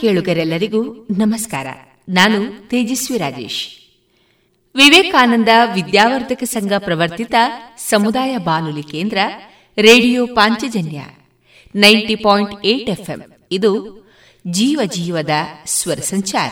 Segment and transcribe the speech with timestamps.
[0.00, 1.66] ಕೇಳುಗರೆಲ್ಲರಿಗೂ ನಮಸ್ಕಾರ.
[2.08, 3.68] ನಾನು ತೇಜಸ್ವಿ ರಾಜೇಶ್.
[4.76, 7.34] ವಿವೇಕಾನಂದ ವಿದ್ಯಾವರ್ಧಕ ಸಂಘ ಪ್ರವರ್ತಿತ
[7.78, 9.18] ಸಮುದಾಯ ಬಾನುಲಿ ಕೇಂದ್ರ,
[9.78, 11.00] ರೇಡಿಯೋ ಪಾಂಚಜನ್ಯ,
[11.76, 12.12] ನೈಂಟಿ
[12.64, 13.32] ಎಫ್ಎಂ.
[13.52, 14.04] ಇದು
[14.46, 15.30] ಜೀವ ಜೀವದ
[15.66, 16.50] ಸ್ವರ ಸಂಚಾರ.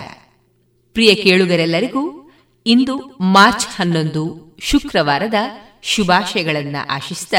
[0.92, 2.30] ಪ್ರಿಯ ಕೇಳುಗರೆಲ್ಲರಿಗೂ
[2.66, 5.34] ಇಂದು ಮಾರ್ಚ್ ಹನ್ನೊಂದು ಶುಕ್ರವಾರದ
[5.82, 7.34] ಶುಭಾಶಯಗಳನ್ನು ಆಶಿಸಿದ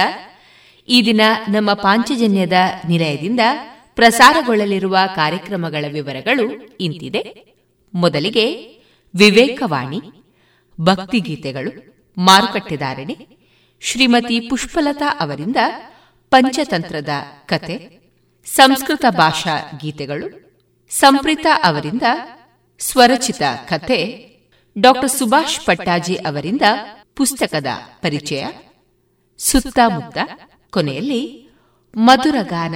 [0.88, 2.53] ಈ ದಿನ ನಮ್ಮ ಪಾಂಚಜನ್ಯದ
[2.88, 3.40] ನಿಲಯದಿಂದ
[3.96, 7.54] ಪ್ರಸಾರಗೊಳ್ಳಲಿರುವ ಕಾರ್ಯಕ್ರಮಗಳ ವಿವರಗಳು ಇಂತಿದೆ.
[7.94, 8.46] ಮೊದಲಿಗೆ
[9.16, 10.02] ವಿವೇಕವಾಣಿ,
[10.81, 11.72] ಭಕ್ತಿಗೀತೆಗಳು,
[12.18, 13.28] ಮಾರುಕಟ್ಟೆದಾರಣಿ,
[13.81, 15.56] ಶ್ರೀಮತಿ ಪುಷ್ಪಲತಾ ಅವರಿಂದ
[16.30, 17.09] ಪಂಚತಂತ್ರದ
[17.46, 18.04] ಕತೆ,
[18.46, 20.28] ಸಂಸ್ಕೃತ ಭಾಷಾ ಗೀತೆಗಳು,
[20.90, 22.02] ಸಂಪ್ರೀತಾ ಅವರಿಂದ
[22.80, 24.30] ಸ್ವರಚಿತ ಕತೆ
[24.80, 26.62] ಡಾಕ್ಟರ್ ಸುಭಾಷ್ ಪಟ್ಟಾಜಿ ಅವರಿಂದ
[27.16, 27.68] ಪುಸ್ತಕದ
[28.02, 28.46] ಪರಿಚಯ,
[29.38, 30.18] ಸುತ್ತಮುತ್ತ
[30.70, 31.50] ಕೊನೆಯಲ್ಲಿ
[31.96, 32.75] ಮಧುರಗಾನ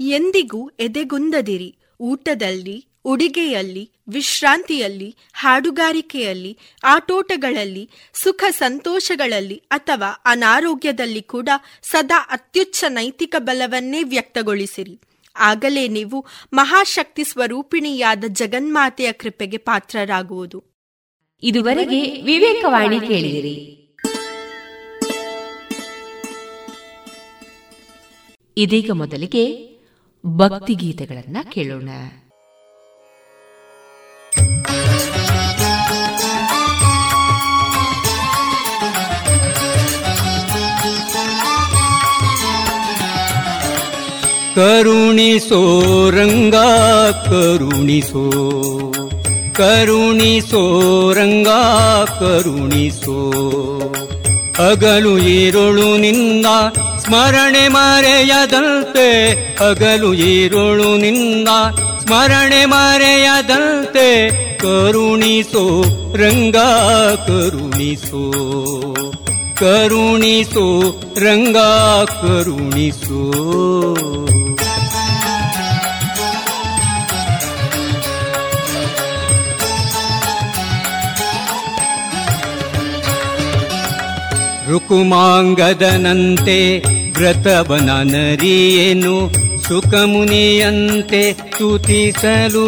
[0.00, 1.76] ಎಂದಿಗೂ ಎದೆಗುಂದದಿರಿ.
[2.00, 11.48] ಊಟದಲ್ಲಿ, ಉಡಿಗೆಯಲ್ಲಿ, ವಿಶ್ರಾಂತಿಯಲ್ಲಿ, ಹಾಡುಗಾರಿಕೆಯಲ್ಲಿ, ಆಟೋಟಗಳಲ್ಲಿ, ಸುಖ ಸಂತೋಷಗಳಲ್ಲಿ ಅಥವಾ ಅನಾರೋಗ್ಯದಲ್ಲಿ ಕೂಡ
[11.82, 15.00] ಸದಾ ಅತ್ಯುಚ್ಚ ನೈತಿಕ ಬಲವನ್ನೇ ವ್ಯಕ್ತಗೊಳಿಸಿರಿ.
[15.36, 20.64] ಆಗಲೇ ನೀವು ಮಹಾಶಕ್ತಿ ಸ್ವರೂಪಿಣಿಯಾದ ಜಗನ್ಮಾತೆಯ ಕೃಪೆಗೆ ಪಾತ್ರರಾಗುವುದು.
[21.42, 23.76] ಇದುವರೆಗೆ ವಿವೇಕವಾಣಿ ಕೇಳಿದಿರಿ.
[28.56, 29.69] ಇದೀಗ ಮೊದಲಿಗೆ
[30.24, 31.88] ಭಕ್ತಿಗೀತೆಗಳನ್ನ ಕೇಳೋಣ.
[44.54, 45.60] ಕರುಣಿಸೋ
[46.10, 46.54] ರಂಗ
[47.28, 48.24] ಕರುಣಿಸೋ
[49.52, 50.62] ಕರುಣಿಸೋ
[51.12, 51.48] ರಂಗ
[52.20, 53.16] ಕರುಣಿಸೋ
[54.68, 56.46] ಅಗಲು ಈರುಳು ನಿಂದ
[57.00, 61.48] ಸ್ಮರಣೆ ಮರೆಯದಂತೆ ಹಗಲು ಈರುಳು ನಿಂದ.
[62.04, 65.82] ಸ್ಮರಣೆ ಮರೆಯದಂತೆ ಕರುಣಿಸೋ
[66.16, 66.56] ರಂಗ
[67.26, 68.32] ಕರುಣಿಸೋ.
[69.58, 70.82] ಕರುಣಿಸೋ
[71.18, 71.56] ರಂಗ
[72.06, 73.32] ಕರುಣಿಸೋ.
[84.70, 86.82] ರುಕುಮಾಂಗದನಂತೆ
[87.18, 89.32] ವ್ರತವನ ನರಿಯೇನು
[89.62, 92.64] ಸುಖಮುನಿಯಂತೆ ತುತಿಸಲು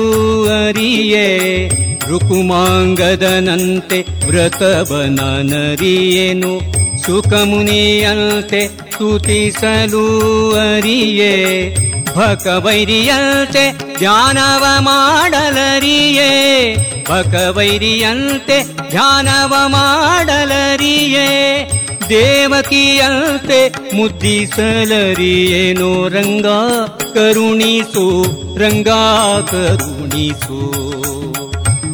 [0.67, 1.71] ಅರಿಯೇ.
[2.09, 6.61] ರುಕುಮಾಂಗದನಂತೆ ವ್ರತವನ ನರಿಯೇನು
[7.03, 11.77] ಸುಖಮುನಿಯಂತೆ ತುತಿಸಲು ಅರಿಯೇ.
[12.17, 16.31] ಭಕವೈರಿಯಂತೆ ಧ್ಯಾನವ ಮಾಡಲರಿಯೇ.
[17.11, 21.69] ಭಕವೈರಿಯಂತೆ ಧ್ಯಾನವ ಮಾಡಲರಿಯೇ.
[22.09, 26.47] ದೇವಕಿಯಂತೆ ಮುದ್ದಿಸಲರಿ ಏನೋ ರಂಗ
[27.15, 28.25] ಕರುಣಿಸು
[28.59, 28.89] ರಂಗ
[29.51, 30.73] ಕರುಣಿಸು.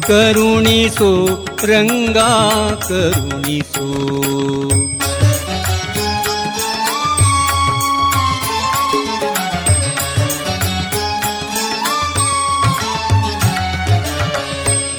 [0.01, 1.27] ಕರುಣಿಸು
[1.65, 2.17] ರಂಗ
[2.87, 4.19] ಕರುಣಿಸು.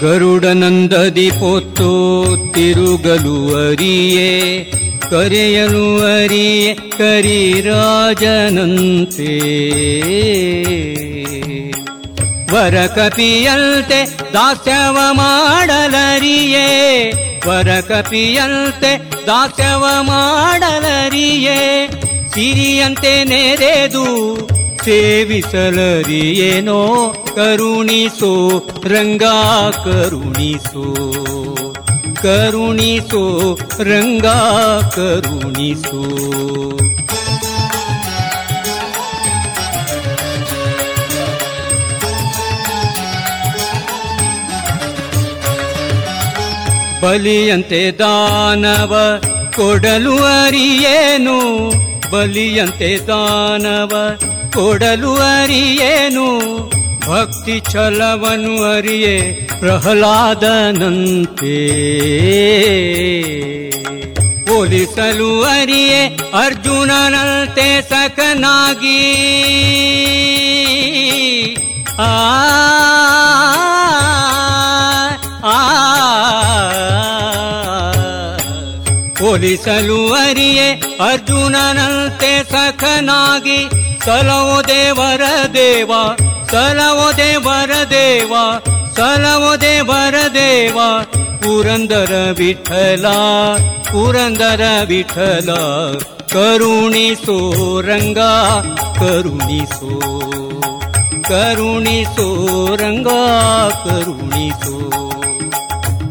[0.00, 2.24] ಗರುಡನಂದದಿ ಪೊತ್ತೋ
[2.54, 4.72] ತಿರುಗಲು ಅರಿಯೇ
[5.10, 7.60] ಕರೆಯಲು ಕರಿ ಕರಿರಾಜನಂತೆ
[12.54, 16.66] ವರ ಕಪಿಯಂತೆ ದಾಸ್ಯವ ಮಾಡಲರಿಯೇ,
[17.46, 21.88] ವರ ಕಪಿಯಂತೆ ದಾಸ್ಯವ ಮಾಡಲರಿಯೇ.
[22.34, 24.36] ಸಿರಿಯಂತೆ ನೆರೆದು
[24.84, 25.52] ಸೇವಿಸಲರಿಯೇನೋ,
[27.34, 29.22] ಕರುಣಿಸೋ, ರಂಗ
[29.84, 31.39] ಕರುಣಿಸೋ.
[32.22, 34.26] ಕರುಣಿಸೋ ರಂಗ
[34.94, 36.00] ಕರುಣಿಸೋ.
[47.02, 49.22] ಬಲಿಯಂತೆ ದಾನವ
[49.56, 51.38] ಕೊಡಲು ಅರಿಯೇನು?
[52.10, 54.18] ಬಲಿಯಂತೆ ದಾನವ
[54.54, 56.30] ಕೊಡಲು ಅರಿಯೇನು?
[57.10, 59.16] ಭಕ್ತಿ ಛಲವನು ಅರಿಯೇ
[59.58, 61.56] ಪ್ರಹ್ಲಾದನಂತೆ.
[64.48, 66.02] ಹೋಲಿಸಲು ಅರಿಯೇ
[66.44, 69.02] ಅರ್ಜುನನಂತೆ ಸಕನಾಗಿ
[71.98, 72.12] ಆ
[79.18, 80.68] ಹೋಲಿಸಲು ಅರಿಯೇ
[81.10, 83.60] ಅರ್ಜುನನಂತೆ ಸಖನಾಗಿ.
[84.04, 85.22] ಸಲೋ ದೇವರ
[85.54, 85.90] ದೇವ
[86.52, 88.44] कलवो दे भरदेवा
[88.98, 90.86] कलवो दे भरवा
[91.42, 93.18] पुरन्दर विठला
[93.90, 97.38] पुरन्दर विठली सो
[97.88, 98.32] रङ्गा
[102.14, 103.22] सोरङ्गा
[104.64, 105.19] सो।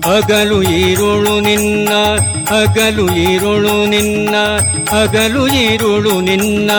[0.10, 1.90] ಹಗಲು ಈರುಳು ನಿನ್ನ
[2.50, 4.36] ಅಗಲು ಈರುಳು ನಿನ್ನ
[5.02, 6.72] ಅಗಲು ಈರುಳು ನಿನ್ನ.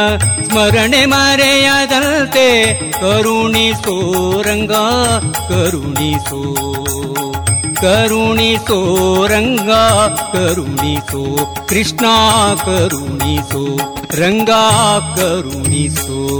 [0.48, 4.72] ಸ್ಮರಣೆ ಮರೆಯದಂತೆ ಕರುಣಿಸೋ ರಂಗ,
[5.48, 6.54] ಕರುಣಿಸೋ
[7.80, 9.70] ಕರುಣಿಸೋ ರಂಗ,
[10.32, 11.54] ಕರುಣಿಸೋ.
[11.68, 12.06] ಕೃಷ್ಣ
[12.64, 13.76] ಕರುಣಿಸೋ,
[14.20, 14.50] ರಂಗ
[15.16, 16.39] ಕರುಣಿಸೋ.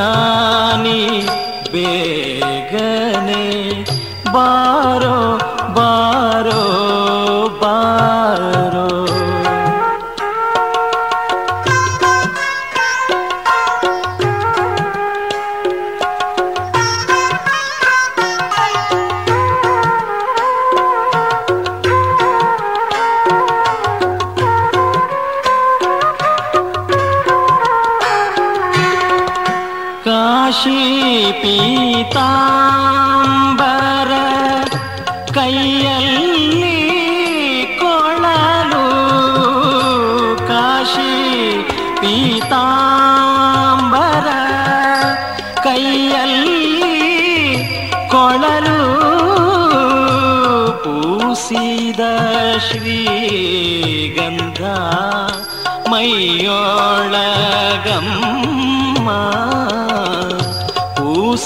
[0.00, 0.29] ಕೃಷ್ಣ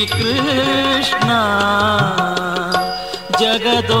[0.00, 1.28] श्रीकृष्ण।
[3.40, 4.00] जगदोद्धारक।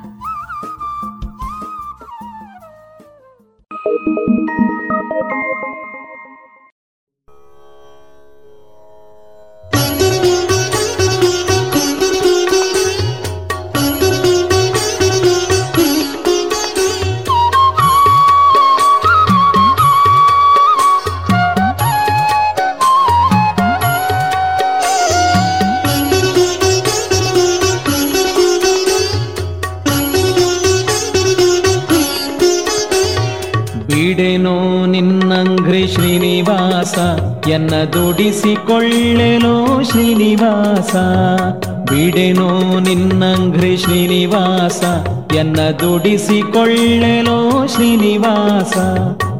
[45.79, 48.77] ದುಡಿಸಿಕೊಳ್ಳೆಲೋ ಶ್ರೀನಿವಾಸ?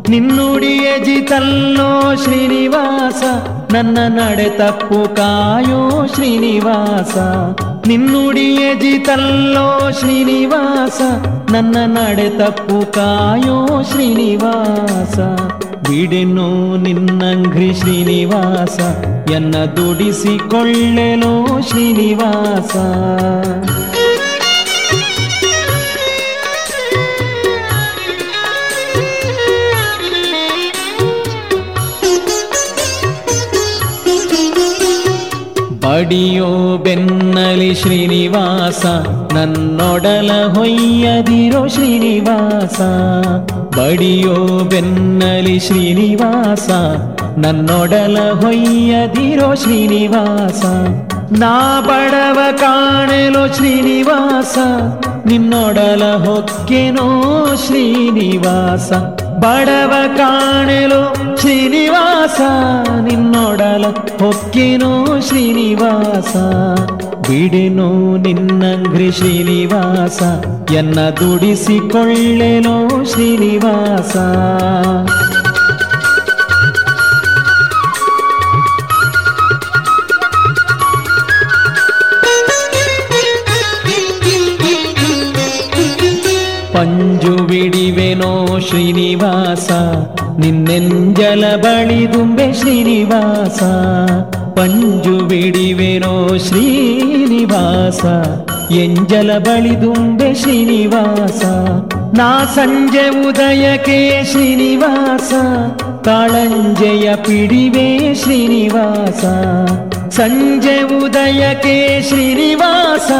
[0.09, 3.23] ನಿನ್ನುಡಿಯ ಜಿತಲ್ಲೋ ಶ್ರೀನಿವಾಸ?
[3.73, 7.17] ನನ್ನ ನಡೆ ತಪ್ಪು ಕಾಯೋ ಶ್ರೀನಿವಾಸ?
[7.87, 11.01] ನಿನ್ನುಡಿಯ ಜಿತಲ್ಲೋ ಶ್ರೀನಿವಾಸ?
[11.51, 15.19] ನನ್ನ ನಡೆ ತಪ್ಪು ಕಾಯೋ ಶ್ರೀನಿವಾಸ?
[15.89, 18.79] ಬಿಡೆನು ನಿನ್ನಂಘ್ರಿ ಶ್ರೀನಿವಾಸ?
[19.31, 22.75] ಎನ್ನ ದುಡಿಸಿಕೊಳ್ಳೆಲೋ ಶ್ರೀನಿವಾಸ?
[36.01, 38.85] ಬಡಿಯೋ ಬೆನ್ನಲಿ ಶ್ರೀನಿವಾಸ,
[39.33, 42.81] ನನ್ನೊಡಲ ಹೊಯ್ಯದಿರೋ ಶ್ರೀನಿವಾಸ.
[43.79, 46.69] ಬಡಿಯೋ ಬೆನ್ನಲಿ ಶ್ರೀನಿವಾಸ,
[47.37, 50.65] ನನ್ನೊಡಲ ಹೊಯ್ಯದಿರೋ ಶ್ರೀನಿವಾಸ.
[51.39, 54.57] ನಾ ಬಡವ ಕಾಣೆಲೋ ಶ್ರೀನಿವಾಸ,
[55.25, 57.07] ನಿನ್ನೊಡಲ ಹೊಕ್ಕೆನೋ
[57.65, 58.91] ಶ್ರೀನಿವಾಸ.
[59.37, 62.41] ಬಡವ ಕಾಣಲೋ ಶ್ರೀನಿವಾಸ.
[63.97, 66.35] ಹೊಕ್ಕೆನೋ ಶ್ರೀನಿವಾಸ
[67.29, 70.21] ಬಿಡೆನೋ ನಿನ್ನಂಗ್ರಿ ಶ್ರೀನಿವಾಸ
[70.71, 74.17] ಎನ್ನ ದುಡಿಸಿಕೊಳ್ಳೆನೋ ಶ್ರೀನಿವಾಸ.
[86.75, 89.71] ಪಂಜು ಬಿಡಿವೆನೋ ಶ್ರೀನಿವಾಸ
[90.39, 93.63] ನಿನ್ನೆಂಜಲ ಬಳಿದುಂಬೆ ಶ್ರೀನಿವಾಸ,
[94.59, 98.05] ಪಂಜು ಬಿಡಿವೆನೋ ಶ್ರೀನಿವಾಸ,
[98.71, 101.43] ಎಂಜಲ ಬಳಿದುಂಬೆ ಶ್ರೀನಿವಾಸ,
[102.13, 105.33] ನಾ ಸಂಜೆ ಉದಯಕ್ಕೆ ಶ್ರೀನಿವಾಸ,
[106.03, 109.25] ಕಾಳಂಜೆಯ ಪಿಡಿವೆ ಶ್ರೀನಿವಾಸ.
[110.11, 113.11] ಸಂಜೆ ಉದಯಕ್ಕೆ ಶ್ರೀನಿವಾಸ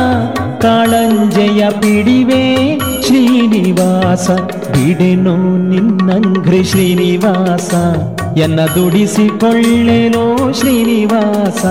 [0.61, 4.29] ಕಾಳಂಜೆಯ ಪಿಡಿವೆ ಶ್ರೀನಿವಾಸ.
[4.71, 7.73] ಬಿಡೆನೋ ನಿನ್ನಂಘ್ರಿ ಶ್ರೀನಿವಾಸ
[8.37, 11.65] ಎನ್ನ ದುಡಿಸಿಕೊಳ್ಳೆನೋ ಶ್ರೀನಿವಾಸ.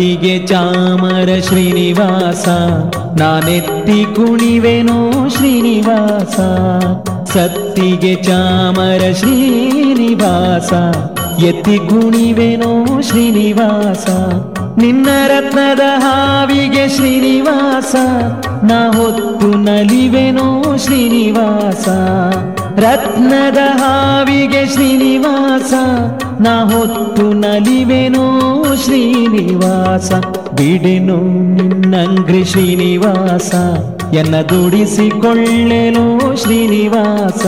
[0.00, 2.48] ಸತ್ತಿಗೆ ಚಾಮರ ಶ್ರೀನಿವಾಸ,
[3.20, 6.36] ನಾನೆತ್ತಿ ಕುಣಿವೆನೋ ಶ್ರೀನಿವಾಸ,
[7.32, 10.72] ಸತ್ತಿಗೆ ಚಾಮರ ಶ್ರೀನಿವಾಸ,
[11.42, 14.06] ಎತ್ತಿ ಕುಣಿವೆನೋ ಶ್ರೀನಿವಾಸ,
[14.78, 17.94] ನಿನ್ನ ರತ್ನದ ಹಾವಿಗೆ ಶ್ರೀನಿವಾಸ,
[18.64, 21.88] ನಾ ಹೊತ್ತು ನಲಿವೆನೋ ಶ್ರೀನಿವಾಸ.
[22.80, 25.72] ರತ್ನದ ಹಾವಿಗೆ ಶ್ರೀನಿವಾಸ
[26.40, 30.12] ನಾ ಹೊತ್ತು ನಲಿವೆನೋ ಶ್ರೀನಿವಾಸ.
[30.54, 31.16] ಬಿಡೆನು
[31.54, 33.54] ನಿನ್ನಂಗ್ರಿ ಶ್ರೀನಿವಾಸ
[34.14, 37.46] ಎನ್ನ ದುಡಿಸಿಕೊಳ್ಳೆನೋ ಶ್ರೀನಿವಾಸ.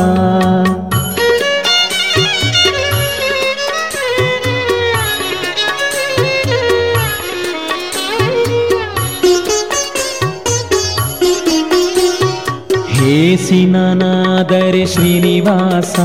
[13.13, 15.97] ಹೇಸಿನನಾದರೆ ಶ್ರೀನಿವಾಸ,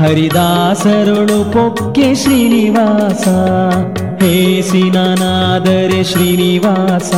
[0.00, 3.26] ಹರಿದಾಸರುಳು ಪೊಕ್ಕೆ ಶ್ರೀನಿವಾಸ.
[4.22, 7.12] ಹೇಸಿನನಾದರೆ ಶ್ರೀನಿವಾಸ,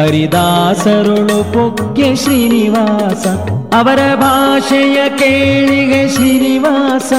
[0.00, 3.26] ಹರಿದಾಸರುಳು ಪೊಕ್ಕೆ ಶ್ರೀನಿವಾಸ.
[3.74, 7.12] ಅವರ ಭಾಷೆಯ ಕೇಳಿಗೆ ಶ್ರೀನಿವಾಸ,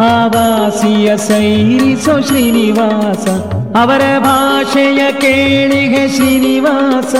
[0.00, 3.28] ಆವಾಸಿಯ ಸೈರಿಸೋ ಶ್ರೀನಿವಾಸ.
[3.76, 7.14] ಅವರ ಭಾಷೆಯ ಕೇಳಿಗೆ ಶ್ರೀನಿವಾಸ.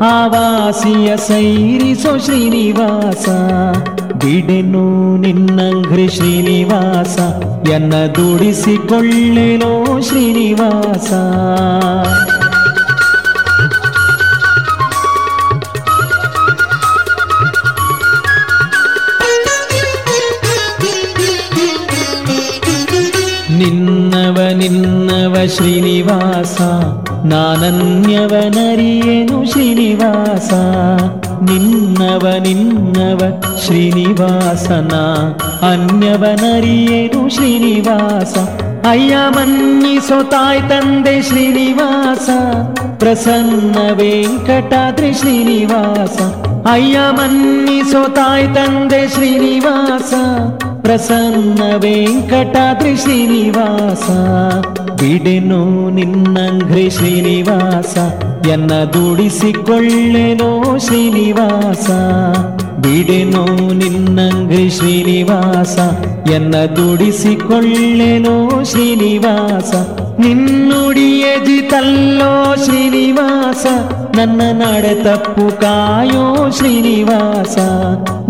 [0.00, 3.28] ಆವಾಸಿಯ ಸೈರಿಸೋ ಶ್ರೀನಿವಾಸ.
[4.12, 7.18] ಬಿಡೆನು ನಿನ್ನಂಗ್ರಿ ಶ್ರೀನಿವಾಸ.
[7.68, 11.12] ಎನ್ನ ದುಡಿಸಿಕೊಳ್ಳೆನೋ ಶ್ರೀನಿವಾಸ.
[23.50, 26.60] ನಿನ್ನವ ನಿನ್ನವ ಶ್ರೀನಿವಾಸ.
[27.31, 30.51] ನಾನನ್ಯವನರಿಯೇನು ಶ್ರೀನಿವಾಸ
[31.41, 34.93] ನಿನ್ನವ ನಿನ್ನವ ಶ್ರೀನಿವಾಸನ
[35.61, 38.35] ಅನ್ಯವನರಿಯೇನು ಶ್ರೀನಿವಾಸ
[38.87, 42.29] ಅಯ್ಯ ಮನ್ನಿಸೋ ತಾಯ್ ತಂದೆ ಶ್ರೀನಿವಾಸ
[42.97, 46.19] ಪ್ರಸನ್ನ ವೆಂಕಟಾದ್ರಿ ಶ್ರೀನಿವಾಸ
[46.71, 50.13] ಅಯ್ಯ ಮನ್ನಿಸೋ ತಾಯ್ ತಂದೆ ಶ್ರೀನಿವಾಸ
[50.84, 54.10] ಪ್ರಸನ್ನ ವೆಂಕಟಾದ್ರಿ ಶ್ರೀನಿವಾಸ
[55.00, 57.96] ಬಿಡೆನು ನಿನ್ನಂಗ್ರಿ ಶ್ರೀನಿವಾಸ,
[58.46, 61.88] ಎನ್ನ ದುಡಿಸಿಕೊಳ್ಳೆನೋ ಶ್ರೀನಿವಾಸ.
[62.82, 65.78] ಬಿಡೆನು ನಿನ್ನಂಗ್ರಿ ಶ್ರೀನಿವಾಸ,
[66.30, 69.74] ಎನ್ನ ದುಡಿಸಿಕೊಳ್ಳೆನೋ ಶ್ರೀನಿವಾಸ.
[70.20, 73.66] ನಿನ್ನುಡಿಯ ಜಿತಲ್ಲೋ ಶ್ರೀನಿವಾಸ.
[74.16, 77.58] ನನ್ನ ನಡೆ ತಪ್ಪು ಕಾಯೋ ಶ್ರೀನಿವಾಸ.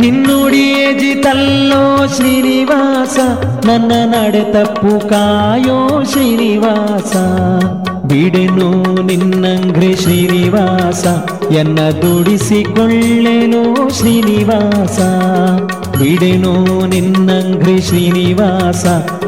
[0.01, 3.19] ನಿನ್ನುಡಿಯೇ ಜಿತಲ್ಲೋ ಶ್ರೀನಿವಾಸ.
[3.67, 7.17] ನನ್ನ ನಡೆ ತಪ್ಪು ಕಾಯೋ ಶ್ರೀನಿವಾಸ.
[8.07, 11.07] ಬಿಡೆನು ನಿನ್ನಂಗ್ರಿ ಶ್ರೀನಿವಾಸ.
[11.53, 14.99] ಎನ್ನ ದುಡಿಸಿಕೊಳ್ಳೆನು ಶ್ರೀನಿವಾಸ.
[15.99, 18.85] ಬಿಡೆನು ನಿನ್ನಂಗ್ರಿ ಶ್ರೀನಿವಾಸ.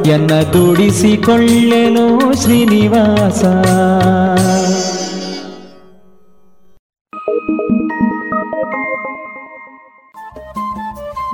[0.07, 3.45] ಎನ್ನ ದುಡಿಸಿಕೊಳ್ಳೆನು ಶ್ರೀನಿವಾಸ.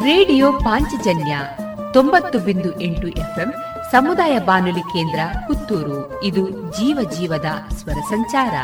[0.03, 1.39] ರೇಡಿಯೋ ಪಾಂಚಜನ್ಯ
[1.93, 3.55] ತೊಂಬತ್ತು ಬಿಂದು ಎಂಟು ಎಫ್ಎಂ
[3.93, 6.25] ಸಮುದಾಯ ಬಾನುಲಿ ಕೇಂದ್ರ ಪುತ್ತೂರು.
[6.25, 8.55] ಇದು ಜೀವ ಜೀವದ ಸ್ವರ ಸಂಚಾರ.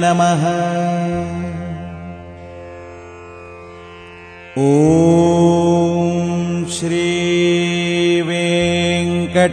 [0.04, 0.44] नमः।
[4.58, 4.68] ॐ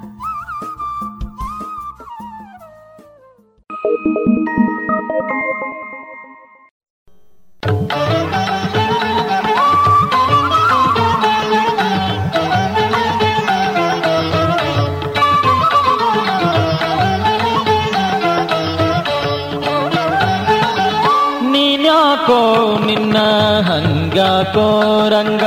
[22.85, 23.17] ನಿನ್ನ
[23.61, 24.65] ಹಂಗ್ಯಾಕೋ
[25.09, 25.43] ರಂಗ?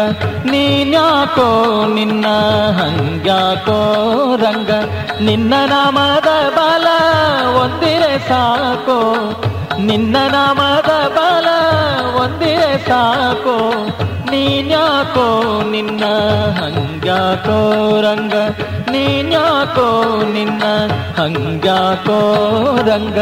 [0.51, 2.27] ನೀನ್ಯಾಕೋ ನಿನ್ನ
[2.71, 3.79] ಹಂಗ್ಯಾಕೋ
[4.37, 4.71] ರಂಗ?
[5.21, 6.87] ನಿನ್ನ ನಾಮದ ಬಲ
[7.57, 8.99] ಒಂದಿರೆ ಸಾಕೋ?
[9.79, 11.47] ನಿನ್ನ ನಾಮದ ಬಲ
[12.17, 13.87] ಒಂದೇ ಸಾಕೋ.
[14.31, 16.05] ನೀನ್ಯಾಕೋ ನಿನ್ನ
[16.61, 17.59] ಹಂಗ್ಯಾಕೋ
[18.01, 18.35] ರಂಗ?
[18.91, 20.63] ನೀನ್ಯಾಕೋ ನಿನ್ನ
[21.23, 22.19] ಹಂಗ್ಯಾಕೋ
[22.87, 23.19] ರಂಗ?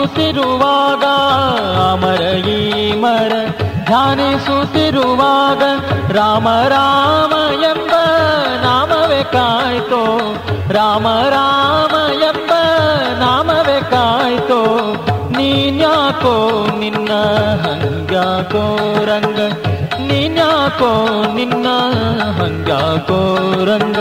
[0.00, 1.04] ಧ್ಯಾನಿಸುತ್ತಿರುವಾಗ
[1.92, 3.32] ಅಮರ ಈ ಮರ
[3.84, 5.62] ಧ್ಯಾನಿಸುತ್ತಿರುವಾಗ
[6.12, 7.90] ರಾಮ ರಾಮ ಎಂಬ
[8.62, 10.18] ನಾಮವೇ ಕಾಯ್ತೋ.
[10.70, 12.52] ರಾಮ ರಾಮ ಎಂಬ
[13.18, 14.60] ನಾಮವೇ ಕಾಯ್ತೋ.
[15.30, 17.10] ನೀನ್ಯಾಕೋ ನಿನ್ನ
[17.62, 18.64] ಹಂಗ್ಯಾಕೋ
[19.04, 19.40] ರಂಗ?
[20.00, 20.92] ನೀನ್ಯಾಕೋ
[21.34, 21.66] ನಿನ್ನ
[22.40, 23.20] ಹಂಗ್ಯಾಕೋ
[23.64, 23.98] ರಂಗ?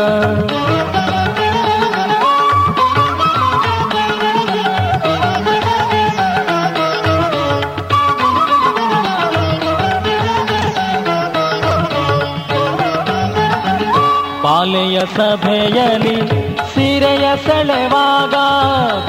[14.69, 16.27] ಬಾಲೆಯ ಸಭೆಯಲಿ
[16.75, 18.33] ಸೀರೆಯ ಸೆಳೆವಾಗ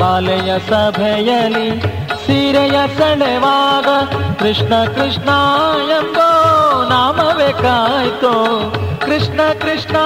[0.01, 1.81] ಬಾಲೆಯ ಸಭೆಯಲಿ
[2.27, 3.85] ಸೀರೆಯ ಸೆಳೆವಾಗ
[4.39, 5.29] ಕೃಷ್ಣ ಕೃಷ್ಣ
[5.89, 6.31] ಎಂಬೋ
[6.89, 8.33] ನಾಮವೇ ಕಾಯ್ತೋ.
[9.01, 9.97] ಕೃಷ್ಣ ಕೃಷ್ಣ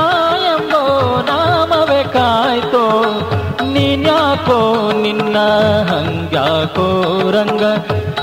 [0.45, 3.03] ಎಂಬೋ ನಾಮವೇ ಕಾಯ್ತೋ.
[3.73, 5.39] ನೀನ್ಯಾಕೋ ನಿನ್ನ
[5.83, 7.63] ಹಂಗ್ಯಾಕೋ ರಂಗ?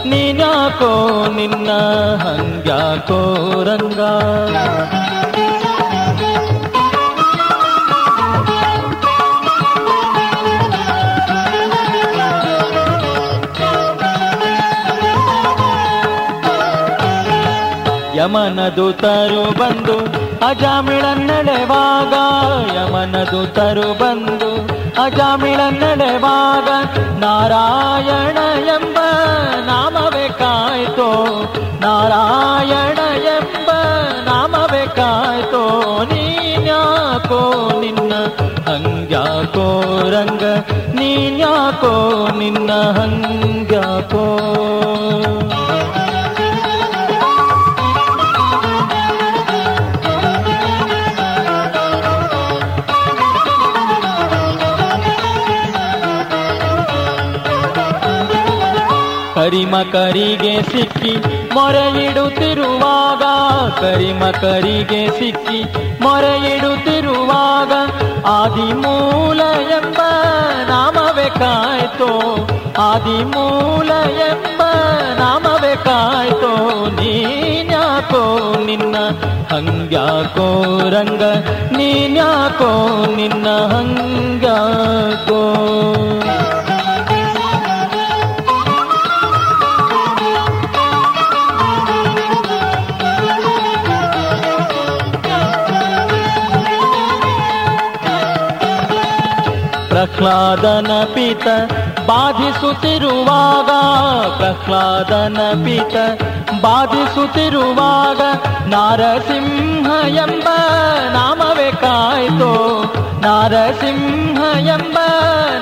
[0.05, 1.69] ನೀನ್ಯಾಕೋ ನಿನ್ನ
[2.17, 3.99] ಹಂಗ್ಯಾಕೋ ರಂಗ?
[18.33, 19.95] ಯಮನ ತರು ಬಂದು
[20.45, 21.05] ಅಜಾಮಿಳ
[22.75, 24.49] ಯಮನದು ತರು ಬಂದು
[25.01, 26.69] ಅಜಾಮಿಳ ನಡೆವಾಗ
[27.19, 28.97] ನಾರಾಯಣ ಎಂಬ
[29.65, 31.09] ನಾಮವೇ ಕಾಯ್ತೋ,
[31.81, 32.99] ನಾರಾಯಣ
[33.35, 33.69] ಎಂಬ
[34.29, 35.63] ನಾಮವೇ ಕಾಯ್ತೋ,
[36.11, 37.41] ನೀನ್ಯಾಕೋ
[37.79, 38.13] ನಿನ್ನ
[38.69, 39.67] ಹಂಗ್ಯಾಕೋ
[40.09, 40.43] ರಂಗ,
[40.93, 41.93] ನೀನ್ಯಾಕೋ
[42.37, 44.25] ನಿನ್ನ ಹಂಗ್ಯಾಕೋ?
[59.51, 61.13] ಕರಿಮಕರಿಗೆ ಸಿಕ್ಕಿ
[61.53, 63.23] ಮೊರೆಯಿಡುತ್ತಿರುವಾಗ,
[63.79, 65.59] ಕರಿಮಕರಿಗೆ ಸಿಕ್ಕಿ
[66.01, 67.71] ಮೊರೆಯಿಡುತ್ತಿರುವಾಗ
[68.25, 69.99] ಆದಿಮೂಲ ಎಂಬ
[70.69, 72.09] ನಾಮವೇ ಕಾಯ್ತೋ,
[72.81, 73.91] ಆದಿಮೂಲ
[74.29, 74.61] ಎಂಬ
[75.19, 76.53] ನಾಮವೇ ಕಾಯ್ತೋ,
[77.01, 78.23] ನೀನ್ಯಾಕೋ
[78.65, 78.95] ನಿನ್ನ
[79.51, 80.47] ಹಂಗ್ಯಾಕೋ
[80.89, 81.23] ರಂಗ,
[81.77, 82.71] ನೀನ್ಯಾಕೋ
[83.15, 85.41] ನಿನ್ನ ಹಂಗ್ಯಾಕೋ.
[100.01, 101.47] ಪ್ರಹ್ಲಾದನ ಪಿತ
[102.07, 103.71] ಬಾಧಿಸುತ್ತಿರುವಾಗ,
[104.37, 105.95] ಪ್ರಹ್ಲಾದನ ಪಿತ
[106.61, 108.21] ಬಾಧಿಸುತ್ತಿರುವಾಗ
[108.65, 110.47] ನಾರಸಿಂಹ ಎಂಬ
[111.13, 112.49] ನಾಮವೇ ಕಾಯ್ತೋ,
[113.21, 114.97] ನಾರಸಿಂಹ ಎಂಬ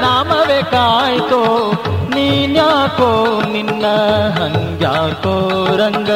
[0.01, 1.41] ನಾಮವೇ ಕಾಯ್ತೋ.
[2.15, 3.11] ನೀನ್ಯಾಕೋ
[3.51, 3.85] ನಿನ್ನ
[4.39, 5.35] ಹಂಗ್ಯಾಕೋ
[5.75, 6.09] ರಂಗ,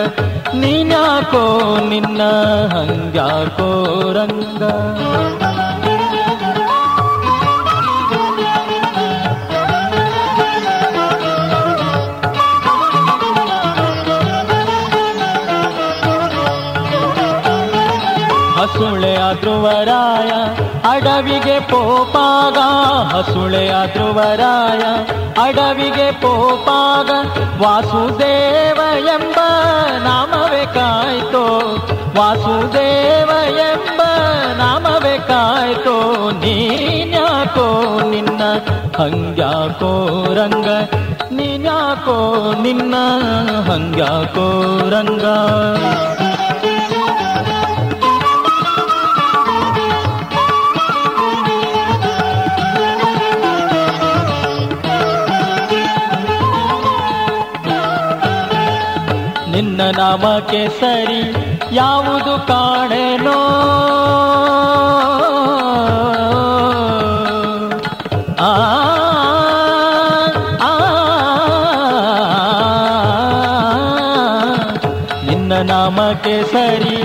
[0.53, 1.43] ನೀನ್ಯಾಕೋ
[1.89, 2.21] ನಿನ್ನ
[2.75, 3.69] ಹಂಗ್ಯಾಕೋ
[4.11, 4.63] ರಂಗ.
[19.63, 20.31] ಧ್ರುವರಾಯ,
[20.91, 22.57] ಅಡವಿಗೆ ಪೋಪಾಗ
[23.15, 24.81] ಹಸುಳೆಯ ಧ್ರುವರಾಯ,
[25.41, 27.09] ಅಡವಿಗೆ ಪೋಪಾಗ,
[27.61, 29.39] ವಾಸುದೇವ ಎಂಬ
[30.03, 31.45] ನಾಮವೇ ಕಾಯ್ತೋ.
[32.19, 34.01] ವಾಸುದೇವ ಎಂಬ
[34.57, 36.29] ನಾಮವೇ ಕಾಯ್ತೋ.
[36.31, 38.41] ನೀನ್ಯಾಕೋ ನಿನ್ನ,
[38.97, 40.67] ಹಂಗ್ಯಾಕೋ ರಂಗ?
[41.31, 42.95] ನೀನ್ಯಾಕೋ ನಿನ್ನ,
[43.71, 45.23] ಹಂಗ್ಯಾಕೋ ರಂಗ?
[59.75, 61.21] ನಿನ್ನ ನಾಮಕ್ಕೆ ಸರಿ
[61.75, 63.37] ಯಾವುದು ಕಾಣೆನೋ
[68.39, 68.51] ಆ
[75.25, 76.97] ನಿನ್ನ ನಾಮಕ್ಕೆ ಸರಿ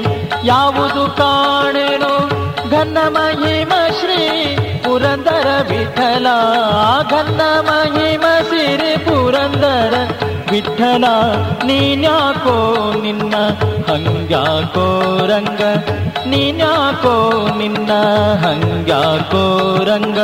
[0.45, 2.13] ಯಾವುದು ಕಾಣೆನೋ
[2.71, 4.21] ಘನ್ನ ಮಹಿಮ ಶ್ರೀ
[4.85, 6.27] ಪುರಂದರ ವಿಠಲ
[7.13, 9.95] ಘನ್ನ ಮಹಿಮ ಸಿರಿ ಪುರಂದರ
[10.59, 11.05] ವಿಠಲ
[11.65, 13.35] ನೀನ್ಯಾಕೋ ನಿನ್ನ,
[13.93, 14.87] ಹಂಗ್ಯಾಕೋ
[15.27, 15.61] ರಂಗ?
[16.27, 17.93] ನೀನ್ಯಾಕೋ ನಿನ್ನ,
[18.47, 20.19] ಹಂಗ್ಯಾಕೋ ರಂಗ?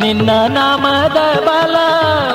[0.00, 1.76] ನಿನ್ನ ನಾಮದ ಬಲ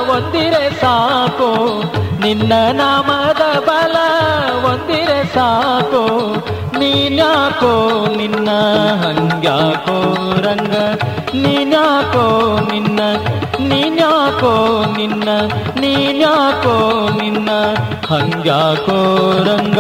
[0.09, 1.81] ಒಂದಿರೆ ಸಾಕೋ.
[2.19, 3.95] ನಿನ್ನ ನಾಮದ ಬಲ
[4.65, 6.35] ಒಂದಿರೆ ಸಾಕೋ.
[6.79, 8.49] ನೀನ್ಯಾಕೋ ನಿನ್ನ
[9.03, 9.97] ಹಂಗ್ಯಾಕೋ
[10.41, 10.71] ರಂಗ?
[11.33, 12.99] ನೀನ್ಯಾಕೋ ನಿನ್ನ
[13.59, 15.29] ನೀನ್ಯಾಕೋ ನಿನ್ನ
[15.79, 17.49] ನೀನ್ಯಾಕೋ ನಿನ್ನ
[18.05, 18.99] ಹಂಗ್ಯಾಕೋ
[19.43, 19.79] ರಂಗ?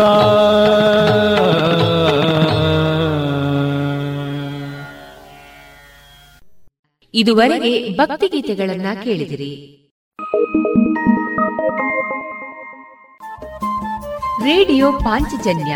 [7.13, 9.79] ಇದುವರೆಗೆ ಭಕ್ತಿಗೀತೆಗಳನ್ನ ಕೇಳಿದಿರಿ.
[14.43, 15.75] ರೇಡಿಯೋ ಪಾಂಚಜನ್ಯ.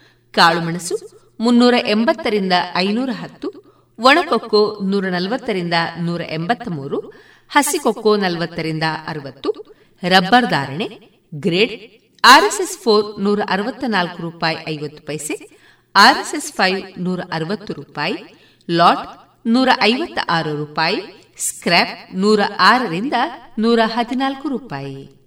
[0.33, 0.95] ಕಾಳುಮೆಣಸು
[1.39, 3.47] ಮುನ್ನೂರ ಎಂಬತ್ತರಿಂದ ಐನೂರ ಹತ್ತು,
[3.99, 7.13] ಒಣಕೊಕ್ಕೋ ನೂರ ನಲವತ್ತರಿಂದ ನೂರ ಎಂಬತ್ತ ಮೂರು
[7.49, 9.49] ಹಸಿಕೊಕ್ಕೋ ನಲವತ್ತರಿಂದ ಅರವತ್ತು,
[10.03, 10.87] ರಬ್ಬರ್ ಧಾರಣೆ,
[11.33, 11.75] ಗ್ರೇಡ್,
[12.23, 15.35] ಆರ್ಎಸ್ಎಸ್ ಫೋರ್ ನೂರ ಅರವತ್ತ ನಾಲ್ಕು ರೂಪಾಯಿ ಐವತ್ತು ಪೈಸೆ,
[15.95, 18.17] ಆರ್ಎಸ್ಎಸ್ ಫೈವ್ ನೂರ ಅರವತ್ತು ರೂಪಾಯಿ,
[18.69, 19.07] ಲಾಟ್
[19.45, 20.99] ನೂರ ಐವತ್ತ ಆರು ರೂಪಾಯಿ
[21.37, 23.13] ಸ್ಕ್ರಾಪ್ ನೂರ ಆರರಿಂದ
[23.59, 25.21] ನೂರ ಹದಿನಾಲ್ಕು ರೂಪಾಯಿ.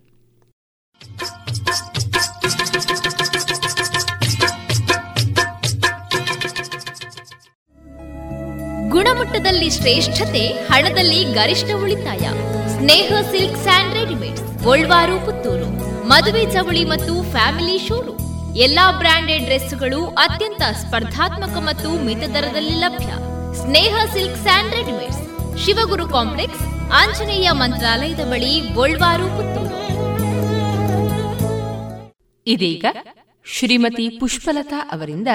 [8.95, 12.25] ಗುಣಮಟ್ಟದಲ್ಲಿ ಶ್ರೇಷ್ಠತೆ, ಹಣದಲ್ಲಿ ಗರಿಷ್ಠ ಉಳಿತಾಯ.
[12.77, 15.69] Sneha silks and readymades, Golwar, Puttur.
[16.09, 18.57] ಮದುವೆ ಚವಳಿ ಮತ್ತು ಫ್ಯಾಮಿಲಿ ಶೋರೂಮ್.
[18.57, 23.11] ಎಲ್ಲಾ ಬ್ರಾಂಡೆಡ್ ಡ್ರೆಸ್ಗಳು ಅತ್ಯಂತ ಸ್ಪರ್ಧಾತ್ಮಕ ಮತ್ತು ಮಿತ ದರದಲ್ಲಿ ಲಭ್ಯ.
[23.55, 25.23] Sneha silk sand readymades.
[25.65, 29.75] Shivaguru complex, Anjaneya ಮಂತ್ರಾಲಯದ ಬಳಿ ಗೋಲ್ವಾರು, ಪುತ್ತೂರು.
[32.47, 32.85] ಇದೀಗ
[33.47, 35.29] ಶ್ರೀಮತಿ ಪುಷ್ಪಲತಾ ಅವರಿಂದ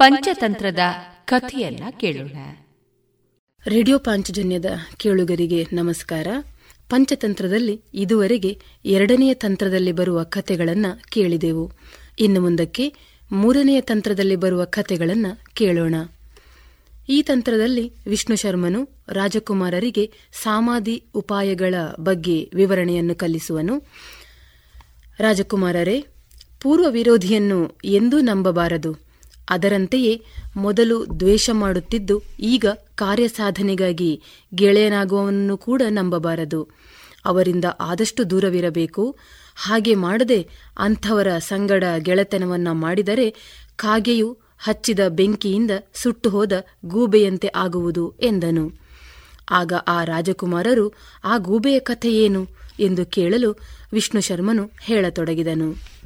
[0.00, 0.78] ಪಂಚತಂತ್ರದ
[1.24, 2.38] ಕಥೆಯನ್ನ ಕೇಳೋಣ.
[3.66, 4.64] ರೇಡಿಯೋ ಪಾಂಚಜನ್ಯದ
[4.96, 6.26] ಕೇಳುಗರಿಗೆ ನಮಸ್ಕಾರ.
[6.88, 11.72] ಪಂಚತಂತ್ರದಲ್ಲಿ ಇದುವರೆಗೆ ಎರಡನೆಯ ತಂತ್ರದಲ್ಲಿ ಬರುವ ಕಥೆಗಳನ್ನು ಕೇಳಿದೆವು.
[12.18, 12.94] ಇನ್ನು ಮುಂದಕ್ಕೆ
[13.32, 15.94] ಮೂರನೆಯ ತಂತ್ರದಲ್ಲಿ ಬರುವ ಕಥೆಗಳನ್ನು ಕೇಳೋಣ.
[17.08, 23.78] ಈ ತಂತ್ರದಲ್ಲಿ ವಿಷ್ಣು ಶರ್ಮನು ರಾಜಕುಮಾರರಿಗೆ ಸಾಮಾಧಿ ಉಪಾಯಗಳ ಬಗ್ಗೆ ವಿವರಣೆಯನ್ನು ಕಲಿಸುವನು.
[25.18, 26.04] ರಾಜಕುಮಾರರೇ
[26.60, 29.09] ಪೂರ್ವ ವಿರೋಧಿಯನ್ನು ಎಂದೂ ನಂಬಬಾರದು.
[29.50, 30.22] ಅದರಂತೆಯೇ
[30.56, 34.22] ಮೊದಲು ದ್ವೇಷ ಮಾಡುತ್ತಿದ್ದು ಈಗ ಕಾರ್ಯಸಾಧನೆಗಾಗಿ
[34.54, 36.68] ಗೆಳೆಯನಾಗುವವನನ್ನು ಕೂಡ ನಂಬಬಾರದು.
[37.24, 39.16] ಅವರಿಂದ ಆದಷ್ಟು ದೂರವಿರಬೇಕು.
[39.56, 40.48] ಹಾಗೆ ಮಾಡದೆ
[40.78, 43.30] ಅಂಥವರ ಸಂಗಡ ಗೆಳೆತನವನ್ನು ಮಾಡಿದರೆ
[43.76, 46.52] ಕಾಗೆಯು ಹಚ್ಚಿದ ಬೆಂಕಿಯಿಂದ ಸುಟ್ಟು ಹೋದ
[46.86, 48.72] ಗೂಬೆಯಂತೆ ಆಗುವುದು ಎಂದನು.
[49.50, 50.92] ಆಗ ಆ ರಾಜಕುಮಾರರು,
[51.24, 52.46] ಆ ಗೂಬೆಯ ಕಥೆಯೇನು
[52.80, 53.58] ಎಂದು ಕೇಳಲು
[53.92, 55.99] ವಿಷ್ಣು ಶರ್ಮನು ಹೇಳತೊಡಗಿದನು.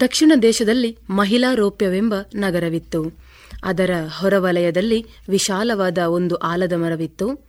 [0.00, 3.12] ದಕ್ಷಿಣ ದೇಶದಲ್ಲಿ ಮಹಿಳಾ ರೋಪ್ಯವೆಂಬ ನಗರವಿತ್ತು.
[3.64, 7.48] ಅದರ ಹೊರವಲಯದಲ್ಲಿ ವಿಶಾಲವಾದ ಒಂದು ಆಲದ ಮರವಿತ್ತು.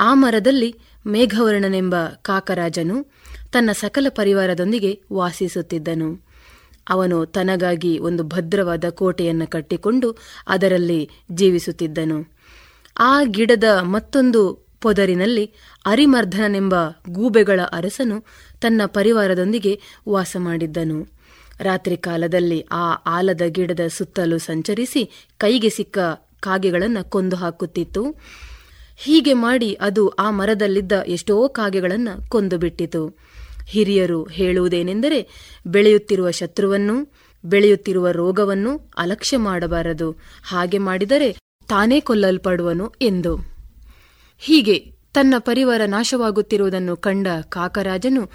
[0.00, 0.74] ಆ ಮರದಲ್ಲಿ
[1.06, 3.06] ಮೇಘವರ್ಣನೆಂಬ ಕಾಕರಾಜನು
[3.52, 6.20] ತನ್ನ ಸಕಲ ಪರಿವಾರದೊಂದಿಗೆ ವಾಸಿಸುತ್ತಿದ್ದನು.
[6.88, 10.16] ಅವನು ತನಗಾಗಿ ಒಂದು ಭದ್ರವಾದ ಕೋಟೆಯನ್ನು ಕಟ್ಟಿಕೊಂಡು
[10.48, 12.32] ಅದರಲ್ಲಿ ಜೀವಿಸುತ್ತಿದ್ದನು.
[12.98, 15.52] ಆ ಗಿಡದ ಮತ್ತೊಂದು ಪೊದರಿನಲ್ಲಿ
[15.86, 16.74] ಅರಿಮರ್ಧನನೆಂಬ
[17.08, 18.24] ಗೂಬೆಗಳ ಅರಸನು
[18.60, 21.19] ತನ್ನ ಪರಿವಾರದೊಂದಿಗೆ ವಾಸ ಮಾಡಿದ್ದನು.
[21.60, 25.98] ರಾತ್ರಿ ಕಾಲದಲ್ಲಿ ಆ ಆಲದ ಗಿಡದ ಸುತ್ತಲೂ ಸಂಚರಿಸಿ ಕೈಗೆ ಸಿಕ್ಕ
[26.40, 28.20] ಕಾಗೆಗಳನ್ನು ಕೊಂದು ಹಾಕುತ್ತಿತ್ತು.
[28.96, 33.18] ಹೀಗೆ ಮಾಡಿ ಅದು ಆ ಮರದಲ್ಲಿದ್ದ ಎಷ್ಟೋ ಕಾಗೆಗಳನ್ನು ಕೊಂದು ಬಿಟ್ಟಿತು.
[33.66, 35.28] ಹಿರಿಯರು ಹೇಳುವುದೇನೆಂದರೆ,
[35.66, 37.12] ಬೆಳೆಯುತ್ತಿರುವ ಶತ್ರುವನ್ನು,
[37.44, 40.16] ಬೆಳೆಯುತ್ತಿರುವ ರೋಗವನ್ನು ಅಲಕ್ಷ್ಯ ಮಾಡಬಾರದು.
[40.44, 41.32] ಹಾಗೆ ಮಾಡಿದರೆ
[41.68, 43.36] ತಾನೇ ಕೊಲ್ಲಲ್ಪಡುವನು ಎಂದು.
[44.38, 48.30] ಹೀಗೆ ತನ್ನ ಪರಿವಾರ ನಾಶವಾಗುತ್ತಿರುವುದನ್ನು ಕಂಡ ಕಾಕರಾಜನು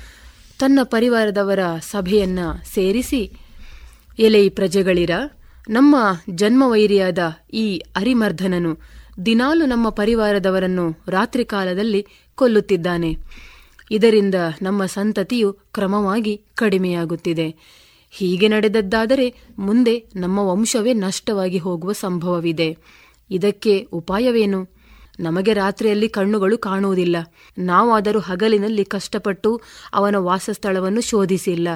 [0.60, 2.39] ತನ್ನ ಪರಿವಾರದವರ ಸಭೆಯನ್ನ
[2.74, 3.32] ಸೇರಿಸಿ,
[4.20, 5.12] ಎಲೆ ಪ್ರಜೆಗಳಿರ,
[5.70, 5.95] ನಮ್ಮ
[6.30, 7.20] ಜನ್ಮವೈರಿಯಾದ
[7.53, 8.78] ಈ ಅರಿಮರ್ಧನನು
[9.26, 13.18] ದಿನಾಲು ನಮ್ಮ ಪರಿವಾರದವರನ್ನು ರಾತ್ರಿ ಕಾಲದಲ್ಲಿ ಕೊಲ್ಲುತ್ತಿದ್ದಾನೆ.
[13.91, 17.56] ಇದರಿಂದ ನಮ್ಮ ಸಂತತಿಯು ಕ್ರಮವಾಗಿ ಕಡಿಮೆಯಾಗುತ್ತಿದೆ.
[18.12, 22.78] ಹೀಗೆ ನಡೆದದ್ದಾದರೆ ಮುಂದೆ ನಮ್ಮ ವಂಶವೇ ನಷ್ಟವಾಗಿ ಹೋಗುವ ಸಂಭವವಿದೆ.
[23.32, 24.74] ಇದಕ್ಕೆ ಉಪಾಯವೇನು?
[25.20, 27.16] ನಮಗೆ ರಾತ್ರಿಯಲ್ಲಿ ಕಣ್ಣುಗಳು ಕಾಣುವುದಿಲ್ಲ.
[27.57, 29.61] ನಾವಾದರೂ ಹಗಲಿನಲ್ಲಿ ಕಷ್ಟಪಟ್ಟು
[29.93, 31.68] ಅವನ ವಾಸಸ್ಥಳವನ್ನು ಶೋಧಿಸಿಲ್ಲ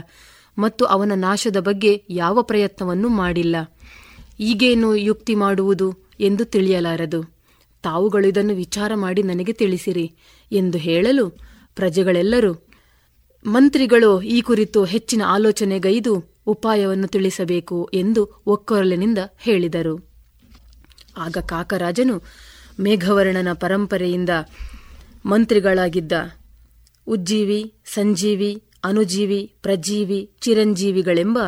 [0.58, 3.56] ಮತ್ತು ಅವನ ನಾಶದ ಬಗ್ಗೆ ಯಾವ ಪ್ರಯತ್ನವನ್ನು ಮಾಡಿಲ್ಲ.
[4.40, 7.24] ಈಗೇನು ಯುಕ್ತಿ ಮಾಡುವುದು ಎಂದು ತಿಳಿಯಲಾರದು.
[7.84, 10.16] ತಾವುಗಳು ಇದನ್ನು ವಿಚಾರ ಮಾಡಿ ನನಗೆ ತಿಳಿಸಿರಿ
[10.52, 11.30] ಎಂದು ಹೇಳಲು
[11.76, 12.54] ಪ್ರಜೆಗಳೆಲ್ಲರೂ,
[13.46, 20.10] ಮಂತ್ರಿಗಳು, ಈ ಕುರಿತು ಹೆಚ್ಚಿನ ಆಲೋಚನೆಗೈದು ಉಪಾಯವನ್ನು ತಿಳಿಸಬೇಕು ಎಂದು ಒಕ್ಕೊರಲಿನಿಂದ ಹೇಳಿದರು.
[21.18, 22.22] ಆಗ ಕಾಕರಾಜನು
[22.80, 24.30] ಮೇಘವರ್ಣನ ಪರಂಪರೆಯಿಂದ
[25.26, 26.12] ಮಂತ್ರಿಗಳಾಗಿದ್ದ
[27.08, 31.40] ಉಜ್ಜೀವಿ, ಸಂಜೀವಿ, ಅನುಜೀವಿ, ಪ್ರಜೀವಿ, ಚಿರಂಜೀವಿಗಳೆಂಬ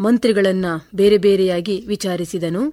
[0.00, 2.70] ಮಂತ್ರಿಗಳನ್ನು ಬೇರೆ ಬೇರೆಯಾಗಿ ವಿಚಾರಿಸಿದನು.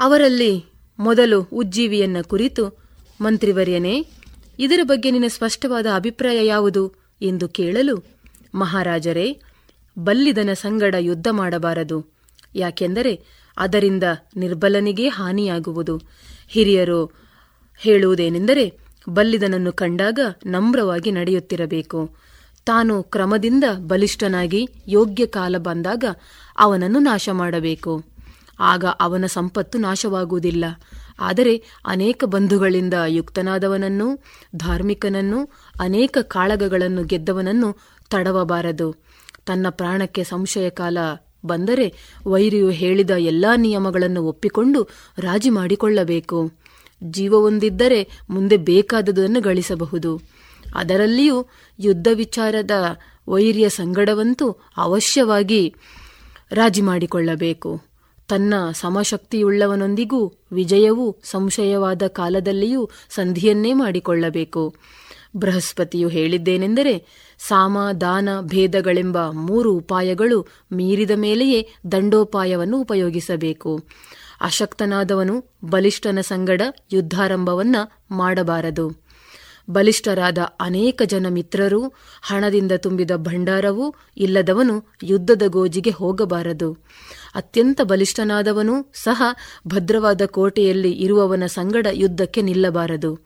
[0.00, 0.64] ಅವರಲ್ಲಿ
[0.98, 2.82] ಮೊದಲು ಉಜ್ಜೀವಿಯನ್ನ ಕುರಿತು,
[3.20, 4.06] ಮಂತ್ರಿವರ್ಯನೇ,
[4.58, 6.94] ಇದರ ಬಗ್ಗೆ ನಿನ್ನ ಸ್ಪಷ್ಟವಾದ ಅಭಿಪ್ರಾಯ ಯಾವುದು?
[7.22, 8.04] ಎಂದು ಕೇಳಲು,
[8.54, 9.40] ಮಹಾರಾಜರೇ,
[9.98, 12.06] ಬಲ್ಲಿದನ ಸಂಗಡ ಯುದ್ಧ ಮಾಡಬಾರದು.
[12.54, 13.24] ಯಾಕೆಂದರೆ
[13.56, 14.04] ಅದರಿಂದ
[14.36, 16.02] ನಿರ್ಬಲನಿಗೇ ಹಾನಿಯಾಗುವುದು.
[16.50, 17.12] ಹಿರಿಯರು
[17.78, 18.78] ಹೇಳುವುದೇನೆಂದರೆ,
[19.08, 22.16] ಬಲ್ಲಿದನನ್ನು ಕಂಡಾಗ ನಮ್ರವಾಗಿ ನಡೆಯುತ್ತಿರಬೇಕು.
[22.66, 26.04] ತಾನು ಕ್ರಮದಿಂದ ಬಲಿಷ್ಠನಾಗಿ ಯೋಗ್ಯ ಕಾಲ ಬಂದಾಗ
[26.58, 28.04] ಅವನನ್ನು ನಾಶ ಮಾಡಬೇಕು
[28.60, 30.64] ಆಗ ಅವನ ಸಂಪತ್ತು ನಾಶವಾಗುವುದಿಲ್ಲ.
[31.20, 34.24] ಆದರೆ ಅನೇಕ ಬಂಧುಗಳಿಂದ ಯುಕ್ತನಾದವನನ್ನು,
[34.56, 35.48] ಧಾರ್ಮಿಕನನ್ನು,
[35.80, 37.76] ಅನೇಕ ಕಾಳಗಗಳನ್ನು ಗೆದ್ದವನನ್ನು
[38.10, 38.94] ತಡವಬಾರದು.
[39.46, 40.98] ತನ್ನ ಪ್ರಾಣಕ್ಕೆ ಸಂಶಯ ಕಾಲ
[41.46, 41.94] ಬಂದರೆ
[42.26, 44.88] ವೈರಿಯು ಹೇಳಿದ ಎಲ್ಲಾ ನಿಯಮಗಳನ್ನು ಒಪ್ಪಿಕೊಂಡು
[45.18, 46.52] ರಾಜಿ ಮಾಡಿಕೊಳ್ಳಬೇಕು.
[47.02, 50.20] ಜೀವವೊಂದಿದ್ದರೆ ಮುಂದೆ ಬೇಕಾದುದನ್ನು ಗಳಿಸಬಹುದು.
[50.74, 51.46] ಅದರಲ್ಲಿಯೂ
[51.78, 52.70] ಯುದ್ಧ ವಿಚಾರದ
[53.28, 55.74] ವೈರ್ಯ ಸಂಗಡವಂತೂ ಅವಶ್ಯವಾಗಿ
[56.52, 57.82] ರಾಜಿ ಮಾಡಿಕೊಳ್ಳಬೇಕು.
[58.28, 64.74] ತನ್ನ ಸಮಶಕ್ತಿಯುಳ್ಳವನೊಂದಿಗೂ ವಿಜಯವು ಸಂಶಯವಾದ ಕಾಲದಲ್ಲಿಯೂ ಸಂಧಿಯನ್ನೇ ಮಾಡಿಕೊಳ್ಳಬೇಕು.
[65.36, 67.06] ಬೃಹಸ್ಪತಿಯು ಹೇಳಿದ್ದೇನೆಂದರೆ
[67.48, 73.80] ಸಾಮ ದಾನ ಭೇದಗಳೆಂಬ ಮೂರು ಉಪಾಯಗಳು ಮೀರಿದ ಮೇಲೆಯೇ ದಂಡೋಪಾಯವನ್ನು ಉಪಯೋಗಿಸಬೇಕು.
[74.40, 76.62] ಅಶಕ್ತನಾದವನು ಬಲಿಷ್ಠನ ಸಂಗಡ
[76.92, 77.76] ಯುದ್ಧಾರಂಭವನ್ನ
[78.10, 79.10] ಮಾಡಬಾರದು.
[79.70, 86.72] ಬಲಿಷ್ಠರಾದ ಅನೇಕ ಜನ ಮಿತ್ರರು, ಹಣದಿಂದ ತುಂಬಿದ ಭಂಡಾರವೂ ಇಲ್ಲದವನು ಯುದ್ಧದ ಗೋಜಿಗೆ ಹೋಗಬಾರದು.
[87.34, 89.22] ಅತ್ಯಂತ ಬಲಿಷ್ಠನಾದವನೂ ಸಹ
[89.68, 93.18] ಭದ್ರವಾದ ಕೋಟೆಯಲ್ಲಿ ಇರುವವನ ಸಂಗಡ ಯುದ್ಧಕ್ಕೆ ನಿಲ್ಲಬಾರದು.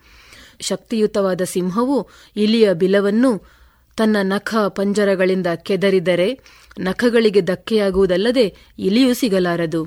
[0.60, 3.63] ಶಕ್ತಿಯುತವಾದ ಸಿಂಹವು ಇಲಿಯ ಬಿಲವನ್ನು
[3.96, 6.40] ತನ್ನ ನಖ ಪಂಜರಗಳಿಂದ ಕೆದರಿದರೆ
[6.78, 9.86] ನಖಗಳಿಗೆ ಧಕ್ಕೆಯಾಗುವುದಲ್ಲದೆ ಇಲಿಯೂ ಸಿಗಲಾರದು.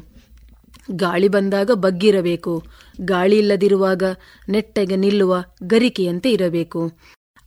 [0.91, 2.63] ಗಾಳಿ ಬಂದಾಗ ಬಗ್ಗಿರಬೇಕು.
[3.01, 4.03] ಗಾಳಿ ಇಲ್ಲದಿರುವಾಗ
[4.49, 6.91] ನೆಟ್ಟಗೆ ನಿಲ್ಲುವ ಗರಿಕೆಯಂತೆ ಇರಬೇಕು.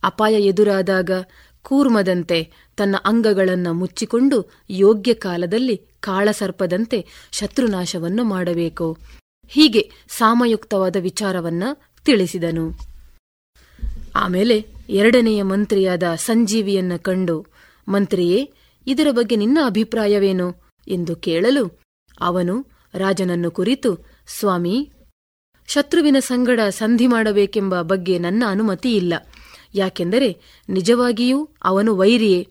[0.03, 1.11] ಅಪಾಯ ಎದುರಾದಾಗ
[1.61, 8.97] ಕೂರ್ಮದಂತೆ ತನ್ನ ಅಂಗಗಳನ್ನು ಮುಚ್ಚಿಕೊಂಡು ಯೋಗ್ಯ ಕಾಲದಲ್ಲಿ ಕಾಳಸರ್ಪದಂತೆ ಶತ್ರುನಾಶವನ್ನು ಮಾಡಬೇಕು.
[9.47, 11.63] ಹೀಗೆ ಸಾಮಯುಕ್ತವಾದ ವಿಚಾರವನ್ನ
[12.05, 12.71] ತಿಳಿಸಿದನು.
[14.15, 17.45] ಆಮೇಲೆ ಎರಡನೆಯ ಮಂತ್ರಿಯಾದ ಸಂಜೀವಿಯನ್ನ ಕಂಡು,
[17.87, 18.51] ಮಂತ್ರಿಯೇ,
[18.87, 20.55] ಇದರ ಬಗ್ಗೆ ನಿನ್ನ ಅಭಿಪ್ರಾಯವೇನು?
[20.87, 21.81] ಎಂದು ಕೇಳಲು
[22.19, 24.91] ಅವನು ರಾಜನನ್ನು ಕುರಿತು, ಸ್ವಾಮಿ,
[25.67, 29.13] ಶತ್ರುವಿನ ಸಂಗಡ ಸಂಧಿ ಮಾಡಬೇಕೆಂಬ ಬಗ್ಗೆ ನನ್ನ ಅನುಮತಿ ಇಲ್ಲ
[29.75, 32.47] ಯಾಕೆಂದರೆ ನಿಜವಾಗಿಯೂ ಅವನು ವೈರಿಯೇ.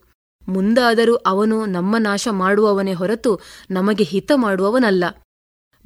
[0.48, 5.04] ಮುಂದಾದರೂ ಅವನು ನಮ್ಮ ನಾಶ ಮಾಡುವವನೇ ಹೊರತು ನಮಗೆ ಹಿತ ಮಾಡುವವನಲ್ಲ.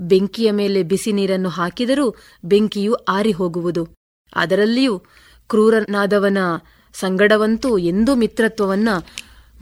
[0.01, 3.89] ಬೆಂಕಿಯ ಮೇಲೆ ಬಿಸಿ ನೀರನ್ನು ಹಾಕಿದರೂ ಬೆಂಕಿಯು ಆರಿ ಹೋಗುವುದು
[4.35, 5.03] ಅದರಲ್ಲಿಯೂ
[5.49, 6.39] ಕ್ರೂರನಾದವನ
[6.95, 8.89] ಸಂಗಡವಂತೂ ಎಂದೂ ಮಿತ್ರತ್ವವನ್ನ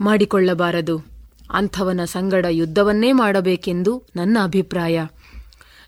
[0.01, 1.05] ಮಾಡಿಕೊಳ್ಳಬಾರದು.
[1.51, 5.05] ಅಂಥವನ ಸಂಗಡ ಯುದ್ಧವನ್ನೇ ಮಾಡಬೇಕೆಂದು ನನ್ನ ಅಭಿಪ್ರಾಯ.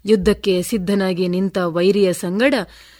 [0.05, 2.53] ಯುದ್ಧಕ್ಕೆ ಸಿದ್ಧನಾಗಿ ನಿಂತ ವೈರಿಯ ಸಂಗಡ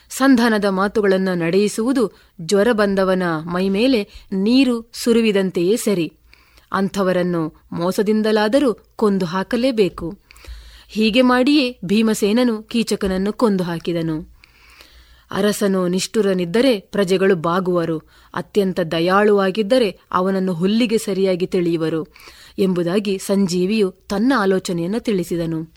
[0.10, 6.14] ಸಂಧಾನದ ಮಾತುಗಳನ್ನು ನಡೆಯಿಸುವುದು ಜ್ವರ ಬಂದವನ ಮೈಮೇಲೆ ನೀರು ಸುರುವಿದಂತೆಯೇ ಸರಿ.
[6.72, 10.18] ಅಂಥವರನ್ನು ಮೋಸದಿಂದಲಾದರೂ ಕೊಂದು ಹಾಕಲೇಬೇಕು
[10.88, 14.35] ಹೀಗೆ ಮಾಡಿಯೇ ಭೀಮಸೇನನು ಕೀಚಕನನ್ನು ಕೊಂದು ಹಾಕಿದನು
[15.36, 18.00] ಅರಸನು ನಿಷ್ಠುರನಿದ್ದರೆ ಪ್ರಜೆಗಳು ಬಾಗುವರು.
[18.34, 22.08] ಅತ್ಯಂತ ದಯಾಳುವಾಗಿದ್ದರೆ ಅವನನ್ನು ಹುಲ್ಲಿಗೆ ಸರಿಯಾಗಿ ತಿಳಿಯುವರು
[22.60, 25.74] ಎಂಬುದಾಗಿ ಸಂಜೀವಿಯು ತನ್ನ ಆಲೋಚನೆಯನ್ನು ತಿಳಿಸಿದನು.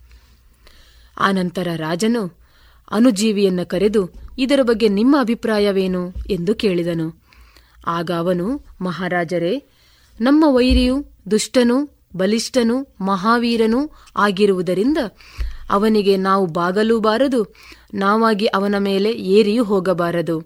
[1.21, 2.39] ಆನಂತರ ರಾಜನು,
[2.91, 6.13] ಅನುಜೀವಿಯನ್ನು ಕರೆದು ಇದರ ಬಗ್ಗೆ ನಿಮ್ಮ ಅಭಿಪ್ರಾಯವೇನು?
[6.31, 7.23] ಎಂದು ಕೇಳಿದನು.
[7.87, 9.65] ಆಗ ಅವನು, ಮಹಾರಾಜರೇ,
[10.21, 14.99] ನಮ್ಮ ವೈರಿಯು ದುಷ್ಟನು, ಬಲಿಷ್ಠನು, ಮಹಾವೀರನೂ ಆಗಿರುವುದರಿಂದ
[15.71, 17.55] ಅವನಿಗೆ ನಾವು ಬಾಗಲೂಬಾರದು,
[17.95, 20.43] ನಾವಾಗಿ ಅವನ ಮೇಲೆ ಏರಿಯೂ ಹೋಗಬಾರದು.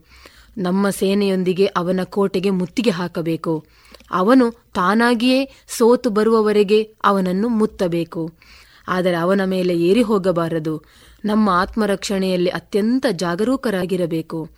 [0.59, 3.65] ನಮ್ಮ ಸೇನೆಯೊಂದಿಗೆ ಅವನ ಕೋಟೆಗೆ ಮುತ್ತಿಗೆ ಹಾಕಬೇಕು.
[4.11, 8.33] ಅವನು ತಾನಾಗಿಯೇ ಸೋತು ಬರುವವರೆಗೆ ಅವನನ್ನು ಮುತ್ತಬೇಕು.
[8.89, 10.83] ಆದರೆ ಅವನ ಮೇಲೆ ಏರಿ ಹೋಗಬಾರದು.
[11.25, 14.49] ನಮ್ಮ ಆತ್ಮರಕ್ಷಣೆಯಲ್ಲಿ ಅತ್ಯಂತ ಜಾಗರೂಕರಾಗಿರಬೇಕು.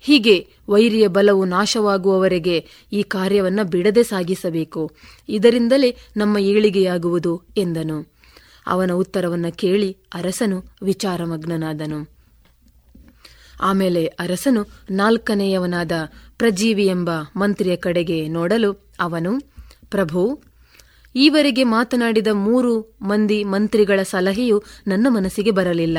[0.00, 4.90] ಹೀಗೆ ವೈರಿಯ ಬಲವು ನಾಶವಾಗುವವರೆಗೆ ಈ ಕಾರ್ಯವನ್ನು ಬಿಡದೆ ಸಾಗಿಸಬೇಕು.
[5.28, 8.19] ಇದರಿಂದಲೇ ನಮ್ಮ ಏಳಿಗೆಯಾಗುವುದು ಎಂದನು.
[8.66, 12.20] ಅವನ ಉತ್ತರವನ್ನು ಕೇಳಿ ಅರಸನು ವಿಚಾರಮಗ್ನನಾದನು.
[13.60, 15.92] ಆಮೇಲೆ ಅರಸನು ನಾಲ್ಕನೆಯವನಾದ
[16.38, 19.40] ಪ್ರಜೀವಿ ಎಂಬ ಮಂತ್ರಿಯ ಕಡೆಗೆ ನೋಡಲು ಅವನು,
[19.90, 20.42] ಪ್ರಭು,
[21.16, 25.98] ಈವರೆಗೆ ಮಾತನಾಡಿದ ಮೂರು ಮಂದಿ ಮಂತ್ರಿಗಳ ಸಲಹೆಯು ನನ್ನ ಮನಸ್ಸಿಗೆ ಬರಲಿಲ್ಲ.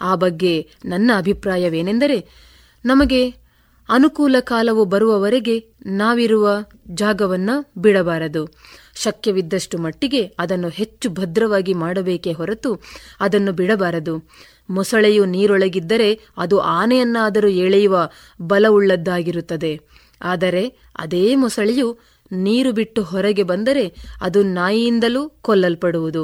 [0.00, 2.28] ಆ ಬಗ್ಗೆ ನನ್ನ ಅಭಿಪ್ರಾಯವೇನೆಂದರೆ,
[2.84, 3.30] ನಮಗೆ
[3.88, 6.50] ಅನುಕೂಲ ಕಾಲವು ಬರುವವರೆಗೆ ನಾವಿರುವ
[6.88, 8.48] ಜಾಗವನ್ನ ಬಿಡಬಾರದು.
[9.00, 12.82] ಶಕ್ಯವಿದ್ದಷ್ಟು ಮಟ್ಟಿಗೆ ಅದನ್ನು ಹೆಚ್ಚು ಭದ್ರವಾಗಿ ಮಾಡಬೇಕೇ ಹೊರತು
[13.20, 14.14] ಅದನ್ನು ಬಿಡಬಾರದು.
[14.70, 19.80] ಮೊಸಳೆಯು ನೀರೊಳಗಿದ್ದರೆ ಅದು ಆನೆಯನ್ನಾದರೂ ಎಳೆಯುವ ಬಲವುಳ್ಳದ್ದಾಗಿರುತ್ತದೆ.
[20.22, 20.62] ಆದರೆ
[20.98, 21.98] ಅದೇ ಮೊಸಳೆಯು
[22.32, 23.84] ನೀರು ಬಿಟ್ಟು ಹೊರಗೆ ಬಂದರೆ
[24.20, 26.22] ಅದು ನಾಯಿಯಿಂದಲೂ ಕೊಲ್ಲಲ್ಪಡುವುದು.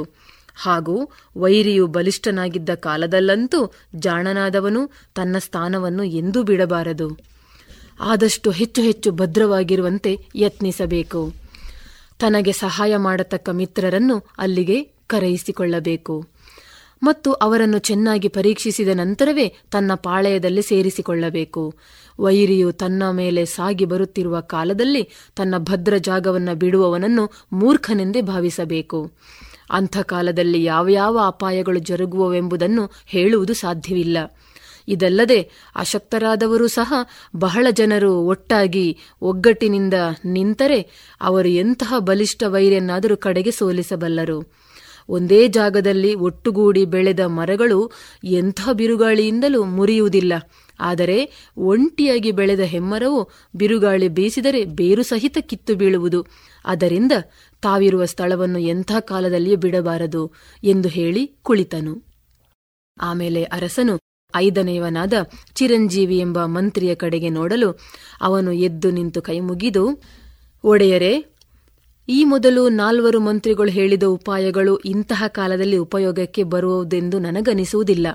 [0.55, 0.95] ಹಾಗೂ
[1.37, 4.81] ವೈರಿಯು ಬಲಿಷ್ಠನಾಗಿದ್ದ ಕಾಲದಲ್ಲಂತೂ ಜಾಣನಾದವನು
[5.15, 7.07] ತನ್ನ ಸ್ಥಾನವನ್ನು ಎಂದೂ ಬಿಡಬಾರದು.
[7.99, 11.46] ಆದಷ್ಟು ಹೆಚ್ಚು ಹೆಚ್ಚು ಭದ್ರವಾಗಿರುವಂತೆ ಯತ್ನಿಸಬೇಕು.
[12.19, 16.27] ತನಗೆ ಸಹಾಯ ಮಾಡತಕ್ಕ ಮಿತ್ರರನ್ನು ಅಲ್ಲಿಗೆ ಕರೆಯಿಸಿಕೊಳ್ಳಬೇಕು.
[17.03, 21.75] ಮತ್ತು ಅವರನ್ನು ಚೆನ್ನಾಗಿ ಪರೀಕ್ಷಿಸಿದ ನಂತರವೇ ತನ್ನ ಪಾಳೆಯದಲ್ಲಿ ಸೇರಿಸಿಕೊಳ್ಳಬೇಕು.
[22.19, 29.11] ವೈರಿಯು ತನ್ನ ಮೇಲೆ ಸಾಗಿ ಬರುತ್ತಿರುವ ಕಾಲದಲ್ಲಿ ತನ್ನ ಭದ್ರ ಜಾಗವನ್ನು ಬಿಡುವವನನ್ನು ಮೂರ್ಖನೆಂದೇ ಭಾವಿಸಬೇಕು.
[29.71, 34.17] ಅಂಥ ಕಾಲದಲ್ಲಿ ಯಾವ ಯಾವ ಅಪಾಯಗಳು ಜರುಗುವವೆಂಬುದನ್ನು ಹೇಳುವುದು ಸಾಧ್ಯವಿಲ್ಲ.
[34.87, 36.93] ಇದಲ್ಲದೆ ಅಶಕ್ತರಾದವರೂ ಸಹ
[37.35, 39.93] ಬಹಳ ಜನರು ಒಟ್ಟಾಗಿ ಒಗ್ಗಟ್ಟಿನಿಂದ
[40.25, 44.67] ನಿಂತರೆ ಅವರು ಎಂತಹ ಬಲಿಷ್ಠ ವೈರ್ಯನ್ನಾದರೂ ಕಡೆಗೆ ಸೋಲಿಸಬಲ್ಲರು.
[45.09, 47.91] ಒಂದೇ ಜಾಗದಲ್ಲಿ ಒಟ್ಟುಗೂಡಿ ಬೆಳೆದ ಮರಗಳು
[48.23, 50.33] ಎಂಥ ಬಿರುಗಾಳಿಯಿಂದಲೂ ಮುರಿಯುವುದಿಲ್ಲ.
[50.79, 56.25] ಆದರೆ ಒಂಟಿಯಾಗಿ ಬೆಳೆದ ಹೆಮ್ಮರವು ಬಿರುಗಾಳಿ ಬೀಸಿದರೆ ಬೇರು ಸಹಿತ ಕಿತ್ತು ಬೀಳುವುದು.
[56.65, 57.11] ಅದರಿಂದ
[57.61, 60.31] ತಾವಿರುವ ಸ್ಥಳವನ್ನು ಎಂಥ ಕಾಲದಲ್ಲಿಯೂ ಬಿಡಬಾರದು
[60.63, 62.03] ಎಂದು ಹೇಳಿ ಕುಳಿತನು.
[63.01, 63.99] ಆಮೇಲೆ ಅರಸನು
[64.35, 65.13] ಐದನೆಯವನಾದ
[65.55, 67.79] ಚಿರಂಜೀವಿ ಎಂಬ ಮಂತ್ರಿಯ ಕಡೆಗೆ ನೋಡಲು
[68.21, 70.01] ಅವನು ಎದ್ದು ನಿಂತು ಕೈಮುಗಿದು
[70.63, 71.37] ಒಡೆಯರೆ,
[72.09, 78.07] ಈ ಮೊದಲು ನಾಲ್ವರು ಮಂತ್ರಿಗಳು ಹೇಳಿದ ಉಪಾಯಗಳು ಇಂತಹ ಕಾಲದಲ್ಲಿ ಉಪಯೋಗಕ್ಕೆ ಬರುವುದೆಂದು ನನಗನಿಸುವುದಿಲ್ಲ.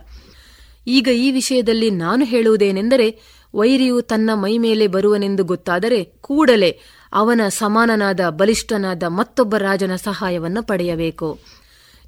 [0.87, 3.21] ಈಗ ಈ ವಿಷಯದಲ್ಲಿ ನಾನು ಹೇಳುವುದೇನೆಂದರೆ,
[3.55, 6.81] ವೈರಿಯು ತನ್ನ ಮೈಮೇಲೆ ಬರುವನೆಂದು ಗೊತ್ತಾದರೆ ಕೂಡಲೇ
[7.13, 11.39] ಅವನ ಸಮಾನನಾದ, ಬಲಿಷ್ಠನಾದ ಮತ್ತೊಬ್ಬ ರಾಜನ ಸಹಾಯವನ್ನು ಪಡೆಯಬೇಕು.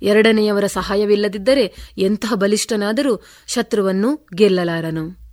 [0.05, 5.25] ಎರಡನೆಯವರ ಸಹಾಯವಿಲ್ಲದಿದ್ದರೆ ಎಂತಹ ಬಲಿಷ್ಠನಾದರೂ ಶತ್ರುವನ್ನು ಗೆಲ್ಲಲಾರನು.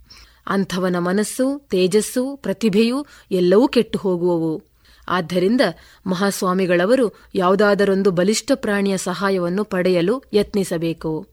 [0.46, 4.62] ಅಂಥವನ ಮನಸ್ಸು, ತೇಜಸ್ಸು, ಪ್ರತಿಭೆಯು ಎಲ್ಲವೂ ಕೆಟ್ಟು ಹೋಗುವವು
[5.08, 5.60] ಆದ್ದರಿಂದ
[6.06, 11.26] ಮಹಾಸ್ವಾಮಿಗಳವರು ಯಾವುದಾದರೊಂದು ಬಲಿಷ್ಠ ಪ್ರಾಣಿಯ ಸಹಾಯವನ್ನು ಪಡೆಯಲು ಯತ್ನಿಸಬೇಕು.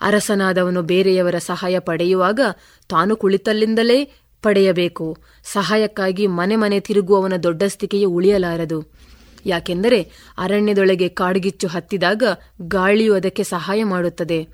[0.00, 2.40] ಅರಸನಾದವನು ಬೇರೆಯವರ ಸಹಾಯ ಪಡೆಯುವಾಗ
[2.88, 4.04] ತಾನು ಕುಳಿತಲ್ಲಿಂದಲೇ
[4.42, 5.18] ಪಡೆಯಬೇಕು.
[5.44, 8.99] ಸಹಾಯಕ್ಕಾಗಿ ಮನೆ ಮನೆ ತಿರುಗುವವನ ದೊಡ್ಡಸ್ತಿಕೆಯು ಉಳಿಯಲಾರದು.
[9.46, 12.22] ಯಾಕೆಂದರೆ ಅರಣ್ಯದೊಳಗೆ ಕಾಡ್ಗಿಚ್ಚು ಹತ್ತಿದಾಗ
[12.62, 14.48] ಗಾಳಿಯು ಅದಕ್ಕೆ ಸಹಾಯ ಮಾಡುತ್ತದೆ.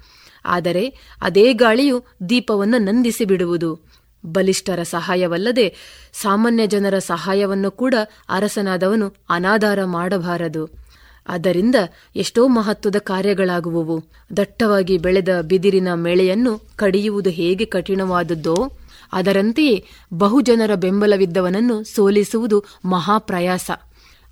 [0.44, 3.80] ಆದರೆ ಅದೇ ಗಾಳಿಯು ದೀಪವನ್ನು ನಂದಿಸಿ ಬಿಡುವುದು
[4.26, 5.74] ಬಲಿಷ್ಠರ ಸಹಾಯವಲ್ಲದೆ
[6.12, 7.94] ಸಾಮಾನ್ಯ ಜನರ ಸಹಾಯವನ್ನು ಕೂಡ
[8.28, 10.86] ಅರಸನಾದವನು ಅನಾಧಾರ ಮಾಡಬಾರದು.
[11.28, 11.74] ಅದರಿಂದ
[12.16, 14.04] ಎಷ್ಟೋ ಮಹತ್ವದ ಕಾರ್ಯಗಳಾಗುವವು.
[14.36, 18.72] ದಟ್ಟವಾಗಿ ಬೆಳೆದ ಬಿದಿರಿನ ಮೇಳೆಯನ್ನು ಕಡಿಯುವುದು ಹೇಗೆ ಕಠಿಣವಾದದ್ದೋ,
[19.12, 19.84] ಅದರಂತೆಯೇ
[20.14, 23.70] ಬಹುಜನರ ಬೆಂಬಲವಿದ್ದವನನ್ನು ಸೋಲಿಸುವುದು ಮಹಾಪ್ರಯಾಸ.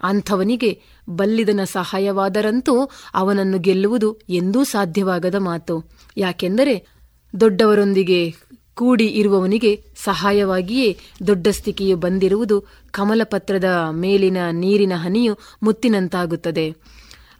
[0.05, 5.84] ಅಂಥವನಿಗೆ ಬಲ್ಲಿದನ ಸಹಾಯವಾದರಂತೂ ಅವನನ್ನು ಗೆಲ್ಲುವುದು ಎಂದೂ ಸಾಧ್ಯವಾಗದ ಮಾತು.
[6.16, 6.74] ಯಾಕೆಂದರೆ
[7.40, 8.20] ದೊಡ್ಡವರೊಂದಿಗೆ
[8.74, 12.57] ಕೂಡಿ ಇರುವವನಿಗೆ ಸಹಾಯವಾಗಿಯೇ ದೊಡ್ಡ ಸ್ಥಿತಿಯು ಬಂದಿರುವುದು
[12.90, 16.66] ಕಮಲಪತ್ರದ ಮೇಲಿನ ನೀರಿನ ಹನಿಯು ಮುತ್ತಿನಂತಾಗುತ್ತದೆ.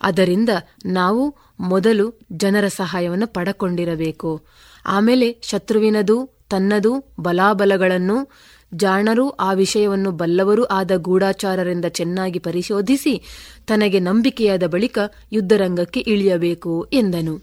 [0.03, 0.49] ಅದರಿಂದ
[0.87, 4.31] ನಾವು ಮೊದಲು ಜನರ ಸಹಾಯವನ್ನು ಪಡಕೊಂಡಿರಬೇಕು.
[4.87, 6.17] ಆಮೇಲೆ ಶತ್ರುವಿನದು
[6.51, 8.17] ತನ್ನದು ಬಲಾಬಲಗಳನ್ನು
[8.77, 13.23] ಜಾಣರೂ ಆ ವಿಷಯವನ್ನು ಬಲ್ಲವರೂ ಆದ ಗೂಢಾಚಾರರಿಂದ ಚೆನ್ನಾಗಿ ಪರಿಶೋಧಿಸಿ
[13.67, 14.99] ತನಗೆ ನಂಬಿಕೆಯಾದ ಬಳಿಕ
[15.33, 17.41] ಯುದ್ಧರಂಗಕ್ಕೆ ಇಳಿಯಬೇಕು ಎಂದನು.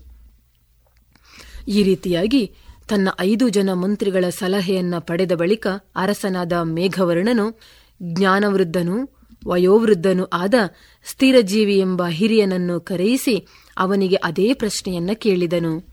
[1.67, 2.51] ಈ ರೀತಿಯಾಗಿ
[2.89, 7.59] ತನ್ನ ಐದು ಜನ ಮಂತ್ರಿಗಳ ಸಲಹೆಯನ್ನ ಪಡೆದ ಬಳಿಕ ಅರಸನಾದ ಮೇಘವರ್ಣನು,
[8.03, 9.09] ಜ್ಞಾನವೃದ್ಧನು,
[9.47, 10.53] ವಯೋವೃದ್ಧನೂ ಆದ
[11.05, 15.91] ಸ್ಥಿರಜೀವಿ ಎಂಬ ಹಿರಿಯನನ್ನು ಕರೆಯಿಸಿ ಅವನಿಗೆ ಅದೇ ಪ್ರಶ್ನೆಯನ್ನ ಕೇಳಿದನು.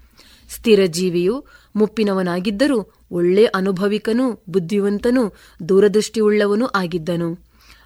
[0.55, 1.45] ಸ್ಥಿರಜೀವಿಯು
[1.77, 5.33] ಮುಪ್ಪಿನವನಾಗಿದ್ದರೂ ಒಳ್ಳೆ ಅನುಭವಿಕನೂ, ಬುದ್ಧಿವಂತನೂ,
[5.69, 7.39] ದೂರದೃಷ್ಟಿಯುಳ್ಳವನೂ ಆಗಿದ್ದನು.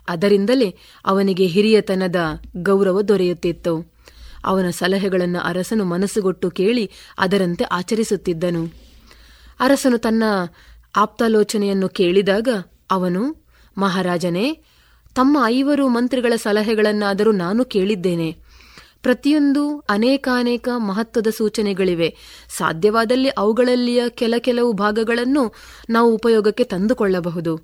[0.09, 2.17] ಅದರಿಂದಲೇ ಅವನಿಗೆ ಹಿರಿಯತನದ
[2.57, 3.93] ಗೌರವ ದೊರೆಯುತ್ತಿತ್ತು.
[4.45, 8.65] ಅವನ ಸಲಹೆಗಳನ್ನು ಅರಸನು ಮನಸ್ಸುಗೊಟ್ಟು ಕೇಳಿ ಅದರಂತೆ ಆಚರಿಸುತ್ತಿದ್ದನು.
[9.61, 10.23] ಅರಸನು ತನ್ನ
[10.97, 12.49] ಆಪ್ತಾಲೋಚನೆಯನ್ನು ಕೇಳಿದಾಗ
[12.91, 13.47] ಅವನು,
[13.79, 14.63] ಮಹಾರಾಜನೇ,
[15.15, 18.37] ತಮ್ಮ ಐವರು ಮಂತ್ರಿಗಳ ಸಲಹೆಗಳನ್ನಾದರೂ ನಾನು ಕೇಳಿದ್ದೇನೆ.
[19.03, 22.17] ಪ್ರತಿಯೊಂದು ಅನೇಕಾನೇಕ ಮಹತ್ವದ ಸೂಚನೆಗಳಿವೆ.
[22.57, 25.55] ಸಾಧ್ಯವಾದಲ್ಲಿ ಅವುಗಳಲ್ಲಿಯ ಕೆಲ ಕೆಲವು ಭಾಗಗಳನ್ನು
[25.91, 27.61] ನಾವು ಉಪಯೋಗಕ್ಕೆ ತಂದುಕೊಳ್ಳಬಹುದು.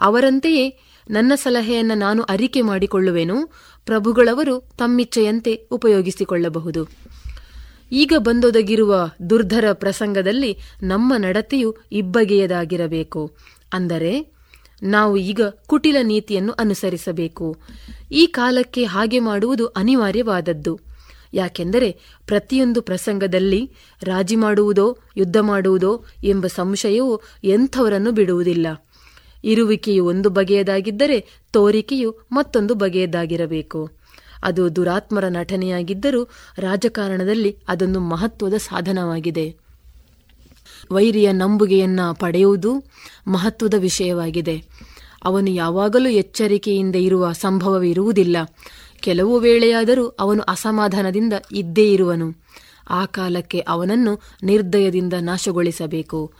[0.00, 0.78] ಅವರಂತೆಯೇ
[1.10, 3.46] ನನ್ನ ಸಲಹೆಯನ್ನು ನಾನು ಅರಿಕೆ ಮಾಡಿಕೊಳ್ಳುವೆನು.
[3.86, 6.88] ಪ್ರಭುಗಳವರು ತಮ್ಮಿಚ್ಛೆಯಂತೆ ಉಪಯೋಗಿಸಿಕೊಳ್ಳಬಹುದು.
[7.92, 13.36] ಈಗ ಬಂದೊದಗಿರುವ ದುರ್ಧರ ಪ್ರಸಂಗದಲ್ಲಿ ನಮ್ಮ ನಡತೆಯು ಇಬ್ಬಗೆಯದಾಗಿರಬೇಕು.
[13.72, 14.33] ಅಂದರೆ
[14.84, 17.56] ನಾವು ಈಗ ಕುಟಿಲ ನೀತಿಯನ್ನು ಅನುಸರಿಸಬೇಕು.
[18.12, 20.80] ಈ ಕಾಲಕ್ಕೆ ಹಾಗೆ ಮಾಡುವುದು ಅನಿವಾರ್ಯವಾದದ್ದು.
[21.34, 23.70] ಯಾಕೆಂದರೆ ಪ್ರತಿಯೊಂದು ಪ್ರಸಂಗದಲ್ಲಿ
[24.02, 28.66] ರಾಜಿ ಮಾಡುವುದೋ, ಯುದ್ಧ ಮಾಡುವುದೋ ಎಂಬ ಸಂಶಯವು ಎಂಥವರನ್ನು ಬಿಡುವುದಿಲ್ಲ.
[29.44, 33.90] ಇರುವಿಕೆಯು ಒಂದು ಬಗೆಯದಾಗಿದ್ದರೆ ತೋರಿಕೆಯು ಮತ್ತೊಂದು ಬಗೆಯದಾಗಿರಬೇಕು.
[34.42, 36.24] ಅದು ದುರಾತ್ಮರ ನಟನೆಯಾಗಿದ್ದರೂ
[36.58, 39.56] ರಾಜಕಾರಣದಲ್ಲಿ ಅದೊಂದು ಮಹತ್ವದ ಸಾಧನವಾಗಿದೆ.
[40.92, 42.84] ವೈರಿಯ ನಂಬುಗೆಯನ್ನ ಪಡೆಯುವುದು
[43.26, 44.62] ಮಹತ್ವದ ವಿಷಯವಾಗಿದೆ.
[45.24, 48.36] ಅವನು ಯಾವಾಗಲೂ ಎಚ್ಚರಿಕೆಯಿಂದ ಇರುವ ಸಂಭವವಿರುವುದಿಲ್ಲ.
[49.00, 52.34] ಕೆಲವು ವೇಳೆಯಾದರೂ ಅವನು ಅಸಮಾಧಾನದಿಂದ ಇದ್ದೇ ಇರುವನು.
[52.90, 56.32] ಆ ಕಾಲಕ್ಕೆ ಅವನನ್ನು ನಿರ್ದಯದಿಂದ ನಾಶಗೊಳಿಸಬೇಕು.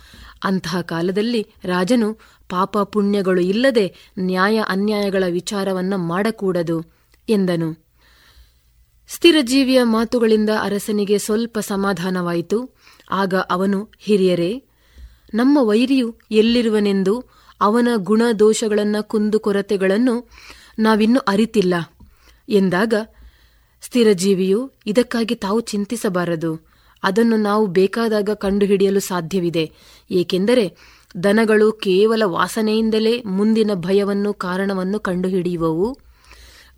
[0.44, 2.14] ಅಂತಹ ಕಾಲದಲ್ಲಿ ರಾಜನು
[2.48, 6.84] ಪಾಪ ಪುಣ್ಯಗಳು ಇಲ್ಲದೆ ನ್ಯಾಯ ಅನ್ಯಾಯಗಳ ವಿಚಾರವನ್ನ ಮಾಡಕೂಡದು
[7.28, 7.84] ಎಂದನು.
[9.08, 12.76] ಸ್ಥಿರಜೀವಿಯ ಮಾತುಗಳಿಂದ ಅರಸನಿಗೆ ಸ್ವಲ್ಪ ಸಮಾಧಾನವಾಯಿತು.
[13.10, 14.64] ಆಗ ಅವನು, ಹಿರಿಯರೇ,
[15.34, 17.33] ನಮ್ಮ ವೈರಿಯು ಎಲ್ಲಿರುವನೆಂದು
[17.64, 20.28] ಅವನ ಗುಣದೋಷಗಳನ್ನ ಕುಂದುಕೊರತೆಗಳನ್ನು
[20.78, 21.74] ನಾವಿನ್ನೂ ಅರಿತಿಲ್ಲ.
[22.48, 22.94] ಎಂದಾಗ,
[23.82, 26.66] ಸ್ಥಿರಜೀವಿಯು ಇದಕ್ಕಾಗಿ ತಾವು ಚಿಂತಿಸಬಾರದು.
[27.02, 29.72] ಅದನ್ನು ನಾವು ಬೇಕಾದಾಗ ಕಂಡುಹಿಡಿಯಲು ಸಾಧ್ಯವಿದೆ.
[30.10, 30.76] ಏಕೆಂದರೆ,
[31.22, 35.98] ದನಗಳು ಕೇವಲ ವಾಸನೆಯಿಂದಲೇ ಮುಂದಿನ ಭಯವನ್ನು, ಕಾರಣವನ್ನು ಕಂಡುಹಿಡಿಯುವವು.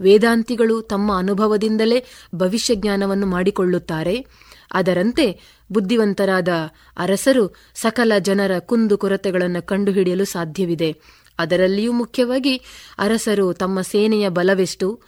[0.00, 4.26] ವೇದಾಂತಿಗಳು ತಮ್ಮ ಅನುಭವದಿಂದಲೇ ಭವಿಷ್ಯ ಜ್ಞಾನವನ್ನು ಮಾಡಿಕೊಳ್ಳುತ್ತಾರೆ.
[4.72, 6.48] ಅದರಂತೆ ಬುದ್ಧಿವಂತರಾದ
[6.96, 10.96] ಅರಸರು ಸಕಲ ಜನರ ಕುಂದುಕೊರತೆಗಳನ್ನು ಕಂಡುಹಿಡಿಯಲು ಸಾಧ್ಯವಿದೆ.
[11.38, 12.56] ಅದರಲ್ಲಿಯೂ ಮುಖ್ಯವಾಗಿ
[12.98, 15.00] ಅರಸರು ತಮ್ಮ ಸೇನೆಯ ಬಲವೆಷ್ಟು,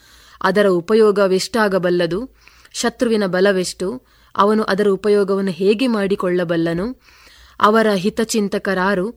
[0.42, 2.30] ಅದರ ಉಪಯೋಗವೆಷ್ಟಾಗಬಲ್ಲದು,
[2.72, 4.02] ಶತ್ರುವಿನ ಬಲವೆಷ್ಟು,
[4.36, 7.02] ಅವನು ಅದರ ಉಪಯೋಗವನ್ನು ಹೇಗೆ ಮಾಡಿಕೊಳ್ಳಬಲ್ಲನು,
[7.60, 9.14] ಅವರ ಹಿತಚಿಂತಕರಾರು,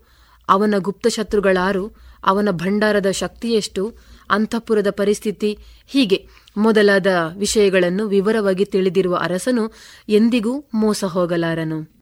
[0.49, 3.95] ಅವನ ಗುಪ್ತಶತ್ರುಗಳಾರು, ಅವನ ಭಂಡಾರದ ಶಕ್ತಿಯೆಷ್ಟು,
[4.29, 6.27] ಅಂತಃಪುರದ ಪರಿಸ್ಥಿತಿ ಹೀಗೆ.
[6.57, 9.71] ಮೊದಲಾದ ವಿಷಯಗಳನ್ನು ವಿವರವಾಗಿ ತಿಳಿದಿರುವ ಅರಸನು
[10.09, 12.01] ಎಂದಿಗೂ ಮೋಸ ಹೋಗಲಾರನು.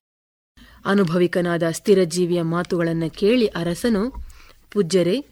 [0.85, 4.25] ಅನುಭವಿಕನಾದ ಸ್ಥಿರಜೀವಿಯ ಮಾತುಗಳನ್ನು ಕೇಳಿ ಅರಸನು,
[4.71, 5.25] ಪೂಜ್ಯರೇ,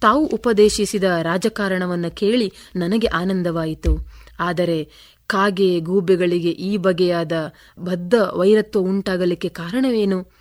[0.00, 4.08] ತಾವು ಉಪದೇಶಿಸಿದ ರಾಜಕಾರಣವನ್ನು ಕೇಳಿ ನನಗೆ ಆನಂದವಾಯಿತು.
[4.40, 4.90] ಆದರೆ
[5.26, 7.32] ಕಾಗೆ ಗೂಬೆಗಳಿಗೆ ಈ ಬಗೆಯಾದ
[7.78, 10.32] ಬದ್ಧ ವೈರತ್ವ ಉಂಟಾಗಲಿಕ್ಕೆ ಕಾರಣವೇನು?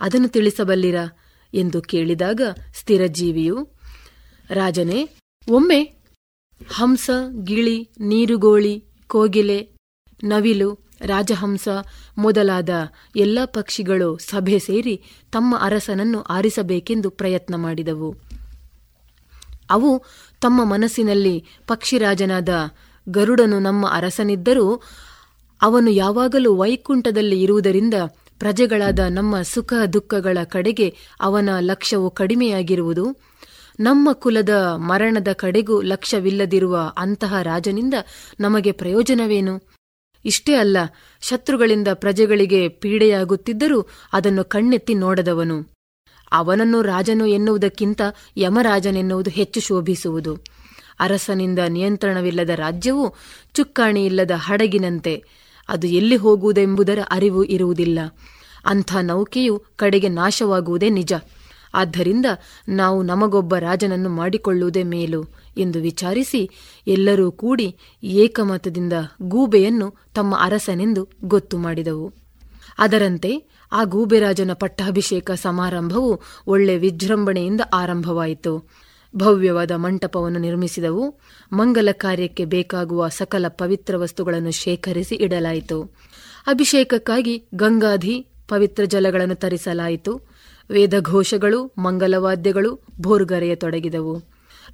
[0.00, 1.18] ಅದನ್ನು ತಿಳಿಸಬಲ್ಲಿರಾ?
[1.54, 2.40] ಎಂದು ಕೇಳಿದಾಗ
[2.74, 3.68] ಸ್ಥಿರಜೀವಿಯು,
[4.50, 5.08] ರಾಜನೇ,
[5.48, 6.03] ಒಮ್ಮೆ
[6.68, 7.10] ಹಂಸ,
[7.44, 9.68] ಗಿಳಿ, ನೀರುಗೋಳಿ, ಕೋಗಿಲೆ,
[10.24, 11.68] ನವಿಲು, ರಾಜಹಂಸ
[12.18, 12.70] ಮೊದಲಾದ
[13.16, 15.02] ಎಲ್ಲ ಪಕ್ಷಿಗಳು ಸಭೆ ಸೇರಿ
[15.32, 18.14] ತಮ್ಮ ಅರಸನನ್ನು ಆರಿಸಬೇಕೆಂದು ಪ್ರಯತ್ನ ಮಾಡಿದವು.
[19.70, 20.04] ಅವು
[20.40, 22.48] ತಮ್ಮ ಮನಸ್ಸಿನಲ್ಲಿ ಪಕ್ಷಿರಾಜನಾದ
[23.08, 24.82] ಗರುಡನು ನಮ್ಮ ಅರಸನಿದ್ದರೂ
[25.62, 27.94] ಅವನು ಯಾವಾಗಲೂ ವೈಕುಂಠದಲ್ಲಿ ಇರುವುದರಿಂದ
[28.38, 33.34] ಪ್ರಜೆಗಳಾದ ನಮ್ಮ ಸುಖ ದುಃಖಗಳ ಕಡೆಗೆ ಅವನ ಲಕ್ಷ್ಯವು ಕಡಿಮೆಯಾಗಿರುವುದು.
[33.80, 37.94] ನಮ್ಮ ಕುಲದ ಮರಣದ ಕಡೆಗೂ ಲಕ್ಷ್ಯವಿಲ್ಲದಿರುವ ಅಂತಹ ರಾಜನಿಂದ
[38.40, 39.62] ನಮಗೆ ಪ್ರಯೋಜನವೇನು?
[40.24, 40.76] ಇಷ್ಟೇ ಅಲ್ಲ,
[41.20, 45.76] ಶತ್ರುಗಳಿಂದ ಪ್ರಜೆಗಳಿಗೆ ಪೀಡೆಯಾಗುತ್ತಿದ್ದರೂ ಅದನ್ನು ಕಣ್ಣೆತ್ತಿ ನೋಡದವನು.
[46.32, 48.00] ಅವನನ್ನು ರಾಜನು ಎನ್ನುವುದಕ್ಕಿಂತ
[48.36, 50.36] ಯಮರಾಜನೆನ್ನುವುದು ಹೆಚ್ಚು ಶೋಭಿಸುವುದು.
[51.00, 53.14] ಅರಸನಿಂದ ನಿಯಂತ್ರಣವಿಲ್ಲದ ರಾಜ್ಯವು
[53.54, 55.24] ಚುಕ್ಕಾಣಿಯಿಲ್ಲದ ಹಡಗಿನಂತೆ.
[55.68, 57.98] ಅದು ಎಲ್ಲಿ ಹೋಗುವುದೆಂಬುದರ ಅರಿವು ಇರುವುದಿಲ್ಲ.
[58.66, 61.12] ಅಂಥ ನೌಕೆಯು ಕಡೆಗೆ ನಾಶವಾಗುವುದೇ ನಿಜ.
[61.74, 62.26] ಆದ್ದರಿಂದ
[62.68, 65.24] ನಾವು ನಮಗೊಬ್ಬ ರಾಜನನ್ನು ಮಾಡಿಕೊಳ್ಳುವುದೇ ಮೇಲು
[65.56, 66.50] ಎಂದು ವಿಚಾರಿಸಿ
[66.86, 72.12] ಎಲ್ಲರೂ ಕೂಡಿ ಏಕಮತದಿಂದ ಗೂಬೆಯನ್ನು ತಮ್ಮ ಅರಸನೆಂದು ಗೊತ್ತು ಮಾಡಿದವು.
[72.78, 78.70] ಅದರಂತೆ ಆ ಗೂಬೆರಾಜನ ಪಟ್ಟಾಭಿಷೇಕ ಸಮಾರಂಭವು ಒಳ್ಳೆ ವಿಜೃಂಭಣೆಯಿಂದ ಆರಂಭವಾಯಿತು.
[79.16, 81.18] ಭವ್ಯವಾದ ಮಂಟಪವನ್ನು ನಿರ್ಮಿಸಿದವು.
[81.52, 85.82] ಮಂಗಲ ಕಾರ್ಯಕ್ಕೆ ಬೇಕಾಗುವ ಸಕಲ ಪವಿತ್ರ ವಸ್ತುಗಳನ್ನು ಶೇಖರಿಸಿ ಇಡಲಾಯಿತು.
[86.46, 90.33] ಅಭಿಷೇಕಕ್ಕಾಗಿ ಗಂಗಾಧಿ ಪವಿತ್ರ ಜಲಗಳನ್ನು ತರಿಸಲಾಯಿತು.
[90.70, 94.22] ವೇದಘೋಷಗಳು, ಮಂಗಲವಾದ್ಯಗಳು ಭೋರ್ಗರೆಯತೊಡಗಿದವು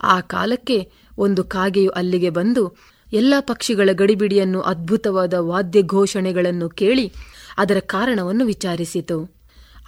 [0.02, 2.76] ಆ ಕಾಲಕ್ಕೆ ಒಂದು ಕಾಗೆಯು ಅಲ್ಲಿಗೆ ಬಂದು
[3.12, 7.12] ಎಲ್ಲ ಪಕ್ಷಿಗಳ ಗಡಿಬಿಡಿಯನ್ನು ಅದ್ಭುತವಾದ ವಾದ್ಯ ಘೋಷಣೆಗಳನ್ನು ಕೇಳಿ
[7.58, 9.34] ಅದರ ಕಾರಣವನ್ನು ವಿಚಾರಿಸಿತು.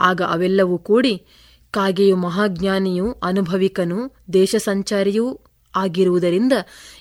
[0.00, 1.22] ಆಗ ಅವೆಲ್ಲವೂ ಕೂಡಿ
[1.70, 5.40] ಕಾಗೆಯು ಮಹಾಜ್ಞಾನಿಯೂ, ಅನುಭವಿಕನೂ ದೇಶ ಸಂಚಾರಿಯೂ
[5.76, 6.52] ಆಗಿರುವುದರಿಂದ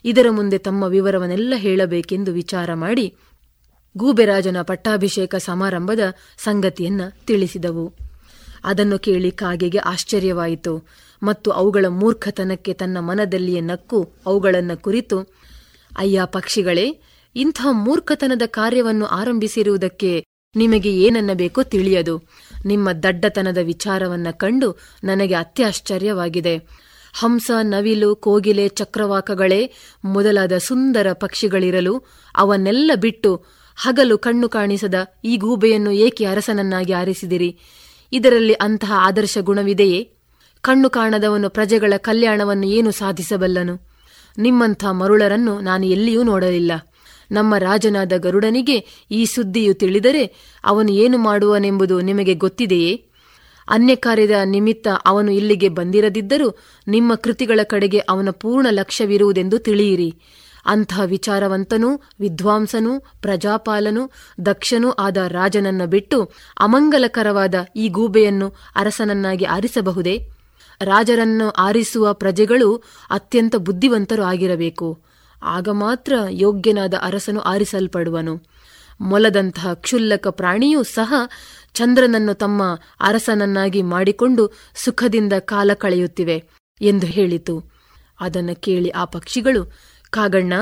[0.06, 3.16] ಇದರ ಮುಂದೆ ತಮ್ಮ ವಿವರವನ್ನೆಲ್ಲ ಹೇಳಬೇಕೆಂದು ವಿಚಾರ ಮಾಡಿ
[3.98, 6.00] ಗೂಬೆರಾಜನ ಪಟ್ಟಾಭಿಷೇಕ ಸಮಾರಂಭದ
[6.38, 8.11] ಸಂಗತಿಯನ್ನ ತಿಳಿಸಿದವು.
[8.64, 10.88] ಅದನ್ನು ಕೇಳಿ ಕಾಗೆಗೆ ಆಶ್ಚರ್ಯವಾಯಿತು.
[11.24, 15.20] ಮತ್ತು ಅವುಗಳ ಮೂರ್ಖತನಕ್ಕೆ ತನ್ನ ಮನದಲ್ಲಿಯೇ ನಕ್ಕು ಅವುಗಳನ್ನು ಕುರಿತು,
[15.98, 17.02] ಅಯ್ಯ ಪಕ್ಷಿಗಳೇ,
[17.36, 22.24] ಇಂಥ ಮೂರ್ಖತನದ ಕಾರ್ಯವನ್ನು ಆರಂಭಿಸಿರುವುದಕ್ಕೆ ನಿಮಗೆ ಏನನ್ನಬೇಕೋ ತಿಳಿಯದು.
[22.66, 26.58] ನಿಮ್ಮ ದಡ್ಡತನದ ವಿಚಾರವನ್ನ ಕಂಡು ನನಗೆ ಅತ್ಯಾಶ್ಚರ್ಯವಾಗಿದೆ.
[27.14, 29.74] ಹಂಸ, ನವಿಲು, ಕೋಗಿಲೆ, ಚಕ್ರವಾಕಗಳೇ,
[30.06, 32.04] ಮೊದಲಾದ ಸುಂದರ ಪಕ್ಷಿಗಳಿರಲು
[32.36, 33.46] ಅವನ್ನೆಲ್ಲ ಬಿಟ್ಟು
[33.76, 34.96] ಹಗಲು ಕಣ್ಣು ಕಾಣಿಸದ
[35.26, 37.60] ಈ ಗೂಬೆಯನ್ನು ಏಕೆ ಅರಸನನ್ನಾಗಿ ಆರಿಸಿದಿರಿ?
[38.12, 40.12] ಇದರಲ್ಲಿ ಅಂತಹ ಆದರ್ಶ ಗುಣವಿದೆಯೇ?
[40.62, 43.92] ಕಣ್ಣು ಕಾಣದವನು ಪ್ರಜೆಗಳ ಕಲ್ಯಾಣವನ್ನು ಏನು ಸಾಧಿಸಬಲ್ಲನು?
[44.38, 46.72] ನಿಮ್ಮಂಥ ಮರುಳರನ್ನು ನಾನು ಎಲ್ಲಿಯೂ ನೋಡಲಿಲ್ಲ.
[47.32, 53.06] ನಮ್ಮ ರಾಜನಾದ ಗರುಡನಿಗೆ ಈ ಸುದ್ದಿಯು ತಿಳಿದರೆ ಅವನು ಏನು ಮಾಡುವನೆಂಬುದು ನಿಮಗೆ ಗೊತ್ತಿದೆಯೇ?
[53.68, 56.58] ಅನ್ಯ ಕಾರ್ಯದ ನಿಮಿತ್ತ ಅವನು ಇಲ್ಲಿಗೆ ಬಂದಿರದಿದ್ದರೂ
[56.88, 60.16] ನಿಮ್ಮ ಕೃತಿಗಳ ಕಡೆಗೆ ಅವನ ಪೂರ್ಣ ಲಕ್ಷ್ಯವಿರುವುದೆಂದು ತಿಳಿಯಿರಿ.
[60.66, 64.12] ಅಂತಹ ವಿಚಾರವಂತನೂ, ವಿದ್ವಾಂಸನೂ, ಪ್ರಜಾಪಾಲನೂ,
[64.46, 70.30] ದಕ್ಷನೂ ಆದ ರಾಜನನ್ನ ಬಿಟ್ಟು ಅಮಂಗಲಕರವಾದ ಈ ಗೂಬೆಯನ್ನು ಅರಸನನ್ನಾಗಿ ಆರಿಸಬಹುದೇ?
[70.82, 75.02] ರಾಜರನ್ನು ಆರಿಸುವ ಪ್ರಜೆಗಳು ಅತ್ಯಂತ ಬುದ್ಧಿವಂತರು ಆಗಿರಬೇಕು.
[75.44, 78.42] ಆಗ ಮಾತ್ರ ಯೋಗ್ಯನಾದ ಅರಸನು ಆರಿಸಲ್ಪಡುವನು.
[79.02, 81.14] ಮೊಲದಂತಹ ಕ್ಷುಲ್ಲಕ ಪ್ರಾಣಿಯೂ ಸಹ
[81.74, 86.44] ಚಂದ್ರನನ್ನು ತಮ್ಮ ಅರಸನನ್ನಾಗಿ ಮಾಡಿಕೊಂಡು ಸುಖದಿಂದ ಕಾಲ ಕಳೆಯುತ್ತಿವೆ
[86.82, 87.72] ಎಂದು ಹೇಳಿತು.
[88.20, 90.54] ಅದನ್ನು ಕೇಳಿ ಆ ಪಕ್ಷಿಗಳು ಕಾಗಣ್ಣ,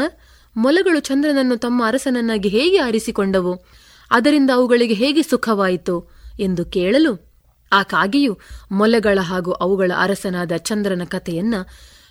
[0.58, 3.66] ಮೊಲಗಳು ಚಂದ್ರನನ್ನು ತಮ್ಮ ಅರಸನನ್ನಾಗಿ ಹೇಗೆ ಆರಿಸಿಕೊಂಡವು?
[4.12, 6.12] ಅದರಿಂದ ಅವುಗಳಿಗೆ ಹೇಗೆ ಸುಖವಾಯಿತು?
[6.40, 7.30] ಎಂದು ಕೇಳಲು
[7.72, 8.40] ಆ ಕಾಗೆಯು
[8.72, 11.54] ಮೊಲಗಳ ಹಾಗೂ ಅವುಗಳ ಅರಸನಾದ ಚಂದ್ರನ ಕಥೆಯನ್ನ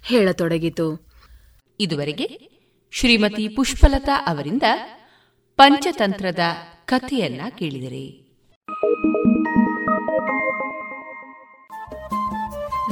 [0.02, 1.06] ಹೇಳತೊಡಗಿತು.
[1.80, 2.48] ಇದುವರೆಗೆ
[2.92, 4.62] ಶ್ರೀಮತಿ ಪುಷ್ಪಲತಾ ಅವರಿಂದ
[5.56, 6.38] ಪಂಚತಂತ್ರದ
[6.84, 8.28] ಕಥೆಯನ್ನ ಕೇಳಿದರೆ.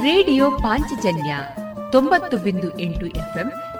[0.01, 1.37] ರೇಡಿಯೋ ಪಾಂಚಜನ್ಯ
[1.91, 3.51] ತೊಂಬತ್ತು ಬಿಂದು ಎಂಟು ಎಫ್ಎಂ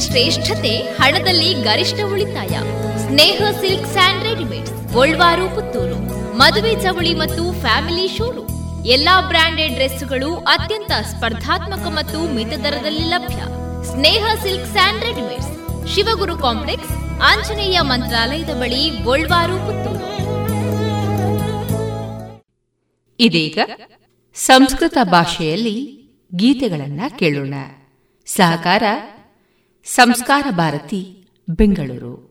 [0.00, 2.54] ಶ್ರೇಷ್ಠತೆ ಹಣದಲ್ಲಿ ಗರಿಷ್ಠ ಉಳಿತಾಯ.
[3.06, 5.98] Sneha silks and readymades, Golwar, Puttur.
[6.36, 8.86] ಮದುವೆ ಚವಳಿ ಮತ್ತು ಫ್ಯಾಮಿಲಿ ಶೋರೂಮ್.
[8.86, 13.40] ಎಲ್ಲಾ ಬ್ರಾಂಡೆಡ್ ಡ್ರೆಸ್ಗಳು ಅತ್ಯಂತ ಸ್ಪರ್ಧಾತ್ಮಕ ಮತ್ತು ಮಿತ ದರದಲ್ಲಿ ಲಭ್ಯ.
[13.90, 15.52] Sneha silk sand readymades,
[15.94, 16.92] Shivaguru complex,
[17.22, 20.08] Anjaneya ಮಂತ್ರಾಲಯದ ಬಳಿ ಗೋಲ್ವಾರು, ಪುತ್ತೂರು.
[23.20, 23.58] ಇದೀಗ
[24.36, 25.76] ಸಂಸ್ಕೃತ ಭಾಷೆಯಲ್ಲಿ
[26.34, 27.54] ಗೀತೆಗಳನ್ನ ಕೇಳೋಣ.
[28.26, 28.82] ಸಹಕಾರ
[29.84, 32.30] ಸಂಸ್ಕಾರ ಭಾರತಿ ಬೆಂಗಳೂರು.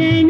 [0.00, 0.29] சரண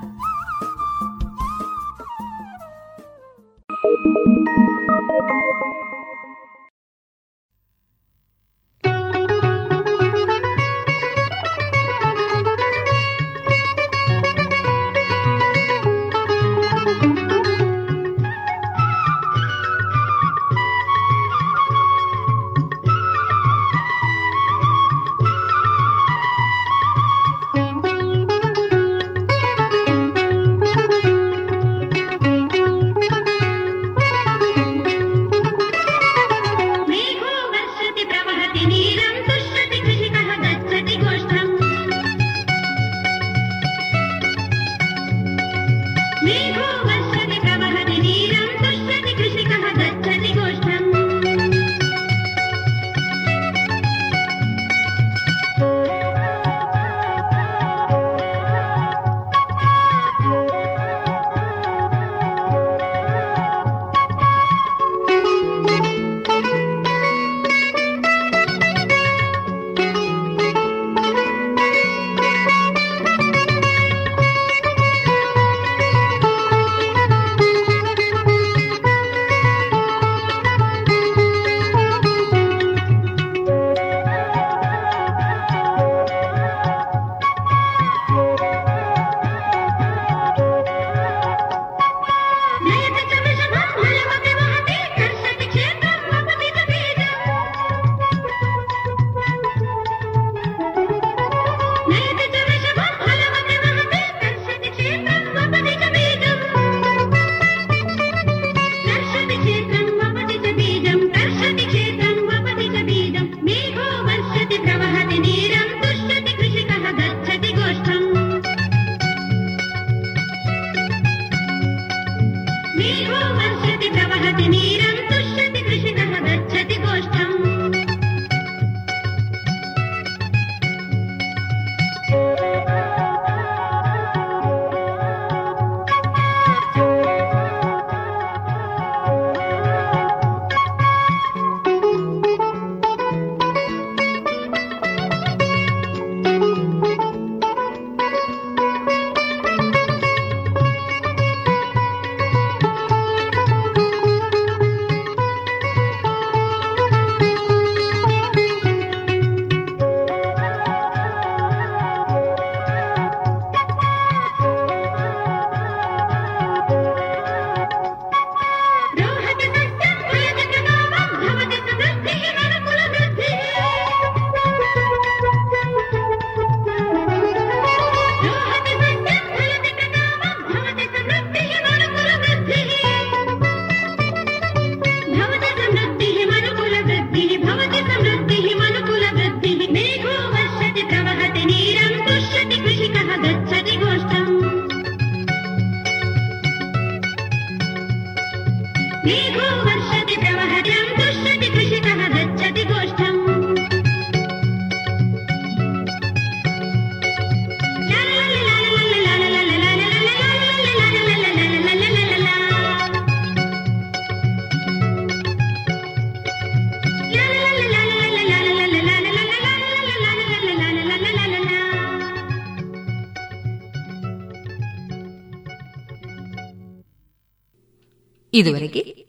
[228.41, 229.05] ಇದುವರೆಗೆ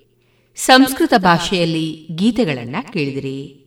[0.57, 3.59] ಸಂಸ್ಕೃತ ಭಾಷೆಯಲ್ಲಿ ಗೀತೆಗಳನ್ನ ಕೇಳಿದಿರಿ.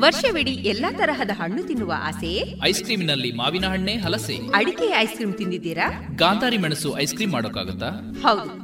[0.00, 4.36] ವರ್ಷವಿಡೀ ಎಲ್ಲಾ ತರಹದ ಹಣ್ಣು ತಿನ್ನುವ ಆಸೆಯೇ ಐಸ್ ಕ್ರೀಮಿನಲ್ಲಿ ಮಾವಿನ ಹಣ್ಣೆ ಹಲಸೆ.
[4.54, 6.08] ಅಡಿಕೆ ಐಸ್ ಕ್ರೀಮ್ ತಿಂದಿದ್ದೀರಾ?
[6.16, 7.90] ಗಾಂಧಾರಿ ಮೆಣಸು ಐಸ್ ಕ್ರೀಮ್ ಮಾಡೋಕ್ಕಾಗುತ್ತಾ?
[8.22, 8.63] ಹೌದು.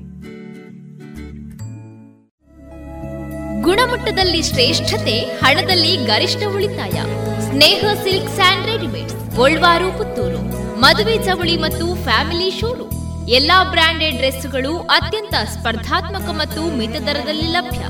[3.61, 6.97] ಗುಣಮಟ್ಟದಲ್ಲಿ ಶ್ರೇಷ್ಠತೆ, ಹಣದಲ್ಲಿ ಗರಿಷ್ಠ ಉಳಿತಾಯ.
[7.41, 10.41] Sneha silks and readymade Golwar, Puttur.
[10.79, 13.29] ಮದುವೆ ಚವಳಿ ಮತ್ತು ಫ್ಯಾಮಿಲಿ ಶೋರೂಮ್.
[13.29, 17.81] ಎಲ್ಲಾ ಬ್ರಾಂಡೆಡ್ ಡ್ರೆಸ್ಗಳು ಅತ್ಯಂತ ಸ್ಪರ್ಧಾತ್ಮಕ ಮತ್ತು ಮಿತದರದಲ್ಲಿ ಲಭ್ಯ.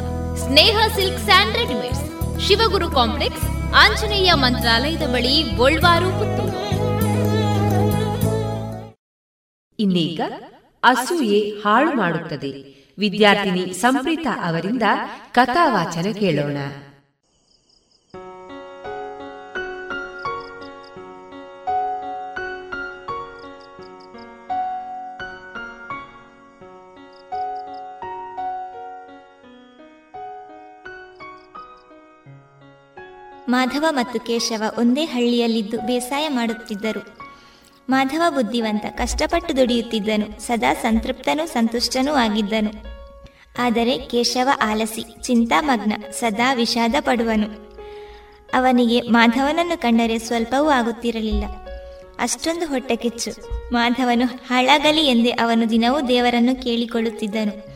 [0.45, 2.01] Sneha silk sand readymade
[2.41, 3.45] Shivaguru complex,
[3.75, 6.59] Anjaneya ಮಂತ್ರಾಲಯದ ಬಳಿ ಗೋಲ್ವಾರು, ಪುತ್ತೂರು.
[9.79, 10.21] ಇನ್ನೀಗ
[10.83, 12.80] ಅಸೂಯೆ ಹಾಳು ಮಾಡುತ್ತದೆ.
[13.01, 14.83] ವಿದ್ಯಾರ್ಥಿನಿ ಸಂಪ್ರೀತ ಅವರಿಂದ
[15.31, 16.57] ಕಥಾವಾಚನ ಕೇಳೋಣ.
[33.49, 37.21] ಮಾಧವ ಮತ್ತು ಕೇಶವ ಒಂದೇ ಹಳ್ಳಿಯಲ್ಲಿದ್ದು ಬೇಸಾಯ ಮಾಡುತ್ತಿದ್ದರು.
[37.89, 42.90] ಮಾಧವ ಬುದ್ಧಿವಂತ, ಕಷ್ಟಪಟ್ಟು ದುಡಿಯುತ್ತಿದ್ದನು, ಸದಾ ಸಂತೃಪ್ತನೂ ಸಂತುಷ್ಟನೂ ಆಗಿದ್ದನು.
[43.61, 47.71] ಆದರೆ ಕೇಶವ ಆಲಸಿ, ಚಿಂತಾಮಗ್ನ, ಸದಾ ವಿಷಾದ ಪಡುವನು
[48.53, 51.45] ಅವನಿಗೆ ಮಾಧವನನ್ನು ಕಂಡರೆ ಸ್ವಲ್ಪವೂ ಆಗುತ್ತಿರಲಿಲ್ಲ.
[52.19, 53.31] ಅಷ್ಟೊಂದು ಹೊಟ್ಟೆ ಕಿಚ್ಚು.
[53.73, 57.71] ಮಾಧವನು ಹಾಳಾಗಲಿ ಎಂದೇ ಅವನು ದಿನವೂ ದೇವರನ್ನು ಕೇಳಿಕೊಳ್ಳುತ್ತಿದ್ದನು.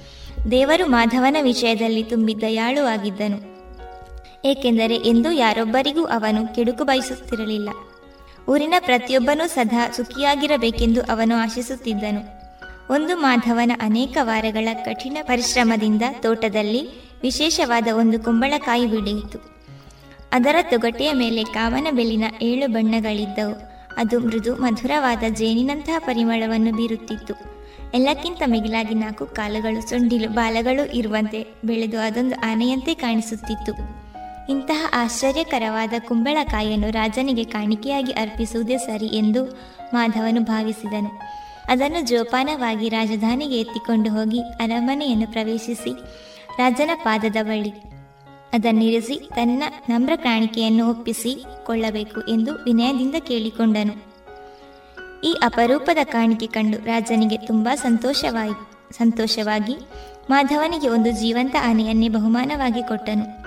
[0.51, 3.55] ದೇವರು ಮಾಧವನ ವಿಷಯದಲ್ಲಿ ತುಂಬಿ ದಯಾಳು ಆಗಿದ್ದನು.
[4.45, 7.69] ಏಕೆಂದರೆ ಎಂದೂ ಯಾರೊಬ್ಬರಿಗೂ ಅವನು ಕೆಡುಕು ಬಯಸುತ್ತಿರಲಿಲ್ಲ.
[8.49, 12.34] ಊರಿನ ಪ್ರತಿಯೊಬ್ಬನೂ ಸದಾ ಸುಖಿಯಾಗಿರಬೇಕೆಂದು ಅವನು ಆಶಿಸುತ್ತಿದ್ದನು.
[12.91, 16.89] ಒಂದು ಮಾಧವನ ಅನೇಕ ವಾರಗಳ ಕಠಿಣ ಪರಿಶ್ರಮದಿಂದ ತೋಟದಲ್ಲಿ
[17.21, 19.55] ವಿಶೇಷವಾದ ಒಂದು ಕುಂಬಳಕಾಯಿ ಬಿಡಿಯಿತು
[20.33, 23.75] ಅದರ ತೊಗಟೆಯ ಮೇಲೆ ಕಾಮನ ಬೆಲ್ಲಿನ ಏಳು ಬಣ್ಣಗಳಿದ್ದವು.
[23.97, 27.33] ಅದು ಮೃದು ಮಧುರವಾದ ಜೇನಿನಂತಹ ಪರಿಮಳವನ್ನು ಬೀರುತ್ತಿತ್ತು.
[27.93, 34.05] ಎಲ್ಲಕ್ಕಿಂತ ಮಿಗಿಲಾಗಿ ನಾಲ್ಕು ಕಾಲುಗಳು, ಸೊಂಡಿಲು ಬಾಲಗಳು ಇರುವಂತೆ ಬೆಳೆದು ಅದೊಂದು ಆನೆಯಂತೆ ಕಾಣಿಸುತ್ತಿತ್ತು.
[34.51, 39.45] ಇಂತಹ ಆಶ್ಚರ್ಯಕರವಾದ ಕುಂಬಳಕಾಯಿಯನ್ನು ರಾಜನಿಗೆ ಕಾಣಿಕೆಯಾಗಿ ಅರ್ಪಿಸುವುದೇ ಸರಿ ಎಂದು
[39.93, 41.44] ಮಾಧವನು ಭಾವಿಸಿದನು.
[41.69, 45.93] ಅದನ್ನು ಜೋಪಾನವಾಗಿ ರಾಜಧಾನಿಗೆ ಎತ್ತಿಕೊಂಡು ಹೋಗಿ ಅರಮನೆಯನ್ನು ಪ್ರವೇಶಿಸಿ
[46.57, 47.69] ರಾಜನ ಪಾದದ ಬಳಿ.
[48.53, 54.15] ಅದನ್ನಿರಿಸಿ ತನ್ನ ನಮ್ರ ಕಾಣಿಕೆಯನ್ನು ಒಪ್ಪಿಸಿ ಕೊಳ್ಳಬೇಕು ಎಂದು ವಿನಯದಿಂದ ಕೇಳಿಕೊಂಡನು.
[55.21, 58.51] ಈ ಅಪರೂಪದ ಕಾಣಿಕೆ ಕಂಡು ರಾಜನಿಗೆ ತುಂಬಾ ಸಂತೋಷವಾಯಿ,
[58.97, 59.75] ಸಂತೋಷವಾಗಿ
[60.29, 63.45] ಮಾಧವನಿಗೆ ಒಂದು ಜೀವಂತ ಆನೆಯನ್ನೇ ಬಹುಮಾನವಾಗಿ ಕೊಟ್ಟನು.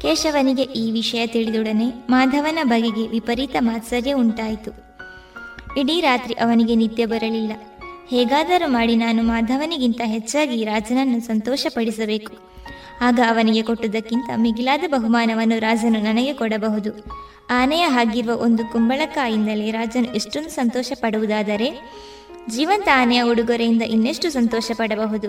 [0.00, 4.85] ಕೇಶವನಿಗೆ ಈ ವಿಷಯ ತಿಳಿದೊಡನೆ ಮಾಧವನ ಬಗೆಗೆ ವಿಪರೀತ ಮಾತ್ಸರ್ಯ ಉಂಟಾಯಿತು.
[5.76, 7.52] ಇಡೀ ರಾತ್ರಿ ಅವನಿಗೆ ನಿದ್ದೆ ಬರಲಿಲ್ಲ.
[8.08, 12.32] ಹೇಗಾದರೂ ಮಾಡಿ ನಾನು ಮಾಧವನಿಗಿಂತ ಹೆಚ್ಚಾಗಿ ರಾಜನನ್ನು ಸಂತೋಷಪಡಿಸಬೇಕು.
[13.00, 17.06] ಆಗ ಅವನಿಗೆ ಕೊಟ್ಟುದಕ್ಕಿಂತ ಮಿಗಿಲಾದ ಬಹುಮಾನವನ್ನು ರಾಜನು ನನಗೆ ಕೊಡಬಹುದು.
[17.50, 21.80] ಆನೆಯ ಹಾಗಿರುವ ಒಂದು ಕುಂಬಳಕಾಯಿಂದಲೇ ರಾಜನು ಎಷ್ಟೊಂದು ಸಂತೋಷ ಪಡುವುದಾದರೆ
[22.50, 25.28] ಜೀವಂತ ಆನೆಯ ಉಡುಗೊರೆಯಿಂದ ಇನ್ನೆಷ್ಟು ಸಂತೋಷ ಪಡಬಹುದು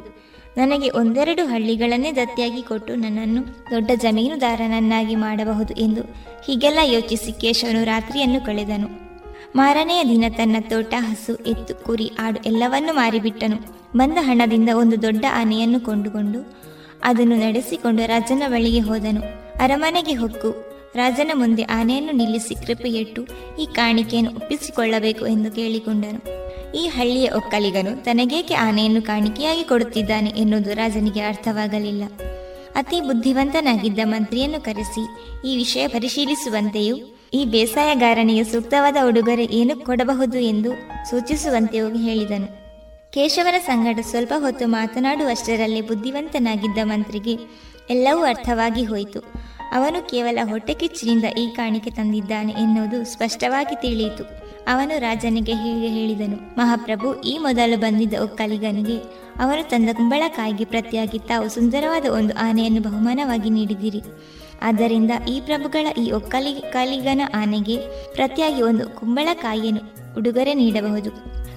[0.57, 6.02] ನನಗೆ ಒಂದೆರಡು ಹಳ್ಳಿಗಳನ್ನೇ ದತ್ತಿಯಾಗಿ ಕೊಟ್ಟು ನನ್ನನ್ನು ದೊಡ್ಡ ಜಮೀನುದಾರನನ್ನಾಗಿ ಮಾಡಬಹುದು ಎಂದು
[6.45, 9.06] ಹೀಗೆಲ್ಲ ಯೋಚಿಸಿ ಕೇಶವನು ರಾತ್ರಿಯನ್ನು ಕಳೆದನು.
[9.56, 13.78] ಮಾರನೆಯ ದಿನ ತನ್ನ ತೋಟ, ಹಸು, ಎತ್ತು, ಕುರಿ, ಆಡು ಎಲ್ಲವನ್ನೂ ಮಾರಿಬಿಟ್ಟನು.
[13.98, 16.57] ಬಂದ ಹಣದಿಂದ ಒಂದು ದೊಡ್ಡ ಆನೆಯನ್ನು ಕೊಂಡುಕೊಂಡು
[17.03, 19.22] ಅದನ್ನು ನಡೆಸಿಕೊಂಡು ರಾಜನ ಬಳಿಗೆ ಹೋದನು.
[19.64, 20.68] ಅರಮನೆಗೆ ಹೊಕ್ಕು.
[20.95, 23.28] ರಾಜನ ಮುಂದೆ ಆನೆಯನ್ನು ನಿಲ್ಲಿಸಿ ಕೃಪೆಯಿಟ್ಟು
[23.60, 26.38] ಈ ಕಾಣಿಕೆಯನ್ನು ಒಪ್ಪಿಸಿಕೊಳ್ಳಬೇಕು ಎಂದು ಕೇಳಿಕೊಂಡನು.
[26.76, 32.03] ಈ ಹಳ್ಳಿಯ ಒಕ್ಕಲಿಗನು ತನಗೇಕೆ ಆನೆಯನ್ನು ಕಾಣಿಕೆಯಾಗಿ ಕೊಡುತ್ತಿದ್ದಾನೆ ಎನ್ನುವುದು ರಾಜನಿಗೆ ಅರ್ಥವಾಗಲಿಲ್ಲ.
[32.76, 35.07] ಅತಿ ಬುದ್ಧಿವಂತನಾಗಿದ್ದ ಮಂತ್ರಿಯನ್ನು ಕರೆಸಿ
[35.48, 36.95] ಈ ವಿಷಯ ಪರಿಶೀಲಿಸುವಂತೆಯೂ
[37.33, 40.71] ಈ ಬೇಸಾಯಗಾರನಿಗೆ ಸೂಕ್ತವಾದ ಉಡುಗೊರೆ ಏನು ಕೊಡಬಹುದು ಎಂದು
[41.09, 42.47] ಸೂಚಿಸುವಂತೆ ಹೋಗಿ ಹೇಳಿದನು.
[43.11, 47.33] ಕೇಶವನ ಸಂಗಡ ಸ್ವಲ್ಪ ಹೊತ್ತು ಮಾತನಾಡುವಷ್ಟರಲ್ಲಿ ಬುದ್ಧಿವಂತನಾಗಿದ್ದ ಮಂತ್ರಿಗೆ
[47.89, 49.19] ಎಲ್ಲವೂ ಅರ್ಥವಾಗಿ ಹೋಯಿತು.
[49.73, 54.23] ಅವನು ಕೇವಲ ಹೊಟ್ಟೆ ಕಿಚ್ಚಿನಿಂದ ಈ ಕಾಣಿಕೆ ತಂದಿದ್ದಾನೆ ಎನ್ನುವುದು ಸ್ಪಷ್ಟವಾಗಿ ತಿಳಿಯಿತು.
[54.67, 58.97] ಅವನು ರಾಜನಿಗೆ ಹೀಗೆ ಹೇಳಿದನು, ಮಹಾಪ್ರಭು, ಈ ಮೊದಲು ಬಂದಿದ್ದ ಒಕ್ಕಲಿಗನಿಗೆ
[59.39, 64.01] ಅವನು ತಂದ ಕುಂಬಳಕಾಯಿಗೆ ಪ್ರತಿಯಾಗಿ ತಾವು ಸುಂದರವಾದ ಒಂದು ಆನೆಯನ್ನು ಬಹುಮಾನವಾಗಿ ನೀಡಿದಿರಿ.
[64.61, 67.77] ಆದ್ದರಿಂದ ಈ ಪ್ರಭುಗಳ ಈ ಒಕ್ಕಲಿ ಕಲಿಗನ ಆನೆಗೆ
[68.13, 69.81] ಪ್ರತಿಯಾಗಿ ಒಂದು ಕುಂಬಳಕಾಯಿಯನ್ನು
[70.17, 71.09] ಉಡುಗೊರೆ ನೀಡಬಹುದು.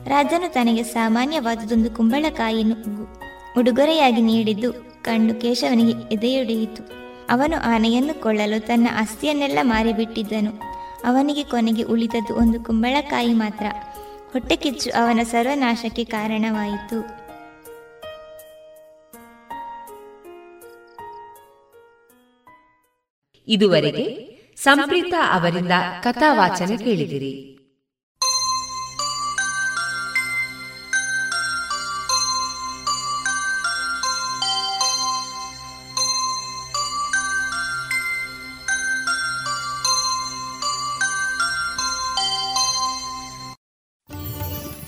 [0.04, 2.76] ರಾಜನು ತನಗೆ ಸಾಮಾನ್ಯವಾದದೊಂದು ಕುಂಬಳಕಾಯಿಯನ್ನು
[3.58, 4.72] ಉಡುಗೊರೆಯಾಗಿ ನೀಡಿದ್ದು
[5.02, 6.82] ಕಂಡು ಕೇಶವನಿಗೆ ಎದೆಯೊಡೆಯಿತು.
[7.30, 10.50] ಅವನು ಆನೆಯನ್ನು ಕೊಳ್ಳಲು ತನ್ನ ಆಸ್ತಿಯನ್ನೆಲ್ಲ ಮಾರಿಬಿಟ್ಟಿದ್ದನು.
[11.04, 13.66] ಅವನಿಗೆ ಕೊನೆಗೆ ಉಳಿದದ್ದು ಒಂದು ಕುಂಬಳಕಾಯಿ ಮಾತ್ರ.
[14.32, 17.19] ಹೊಟ್ಟೆ ಕಿಚ್ಚು ಅವನ ಸರ್ವನಾಶಕ್ಕೆ ಕಾರಣವಾಯಿತು.
[23.48, 25.72] ಇದುವರೆಗೆ ಸಂಪ್ರೀತ ಅವರಿಂದ
[26.02, 27.56] ಕಥಾವಾಚನ ಕೇಳಿದಿರಿ.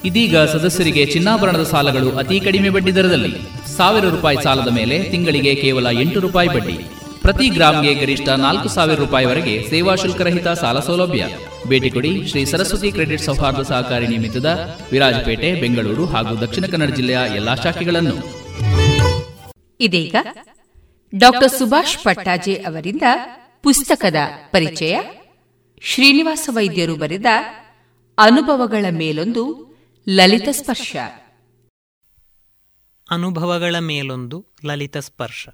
[0.04, 3.36] ಇದೀಗ ಸದಸ್ಯರಿಗೆ ಚಿನ್ನಾಭರಣದ ಸಾಲಗಳು ಅತಿ ಕಡಿಮೆ ಬಡ್ಡಿ ದರದಲ್ಲಿ.
[3.76, 6.78] ಸಾವಿರ ರೂಪಾಯಿ ಸಾಲದ ಮೇಲೆ ತಿಂಗಳಿಗೆ ಕೇವಲ ಎಂಟು ರೂಪಾಯಿ ಬಡ್ಡಿ.
[7.22, 11.28] ಪ್ರತಿ ಗ್ರಾಮ್ಗೆ ಗರಿಷ್ಠ ನಾಲ್ಕು ಸಾವಿರ ರೂಪಾಯಿವರೆಗೆ ಸೇವಾ ಶುಲ್ಕರಹಿತ ಸಾಲ ಸೌಲಭ್ಯ.
[11.68, 17.54] ಭೇಟಿ ಕೊಡಿ ಶ್ರೀ ಸರಸ್ವತಿ ಕ್ರೆಡಿಟ್ ಸೌಹಾರ್ದ ಸಹಕಾರಿ ನಿಮಿತ್ತದ ವಿರಾಜಪೇಟೆ ಬೆಂಗಳೂರು ಹಾಗೂ ದಕ್ಷಿಣ ಕನ್ನಡ ಜಿಲ್ಲೆಯ ಎಲ್ಲಾ
[17.54, 18.16] ಶಾಖೆಗಳನ್ನು.
[19.80, 20.16] ಇದೀಗ
[21.18, 23.02] ಡಾಕ್ಟರ್ ಸುಭಾಷ್ ಪಟ್ಟಾಜೆ ಅವರಿಂದ
[23.62, 24.16] ಪುಸ್ತಕದ
[24.50, 24.98] ಪರಿಚಯ.
[25.82, 27.26] ಶ್ರೀನಿವಾಸ ವೈದ್ಯರು ಬರೆದ
[28.18, 29.44] ಅನುಭವಗಳ ಮೇಲೊಂದು
[30.08, 30.96] ಲಲಿತ ಸ್ಪರ್ಶ.
[33.10, 35.48] ಅನುಭವಗಳ ಮೇಲೊಂದು ಲಲಿತ ಸ್ಪರ್ಶ.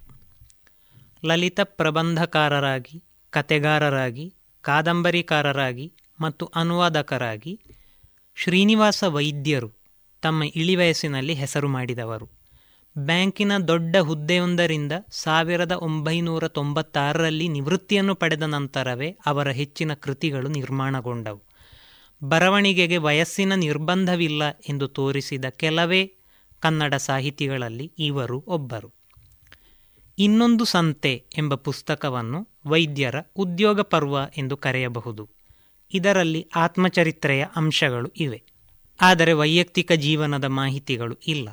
[1.25, 7.61] ಲಲಿತ ಪ್ರಬಂಧಕಾರರಾಗಿ ಕತೆಗಾರರಾಗಿ, ಕಾದಂಬರಿಕಾರರಾಗಿ ಮತ್ತು ಅನುವಾದಕರಾಗಿ
[8.37, 9.73] ಶ್ರೀನಿವಾಸ ವೈದ್ಯರು
[10.23, 12.39] ತಮ್ಮ ಇಳಿವಯಸ್ಸಿನಲ್ಲಿ ಹೆಸರು ಮಾಡಿದವರು.
[12.99, 21.43] ಬ್ಯಾಂಕಿನ ದೊಡ್ಡ ಹುದ್ದೆಯೊಂದರಿಂದ ಸಾವಿರದ ಒಂಬೈನೂರ ತೊಂಬತ್ತಾರರಲ್ಲಿ ನಿವೃತ್ತಿಯನ್ನು ಪಡೆದ ನಂತರವೇ ಅವರ ಹೆಚ್ಚಿನ ಕೃತಿಗಳು ನಿರ್ಮಾಣಗೊಂಡವು.
[22.25, 26.13] ಬರವಣಿಗೆಗೆ ವಯಸ್ಸಿನ ನಿರ್ಬಂಧವಿಲ್ಲ ಎಂದು ತೋರಿಸಿದ ಕೆಲವೇ
[26.61, 28.98] ಕನ್ನಡ ಸಾಹಿತಿಗಳಲ್ಲಿ ಇವರು ಒಬ್ಬರು.
[30.19, 35.29] ಇನ್ನೊಂದು ಸಂತೆ ಎಂಬ ಪುಸ್ತಕವನ್ನು ವೈದ್ಯರ ಉದ್ಯೋಗ ಪರ್ವ ಎಂದು ಕರೆಯಬಹುದು.
[35.95, 38.43] ಇದರಲ್ಲಿ ಆತ್ಮಚರಿತ್ರೆಯ ಅಂಶಗಳು ಇವೆ.
[39.01, 41.49] ಆದರೆ ವೈಯಕ್ತಿಕ ಜೀವನದ ಮಾಹಿತಿಗಳು ಇಲ್ಲ.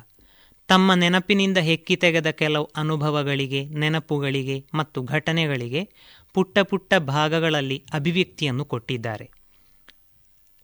[0.68, 5.88] ತಮ್ಮ ನೆನಪಿನಿಂದ ಹೆಕ್ಕಿ ತೆಗೆದ ಕೆಲವು ಅನುಭವಗಳಿಗೆ, ನೆನಪುಗಳಿಗೆ ಮತ್ತು ಘಟನೆಗಳಿಗೆ
[6.34, 9.30] ಪುಟ್ಟ ಪುಟ್ಟ ಭಾಗಗಳಲ್ಲಿ ಅಭಿವ್ಯಕ್ತಿಯನ್ನು ಕೊಟ್ಟಿದ್ದಾರೆ.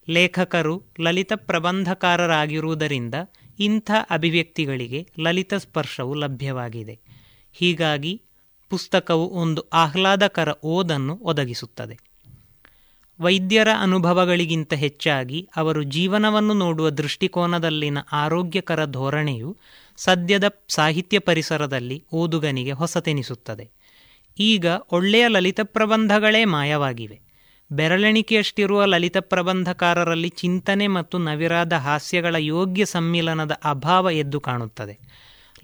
[0.09, 3.15] ಲೇಖಕರು ಲಲಿತ ಪ್ರಬಂಧಕಾರರಾಗಿರುವುದರಿಂದ
[3.59, 7.12] ಇಂಥ ಅಭಿವ್ಯಕ್ತಿಗಳಿಗೆ ಲಲಿತ ಸ್ಪರ್ಶವು ಲಭ್ಯವಾಗಿದೆ.
[7.53, 8.23] ಹೀಗಾಗಿ
[8.71, 11.99] ಪುಸ್ತಕವು ಒಂದು ಆಹ್ಲಾದಕರ ಓದನ್ನು ಒದಗಿಸುತ್ತದೆ.
[13.21, 19.57] ವೈದ್ಯರ ಅನುಭವಗಳಿಗಿಂತ ಹೆಚ್ಚಾಗಿ ಅವರು ಜೀವನವನ್ನು ನೋಡುವ ದೃಷ್ಟಿಕೋನದಲ್ಲಿನ ಆರೋಗ್ಯಕರ ಧೋರಣೆಯು
[19.97, 23.71] ಸದ್ಯದ ಸಾಹಿತ್ಯ ಪರಿಸರದಲ್ಲಿ ಓದುಗನಿಗೆ ಹೊಸತೆನಿಸುತ್ತದೆ.
[24.39, 27.21] ಈಗ ಒಳ್ಳೆಯ ಲಲಿತ ಪ್ರಬಂಧಗಳೇ ಮಾಯವಾಗಿವೆ.
[27.73, 34.99] ಬೆರಳೆಣಿಕೆಯಷ್ಟಿರುವ ಲಲಿತ ಪ್ರಬಂಧಕಾರರಲ್ಲಿ ಚಿಂತನೆ ಮತ್ತು ನವಿರಾದ ಹಾಸ್ಯಗಳ ಯೋಗ್ಯ ಸಮ್ಮಿಲನದ ಅಭಾವ ಎದ್ದು ಕಾಣುತ್ತದೆ.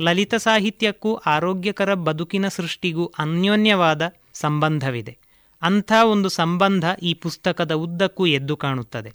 [0.01, 4.03] ಲಲಿತ ಸಾಹಿತ್ಯಕ್ಕೂ ಆರೋಗ್ಯಕರ ಬದುಕಿನ ಸೃಷ್ಟಿಗೂ ಅನ್ಯೋನ್ಯವಾದ
[4.33, 5.19] ಸಂಬಂಧವಿದೆ.
[5.63, 9.13] ಅಂಥ ಒಂದು ಸಂಬಂಧ ಈ ಪುಸ್ತಕದ ಉದ್ದಕ್ಕೂ ಎದ್ದು ಕಾಣುತ್ತದೆ.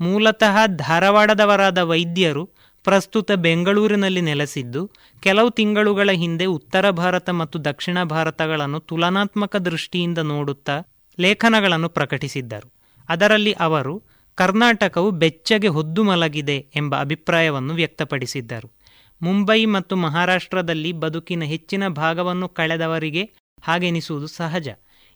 [0.00, 2.50] ಮೂಲತಃ ಧಾರವಾಡದವರಾದ ವೈದ್ಯರು
[2.84, 4.90] ಪ್ರಸ್ತುತ ಬೆಂಗಳೂರಿನಲ್ಲಿ ನೆಲೆಸಿದ್ದು,
[5.20, 10.82] ಕೆಲವು ತಿಂಗಳುಗಳ ಹಿಂದೆ ಉತ್ತರ ಭಾರತ ಮತ್ತು ದಕ್ಷಿಣ ಭಾರತಗಳನ್ನು ತುಲನಾತ್ಮಕ ದೃಷ್ಟಿಯಿಂದ ನೋಡುತ್ತಾ
[11.18, 12.72] ಲೇಖನಗಳನ್ನು ಪ್ರಕಟಿಸಿದ್ದರು.
[13.08, 14.02] ಅದರಲ್ಲಿ ಅವರು,
[14.34, 18.79] ಕರ್ನಾಟಕವು ಬೆಚ್ಚಗೆ ಹೊದ್ದು ಮಲಗಿದೆ ಎಂಬ ಅಭಿಪ್ರಾಯವನ್ನು ವ್ಯಕ್ತಪಡಿಸಿದ್ದರು.
[19.22, 23.30] ಮುಂಬೈ ಮತ್ತು ಮಹಾರಾಷ್ಟ್ರದಲ್ಲಿ ಬದುಕಿನ ಹೆಚ್ಚಿನ ಭಾಗವನ್ನು ಕಳೆದವರಿಗೆ
[23.62, 24.68] ಹಾಗೆನಿಸುವುದು ಸಹಜ.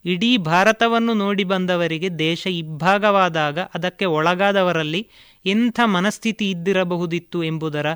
[0.04, 5.10] ಇಡೀ ಭಾರತವನ್ನು ನೋಡಿ ಬಂದವರಿಗೆ ದೇಶ ಇಬ್ಭಾಗವಾದಾಗ ಅದಕ್ಕೆ ಒಳಗಾದವರಲ್ಲಿ
[5.44, 7.86] ಎಂಥ ಮನಸ್ಥಿತಿ ಇದ್ದಿರಬಹುದಿತ್ತು ಎಂಬುದರ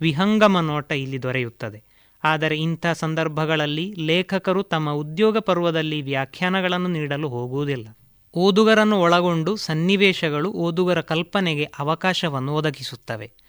[0.00, 1.84] ವಿಹಂಗಮ ನೋಟ ಇಲ್ಲಿ ದೊರೆಯುತ್ತದೆ.
[2.24, 7.88] ಆದರೆ ಇಂಥ ಸಂದರ್ಭಗಳಲ್ಲಿ ಲೇಖಕರು ತಮ್ಮ ಉದ್ಯೋಗ ಪರ್ವದಲ್ಲಿ ವ್ಯಾಖ್ಯಾನಗಳನ್ನು ನೀಡಲು ಹೋಗುವುದಿಲ್ಲ.
[8.34, 13.45] ಓದುಗರನ್ನು ಒಳಗೊಂಡು ಸನ್ನಿವೇಶಗಳು ಓದುಗರ ಕಲ್ಪನೆಗೆ ಅವಕಾಶವನ್ನು ಒದಗಿಸುತ್ತವೆ.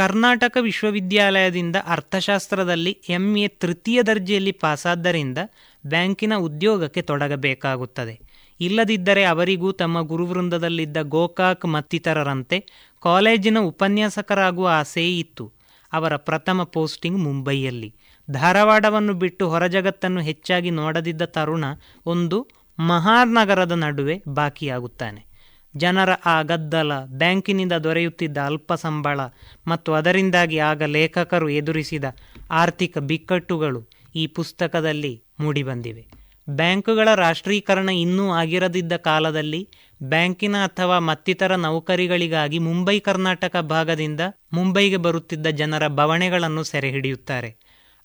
[0.00, 5.38] ಕರ್ನಾಟಕ ವಿಶ್ವವಿದ್ಯಾಲಯದಿಂದ ಅರ್ಥಶಾಸ್ತ್ರದಲ್ಲಿ ಎಂ ಎ ತೃತೀಯ ದರ್ಜೆಯಲ್ಲಿ ಪಾಸಾದ್ದರಿಂದ
[5.86, 8.20] ಬ್ಯಾಂಕಿನ ಉದ್ಯೋಗಕ್ಕೆ ತೊಡಗಬೇಕಾಗುತ್ತದೆ.
[8.60, 12.66] ಇಲ್ಲದಿದ್ದರೆ ಅವರಿಗೂ ತಮ್ಮ ಗುರುವೃಂದದಲ್ಲಿದ್ದ ಗೋಕಾಕ್ ಮತ್ತಿತರರಂತೆ
[13.00, 15.52] ಕಾಲೇಜಿನ ಉಪನ್ಯಾಸಕರಾಗುವ ಆಸೆಯೇ ಇತ್ತು.
[15.92, 17.94] ಅವರ ಪ್ರಥಮ ಪೋಸ್ಟಿಂಗ್ ಮುಂಬೈಯಲ್ಲಿ.
[18.30, 21.64] ಧಾರವಾಡವನ್ನು ಬಿಟ್ಟು ಹೊರಜಗತ್ತನ್ನು ಹೆಚ್ಚಾಗಿ ನೋಡದಿದ್ದ ತರುಣ
[22.06, 22.48] ಒಂದು
[22.80, 25.29] ಮಹಾನಗರದ ನಡುವೆ ಬಾಕಿಯಾಗುತ್ತಾನೆ.
[25.76, 29.20] ಜನರ ಆ ಗದ್ದಲ ಬ್ಯಾಂಕಿನಿಂದ ದೊರೆಯುತ್ತಿದ್ದ ಅಲ್ಪ ಸಂಬಳ
[29.66, 32.04] ಮತ್ತು ಅದರಿಂದಾಗಿ ಆಗ ಲೇಖಕರು ಎದುರಿಸಿದ
[32.50, 36.06] ಆರ್ಥಿಕ ಬಿಕ್ಕಟ್ಟುಗಳು ಈ ಪುಸ್ತಕದಲ್ಲಿ ಮೂಡಿಬಂದಿವೆ.
[36.50, 39.68] ಬ್ಯಾಂಕುಗಳ ರಾಷ್ಟ್ರೀಕರಣ ಇನ್ನೂ ಆಗಿರದಿದ್ದ ಕಾಲದಲ್ಲಿ
[40.02, 44.20] ಬ್ಯಾಂಕಿನ ಅಥವಾ ಮತ್ತಿತರ ನೌಕರಿಗಳಿಗಾಗಿ ಮುಂಬೈ, ಕರ್ನಾಟಕ ಭಾಗದಿಂದ
[44.52, 47.56] ಮುಂಬೈಗೆ ಬರುತ್ತಿದ್ದ ಜನರ ಬವಣೆಗಳನ್ನು ಸೆರೆ ಹಿಡಿಯುತ್ತಾರೆ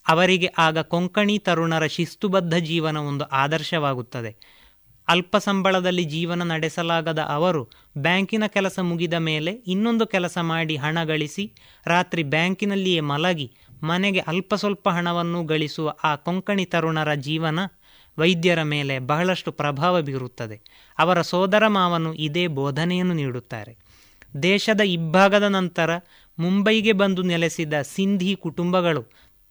[0.07, 4.54] ಅವರಿಗೆ ಆಗ ಕೊಂಕಣಿ ತರುಣರ ಶಿಸ್ತುಬದ್ಧ ಜೀವನ ಒಂದು ಆದರ್ಶವಾಗುತ್ತದೆ.
[5.07, 11.51] ಅಲ್ಪ ಸಂಬಳದಲ್ಲಿ ಜೀವನ ನಡೆಸಲಾಗದ ಅವರು ಬ್ಯಾಂಕಿನ ಕೆಲಸ ಮುಗಿದ ಮೇಲೆ ಇನ್ನೊಂದು ಕೆಲಸ ಮಾಡಿ ಹಣ ಗಳಿಸಿ
[11.85, 13.51] ರಾತ್ರಿ ಬ್ಯಾಂಕಿನಲ್ಲಿಯೇ ಮಲಗಿ
[13.83, 17.59] ಮನೆಗೆ ಅಲ್ಪ ಸ್ವಲ್ಪ ಹಣವನ್ನು ಗಳಿಸುವ ಆ ಕೊಂಕಣಿ ತರುಣರ ಜೀವನ
[18.17, 20.61] ವೈದ್ಯರ ಮೇಲೆ ಬಹಳಷ್ಟು ಪ್ರಭಾವ ಬೀರುತ್ತದೆ.
[20.99, 23.73] ಅವರ ಸೋದರ ಮಾವನು ಇದೇ ಬೋಧನೆಯನ್ನು ನೀಡುತ್ತಾರೆ.
[24.43, 25.89] ದೇಶದ ಇಬ್ಬಾಗದ ನಂತರ
[26.39, 29.01] ಮುಂಬೈಗೆ ಬಂದು ನೆಲೆಸಿದ ಸಿಂಧಿ ಕುಟುಂಬಗಳು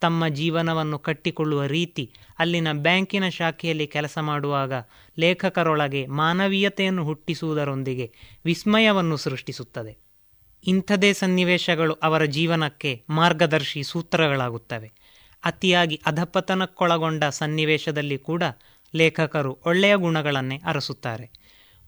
[0.05, 4.73] ತಮ್ಮ ಜೀವನವನ್ನು ಕಟ್ಟಿಕೊಳ್ಳುವ ರೀತಿ ಅಲ್ಲಿನ ಬ್ಯಾಂಕಿನ ಶಾಖೆಯಲ್ಲಿ ಕೆಲಸ ಮಾಡುವಾಗ
[5.19, 8.13] ಲೇಖಕರೊಳಗೆ ಮಾನವೀಯತೆಯನ್ನು ಹುಟ್ಟಿಸುವುದರೊಂದಿಗೆ
[8.45, 9.97] ವಿಸ್ಮಯವನ್ನು ಸೃಷ್ಟಿಸುತ್ತದೆ.
[10.67, 14.93] ಇಂಥದೇ ಸನ್ನಿವೇಶಗಳು ಅವರ ಜೀವನಕ್ಕೆ ಮಾರ್ಗದರ್ಶಿ ಸೂತ್ರಗಳಾಗುತ್ತವೆ.
[15.45, 18.43] ಅತಿಯಾಗಿ ಅಧಪತನಕ್ಕೊಳಗೊಂಡ ಸನ್ನಿವೇಶದಲ್ಲಿ ಕೂಡ
[18.95, 21.31] ಲೇಖಕರು ಒಳ್ಳೆಯ ಗುಣಗಳನ್ನೇ ಅರಸುತ್ತಾರೆ.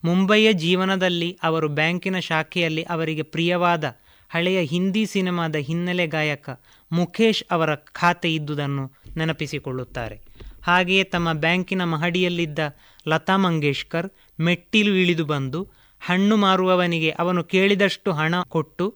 [0.05, 3.95] ಮುಂಬಯಿಯ ಜೀವನದಲ್ಲಿ ಅವರು ಬ್ಯಾಂಕಿನ ಶಾಖೆಯಲ್ಲಿ ಅವರಿಗೆ ಪ್ರಿಯವಾದ
[4.29, 6.49] ಹಳೆಯ ಹಿಂದಿ ಸಿನಿಮಾದ ಹಿನ್ನೆಲೆ ಗಾಯಕ
[6.91, 10.21] ಮುಖೇಶ್ ಅವರ ಖಾತೆ ಇದ್ದುದನ್ನು ನೆನಪಿಸಿಕೊಳ್ಳುತ್ತಾರೆ.
[10.63, 12.59] ಹಾಗೆಯೇ ತಮ್ಮ ಬ್ಯಾಂಕಿನ ಮಹಡಿಯಲ್ಲಿದ್ದ
[13.07, 14.09] ಲತಾ ಮಂಗೇಶ್ಕರ್
[14.39, 15.67] ಮೆಟ್ಟಿಲು ಇಳಿದು ಬಂದು
[15.99, 18.95] ಹಣ್ಣು ಮಾರುವವನಿಗೆ ಅವನು ಕೇಳಿದಷ್ಟು ಹಣ ಕೊಟ್ಟು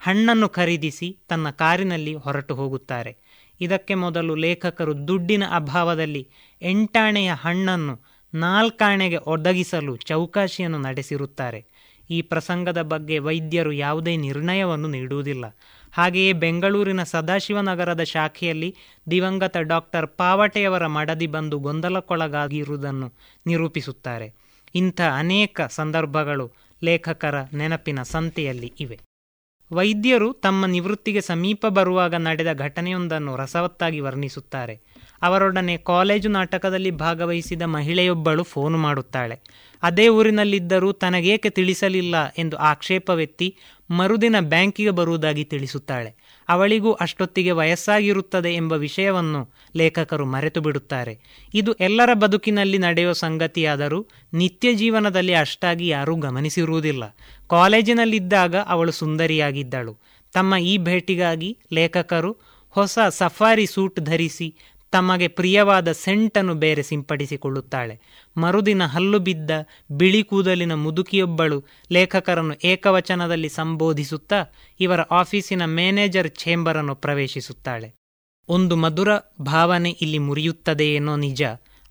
[0.00, 3.16] ಹಣ್ಣನ್ನು ಖರೀದಿಸಿ ತನ್ನ ಕಾರಿನಲ್ಲಿ ಹೊರಟು ಹೋಗುತ್ತಾರೆ.
[3.60, 6.28] ಇದಕ್ಕೆ ಮೊದಲು ಲೇಖಕರು ದುಡ್ಡಿನ ಅಭಾವದಲ್ಲಿ
[6.62, 8.04] ಎಂಟಾಣೆಯ ಹಣ್ಣನ್ನು
[8.34, 11.64] ನಾಲ್ಕಾಣೆಗೆ ಒದಗಿಸಲು ಚೌಕಾಶಿಯನ್ನು ನಡೆಸಿರುತ್ತಾರೆ.
[12.10, 15.44] ಈ ಪ್ರಸಂಗದ ಬಗ್ಗೆ ವೈದ್ಯರು ಯಾವುದೇ ನಿರ್ಣಯವನ್ನು ನೀಡುವುದಿಲ್ಲ.
[15.92, 18.76] ಹಾಗೆಯೇ ಬೆಂಗಳೂರಿನ ಸದಾಶಿವನಗರದ ಶಾಖೆಯಲ್ಲಿ
[19.10, 23.12] ದಿವಂಗತ ಡಾಕ್ಟರ್ ಪಾವಟೆಯವರ ಮಡದಿ ಬಂದು ಗೊಂದಲಕ್ಕೊಳಗಾಗಿರುವುದನ್ನು
[23.46, 24.34] ನಿರೂಪಿಸುತ್ತಾರೆ.
[24.74, 26.52] ಇಂಥ ಅನೇಕ ಸಂದರ್ಭಗಳು
[26.82, 28.98] ಲೇಖಕರ ನೆನಪಿನ ಸಂತೆಯಲ್ಲಿ ಇವೆ.
[29.72, 34.80] ವೈದ್ಯರು ತಮ್ಮ ನಿವೃತ್ತಿಗೆ ಸಮೀಪ ಬರುವಾಗ ನಡೆದ ಘಟನೆಯೊಂದನ್ನು ರಸವತ್ತಾಗಿ ವರ್ಣಿಸುತ್ತಾರೆ.
[35.22, 39.40] ಅವರೊಡನೆ ಕಾಲೇಜು ನಾಟಕದಲ್ಲಿ ಭಾಗವಹಿಸಿದ ಮಹಿಳೆಯೊಬ್ಬಳು ಫೋನ್ ಮಾಡುತ್ತಾಳೆ.
[39.82, 43.56] ಅದೇ ಊರಿನಲ್ಲಿದ್ದರೂ ತನಗೇಕೆ ತಿಳಿಸಲಿಲ್ಲ ಎಂದು ಆಕ್ಷೇಪವೆತ್ತಿ
[43.90, 46.14] ಮರುದಿನ ಬ್ಯಾಂಕಿಗೆ ಬರುವುದಾಗಿ ತಿಳಿಸುತ್ತಾಳೆ.
[46.48, 51.18] ಅವಳಿಗೂ ಅಷ್ಟೊತ್ತಿಗೆ ವಯಸ್ಸಾಗಿರುತ್ತದೆ ಎಂಬ ವಿಷಯವನ್ನು ಲೇಖಕರು ಮರೆತು ಬಿಡುತ್ತಾರೆ
[51.54, 57.16] ಇದು ಎಲ್ಲರ ಬದುಕಿನಲ್ಲಿ ನಡೆಯುವ ಸಂಗತಿಯಾದರೂ ನಿತ್ಯ ಜೀವನದಲ್ಲಿ ಅಷ್ಟಾಗಿ ಯಾರೂ ಗಮನಿಸಿರುವುದಿಲ್ಲ.
[57.50, 59.98] ಕಾಲೇಜಿನಲ್ಲಿದ್ದಾಗ ಅವಳು ಸುಂದರಿಯಾಗಿದ್ದಳು.
[60.32, 64.54] ತಮ್ಮ ಈ ಭೇಟಿಗಾಗಿ ಲೇಖಕರು ಹೊಸ ಸಫಾರಿ ಸೂಟ್ ಧರಿಸಿ
[64.92, 68.00] ತಮಗೆ ಪ್ರಿಯವಾದ ಸೆಂಟನ್ನು ಬೇರೆ ಸಿಂಪಡಿಸಿಕೊಳ್ಳುತ್ತಾಳೆ.
[68.36, 69.50] ಮರುದಿನ ಹಲ್ಲು ಬಿದ್ದ
[69.90, 77.94] ಬಿಳಿ ಕೂದಲಿನ ಮುದುಕಿಯೊಬ್ಬಳು ಲೇಖಕರನ್ನು ಏಕವಚನದಲ್ಲಿ ಸಂಬೋಧಿಸುತ್ತಾ ಇವರ ಆಫೀಸಿನ ಮ್ಯಾನೇಜರ್ ಛೇಂಬರನ್ನು ಪ್ರವೇಶಿಸುತ್ತಾಳೆ.
[78.48, 79.08] ಒಂದು ಮಧುರ
[79.40, 81.42] ಭಾವನೆ ಇಲ್ಲಿ ಮುರಿಯುತ್ತದೆಯೇನೋ ನಿಜ.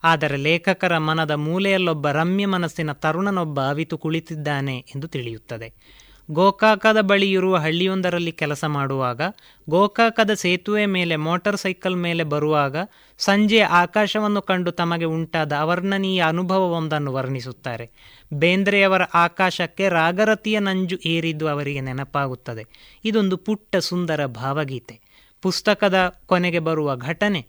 [0.03, 6.00] ಆದರೆ ಲೇಖಕರ ಮನದ ಮೂಲೆಯಲ್ಲೊಬ್ಬ ರಮ್ಯ ಮನಸ್ಸಿನ ತರುಣನೊಬ್ಬ ಅವಿತು ಕುಳಿತಿದ್ದಾನೆ ಎಂದು ತಿಳಿಯುತ್ತದೆ.
[6.31, 9.21] ಗೋಕಾಕದ ಬಳಿ ಇರುವ ಹಳ್ಳಿಯೊಂದರಲ್ಲಿ ಕೆಲಸ ಮಾಡುವಾಗ,
[9.69, 12.75] ಗೋಕಾಕದ ಸೇತುವೆ ಮೇಲೆ, ಮೋಟಾರ್ ಸೈಕಲ್ ಮೇಲೆ ಬರುವಾಗ
[13.17, 17.91] ಸಂಜೆ ಆಕಾಶವನ್ನು ಕಂಡು ತಮಗೆ ಉಂಟಾದ ಅವರ್ಣನೀಯ ಅನುಭವವೊಂದನ್ನು ವರ್ಣಿಸುತ್ತಾರೆ.
[18.33, 22.65] ಬೇಂದ್ರೆಯವರ ಆಕಾಶಕ್ಕೆ ರಾಗರತಿಯ ನಂಜು ಏರಿದ್ದು ಅವರಿಗೆ ನೆನಪಾಗುತ್ತದೆ.
[23.05, 24.99] ಇದೊಂದು ಪುಟ್ಟ ಸುಂದರ ಭಾವಗೀತೆ.
[25.41, 27.47] ಪುಸ್ತಕದ ಕೊನೆಗೆ ಬರುವ ಘಟನೆ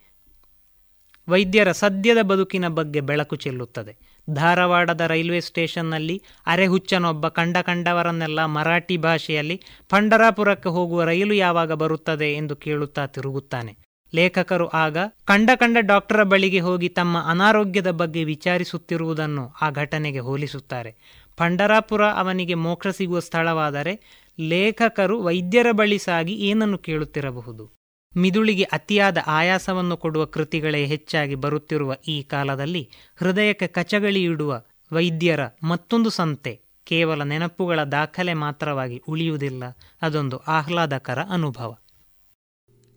[1.29, 4.12] ವೈದ್ಯರ ಸದ್ಯದ ಬದುಕಿನ ಬಗ್ಗೆ ಬೆಳಕು ಚೆಲ್ಲುತ್ತದೆ.
[4.31, 13.07] ಧಾರವಾಡದ ರೈಲ್ವೆ ಸ್ಟೇಷನ್ನಲ್ಲಿ ಅರೆಹುಚ್ಚನೊಬ್ಬ ಕಂಡ ಕಂಡವರನ್ನೆಲ್ಲ ಮರಾಠಿ ಭಾಷೆಯಲ್ಲಿ ಪಂಡರಾಪುರಕ್ಕೆ ಹೋಗುವ ರೈಲು ಯಾವಾಗ ಬರುತ್ತದೆ ಎಂದು ಕೇಳುತ್ತಾ
[13.07, 13.77] ತಿರುಗುತ್ತಾನೆ.
[14.15, 21.23] ಲೇಖಕರು ಆಗ ಕಂಡ ಕಂಡ ಡಾಕ್ಟರ ಬಳಿಗೆ ಹೋಗಿ ತಮ್ಮ ಅನಾರೋಗ್ಯದ ಬಗ್ಗೆ ವಿಚಾರಿಸುತ್ತಿರುವುದನ್ನು ಆ ಘಟನೆಗೆ ಹೋಲಿಸುತ್ತಾರೆ.
[21.37, 27.82] ಪಂಡರಾಪುರ ಅವನಿಗೆ ಮೋಕ್ಷ ಸಿಗುವ ಸ್ಥಳವಾದರೆ ಲೇಖಕರು ವೈದ್ಯರ ಬಳಿ ಸಾಗಿ ಏನನ್ನು ಕೇಳುತ್ತಿರಬಹುದು?
[28.17, 34.63] ಮಿದುಳಿಗೆ ಅತಿಯಾದ ಆಯಾಸವನ್ನು ಕೊಡುವ ಕೃತಿಗಳೇ ಹೆಚ್ಚಾಗಿ ಬರುತ್ತಿರುವ ಈ ಕಾಲದಲ್ಲಿ ಹೃದಯಕ್ಕೆ ಕಚಗಳಿ ಇಡುವ
[34.93, 39.65] ವೈದ್ಯರ ಮತ್ತೊಂದು ಸಂತೆ ಕೇವಲ ನೆನಪುಗಳ ದಾಖಲೆ ಮಾತ್ರವಾಗಿ ಉಳಿಯುವುದಿಲ್ಲ,
[40.03, 41.77] ಅದೊಂದು ಆಹ್ಲಾದಕರ ಅನುಭವ.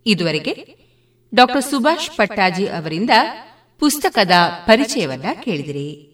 [0.05, 0.75] ಇದುವರೆಗೆ
[1.35, 3.09] ಡಾಕ್ಟರ್ ಸುಭಾಷ್ ಪಟ್ಟಾಜಿ ಅವರಿಂದ
[3.79, 4.31] ಪುಸ್ತಕದ
[4.65, 6.11] ಪರಿಚಯವನ್ನ ಕೇಳಿದಿರಿ.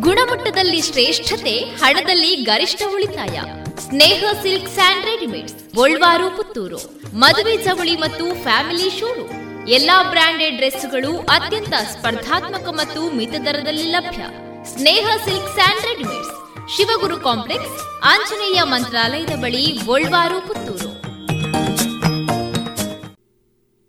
[0.00, 3.40] ಗುಣಮಟ್ಟದಲ್ಲಿ ಶ್ರೇಷ್ಠತೆ, ಹಣದಲ್ಲಿ ಗರಿಷ್ಠ ಉಳಿತಾಯ.
[3.80, 6.78] Sneha silks and readymades Golwar Puttur.
[7.14, 9.30] ಮದುವೆ ಚವಳಿ ಮತ್ತು ಫ್ಯಾಮಿಲಿ ಶೂರು
[9.68, 14.22] ಎಲ್ಲಾ ಬ್ರಾಂಡೆಡ್ ಡ್ರೆಸ್ಗಳು ಅತ್ಯಂತ ಸ್ಪರ್ಧಾತ್ಮಕ ಮತ್ತು ಮಿತ ದರದಲ್ಲಿ ಲಭ್ಯ.
[14.64, 16.30] Sneha silk sand readymades
[16.76, 20.94] Shivaguru complex Anjaneya ಮಂತ್ರಾಲಯದ ಬಳಿ ಗೋಲ್ವಾರು ಪುತ್ತೂರು.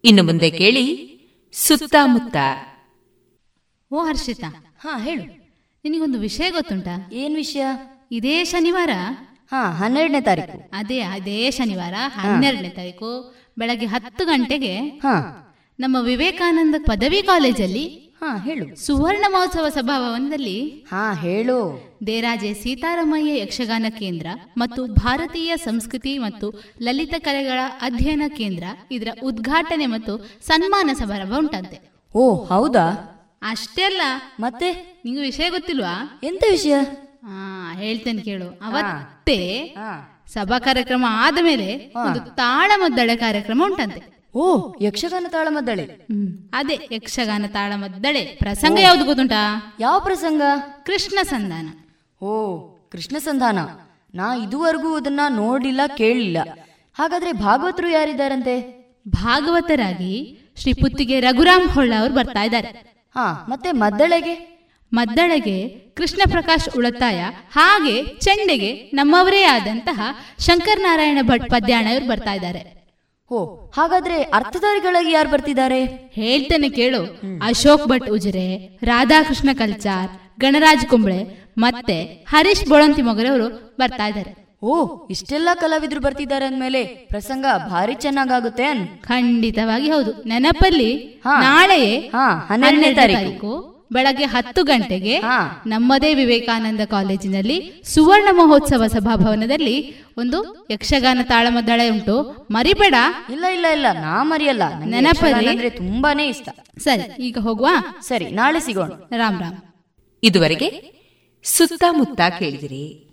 [0.04, 1.16] ಇನ್ನು ಮುಂದೆ ಕೇಳಿ
[1.54, 2.38] ಸುತ್ತಮುತ್ತ.
[3.92, 5.24] ಓ ಹರ್ಷಿತಾ ಹಾ ಹೇಳು.
[5.84, 7.10] ನಿನಗೊಂದು ವಿಷಯ ಗೊತ್ತುಂಟಾ?
[7.14, 7.66] ಏನ್ ವಿಷಯ?
[8.12, 8.90] ಇದೇ ಶನಿವಾರ.
[9.52, 10.70] ಹಾ ಹನ್ನೆರಡನೇ ತಾರೀಕು.
[10.74, 15.02] ಅದೇ ಅದೇ ಶನಿವಾರ ಹನ್ನೆರಡನೇ ತಾರೀಕು ಬೆಳಗ್ಗೆ ಹತ್ತು ಗಂಟೆಗೆ
[15.80, 17.86] ನಮ್ಮ ವಿವೇಕಾನಂದ ಪದವಿ ಕಾಲೇಜಲ್ಲಿ
[18.22, 18.86] ಹಾ ಹೇಳು.
[18.86, 21.58] ಸುವರ್ಣ ಮಹೋತ್ಸವ ಸಭಾಭವನದಲ್ಲಿ ಹಾ ಹೇಳು.
[22.08, 24.28] ದೇರಾಜೆ ಸೀತಾರಾಮಯ್ಯ ಯಕ್ಷಗಾನ ಕೇಂದ್ರ
[24.58, 26.48] ಮತ್ತು ಭಾರತೀಯ ಸಂಸ್ಕೃತಿ ಮತ್ತು
[26.82, 31.80] ಲಲಿತ ಕಲೆಗಳ ಅಧ್ಯಯನ ಕೇಂದ್ರ ಇದರ ಉದ್ಘಾಟನೆ ಮತ್ತು ಸನ್ಮಾನ ಸಮಾರಂಭ ಉಂಟಂತೆ.
[32.16, 32.88] ಓ ಹೌದಾ?
[33.42, 34.02] ಅಷ್ಟೇ ಅಲ್ಲ.
[34.40, 35.00] ಮತ್ತೆ?
[35.06, 36.20] ನಿಂಗೆ ವಿಷಯ ಗೊತ್ತಿಲ್ವಾ?
[36.24, 36.76] ಎಂತ ವಿಷಯ?
[37.74, 38.48] ಹೇಳ್ತೇನೆ ಕೇಳು.
[38.66, 39.76] ಅವತ್ತೇ
[40.34, 44.16] ಸಭಾ ಕಾರ್ಯಕ್ರಮ ಆದ ಮೇಲೆ ಒಂದು ತಾಳಮದ್ದಳೆ ಕಾರ್ಯಕ್ರಮ ಉಂಟಂತೆ.
[44.36, 46.08] ಓ ಯಕ್ಷಗಾನ ತಾಳಮದ್ದಳೆ.
[46.54, 48.22] ಅದೇ ಯಕ್ಷಗಾನ ತಾಳಮದ್ದಳೆ.
[48.22, 49.76] ಪ್ರಸಂಗ ಯಾವ್ದು ಗೊತ್ತುಂಟಾ?
[49.80, 50.42] ಯಾವ ಪ್ರಸಂಗ?
[50.84, 51.68] ಕೃಷ್ಣ ಸಂಧಾನ.
[52.26, 52.62] ಓ
[52.92, 53.60] ಕೃಷ್ಣ ಸಂಧಾನ.
[54.16, 56.38] ನಾ ಇದುವರೆಗೂ ಅದನ್ನ ನೋಡಿಲ್ಲ ಕೇಳಿಲ್ಲ.
[56.94, 58.56] ಹಾಗಾದ್ರೆ ಭಾಗವತರು ಯಾರಿದ್ದಾರಂತೆ?
[59.08, 62.68] ಭಾಗವತರಾಗಿ ಶ್ರೀ ಪುತ್ತಿಗೆ ರಘುರಾಮ್ ಹೊಳ್ಳ ಅವರು ಬರ್ತಾ ಇದ್ದಾರೆ.
[63.16, 64.55] ಹಾ ಮತ್ತೆ ಮದ್ದಳೆಗೆ?
[64.92, 65.58] ಮದ್ದಳೆಗೆ
[65.96, 67.20] ಕೃಷ್ಣ ಪ್ರಕಾಶ್ ಉಳತಾಯ
[67.52, 70.00] ಹಾಗೆ ಚೆಂಡೆಗೆ ನಮ್ಮವರೇ ಆದಂತಹ
[70.40, 72.62] ಶಂಕರನಾರಾಯಣ ಭಟ್ ಪದ್ಯಾಣವ್ರು ಬರ್ತಾ ಇದ್ದಾರೆ.
[73.32, 76.10] ಓ ಹಾಗಾದ್ರೆ ಅರ್ಥಧಾರಿಗಳಾಗಿ ಯಾರು ಬರ್ತಿದ್ದಾರೆ?
[76.14, 77.02] ಹೇಳ್ತೇನೆ ಕೇಳು.
[77.44, 78.48] ಅಶೋಕ್ ಭಟ್ ಉಜಿರೆ
[78.84, 80.10] ರಾಧಾಕೃಷ್ಣ ಕಲ್ಚಾರ್
[80.40, 84.32] ಗಣರಾಜ್ ಕುಂಬಳೆ ಮತ್ತೆ ಹರೀಶ್ ಬೊಳಂತಿ ಮೊಗರವರು ಬರ್ತಾ ಇದ್ದಾರೆ.
[84.64, 84.74] ಓ
[85.10, 88.68] ಇಷ್ಟೆಲ್ಲಾ ಕಲಾವಿದ್ರು ಬರ್ತಿದ್ದಾರೆ ಅಂದ್ಮೇಲೆ ಪ್ರಸಂಗ ಭಾರಿ ಚೆನ್ನಾಗಾಗುತ್ತೆ
[89.02, 90.24] ಖಂಡಿತವಾಗಿ ಹೌದು.
[90.24, 90.92] ನೆನಪಲ್ಲಿ
[91.26, 92.12] ನಾಳೆಯೇ
[92.48, 95.22] ಹನ್ನೆರಡನೇ ತಾರೀಕು ಬೆಳಗ್ಗೆ ಹತ್ತು ಗಂಟೆಗೆ
[95.68, 102.48] ನಮ್ಮದೇ ವಿವೇಕಾನಂದ ಕಾಲೇಜಿನಲ್ಲಿ ಸುವರ್ಣ ಮಹೋತ್ಸವ ಸಭಾಭವನದಲ್ಲಿ ಒಂದು ಯಕ್ಷಗಾನ ತಾಳಮದ್ದಳೆ ಉಂಟು.
[102.52, 102.96] ಮರಿಬೇಡ?
[103.32, 103.86] ಇಲ್ಲ ಇಲ್ಲ ಇಲ್ಲ.
[103.94, 104.80] ನಾ ಮರಿಯಲ್ಲ.
[104.86, 106.50] ನೆನಪಲ್ಲಿ ಅಂದ್ರೆ ತುಂಬಾನೇ ಇಷ್ಟ.
[106.80, 107.68] ಸರಿ ಈಗ ಹೋಗುವ?
[108.02, 108.90] ಸರಿ ನಾಳೆ ಸಿಗೋಣ.
[109.18, 109.58] ರಾಮ್ ರಾಮ್.
[110.24, 110.96] ಇದುವರೆಗೆ
[111.44, 113.05] ಸುತ್ತಮುತ್ತ ಕೇಳಿದಿರಿ.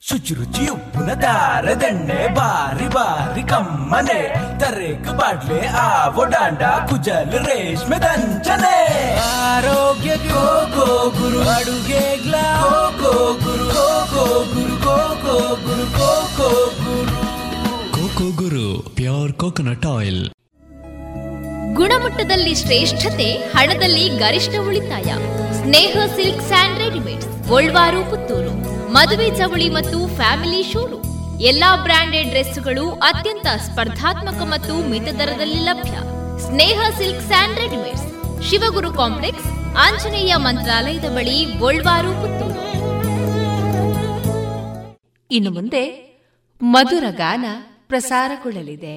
[0.00, 1.12] ಶುಚಿರುಚಿ ಉಪ್ಪಿನ
[1.74, 4.34] ದಂಡೆ ಬಾರಿ ಬಾರಿ ಕಮ್ಮನೆ.
[4.60, 9.18] ತರೇಕು ಬಾಡ್ಲೆ ಆವೋ ಡಾಂಡ ಕುಜಲ್ ರೇಷ್ಮೆ ದಂಚನೆ.
[9.18, 11.48] ಆರೋಗ್ಯ ಗೋ ಗೋ ಗುರು.
[11.48, 13.64] ಅಡುಗೆಗ್ಲ ಗ್ಲಾ go guru.
[13.64, 14.76] Go go guru.
[14.76, 15.84] Go go guru.
[15.84, 17.26] Go go guru.
[17.92, 18.94] Coco guru.
[18.94, 20.28] Pure coconut oil.
[21.74, 25.14] ಗುಣಮಟ್ಟದಲ್ಲಿ ಶ್ರೇಷ್ಠತೆ ಹಣದಲ್ಲಿ ಗರಿಷ್ಠ ಉಳಿತಾಯ.
[25.62, 28.35] Sneha silks and readymades Golwar Puttur.
[28.94, 31.04] ಮದುವೆ ಚವಳಿ ಮತ್ತು ಫ್ಯಾಮಿಲಿ ಶೋರೂಮ್
[31.40, 35.94] ಎಲ್ಲಾ ಬ್ರಾಂಡೆಡ್ ಡ್ರೆಸ್ಗಳು ಅತ್ಯಂತ ಸ್ಪರ್ಧಾತ್ಮಕ ಮತ್ತು ಮಿತ ದರದಲ್ಲಿ ಲಭ್ಯ.
[36.46, 38.06] Sneha silk sand readymades.
[38.50, 42.12] Shivaguru complex, Anjaneya ಮಂತ್ರಾಲಯದ ಬಳಿ ಗೋಳ್ವಾರು
[45.30, 45.84] ಇನ್ನು ಮುಂದೆ
[46.60, 47.44] ಮಧುರ ಗಾನ
[47.86, 48.96] ಪ್ರಸಾರಗೊಳ್ಳಲಿದೆ.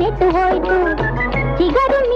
[0.00, 0.74] লেত হয়তো
[1.58, 2.13] চিগারু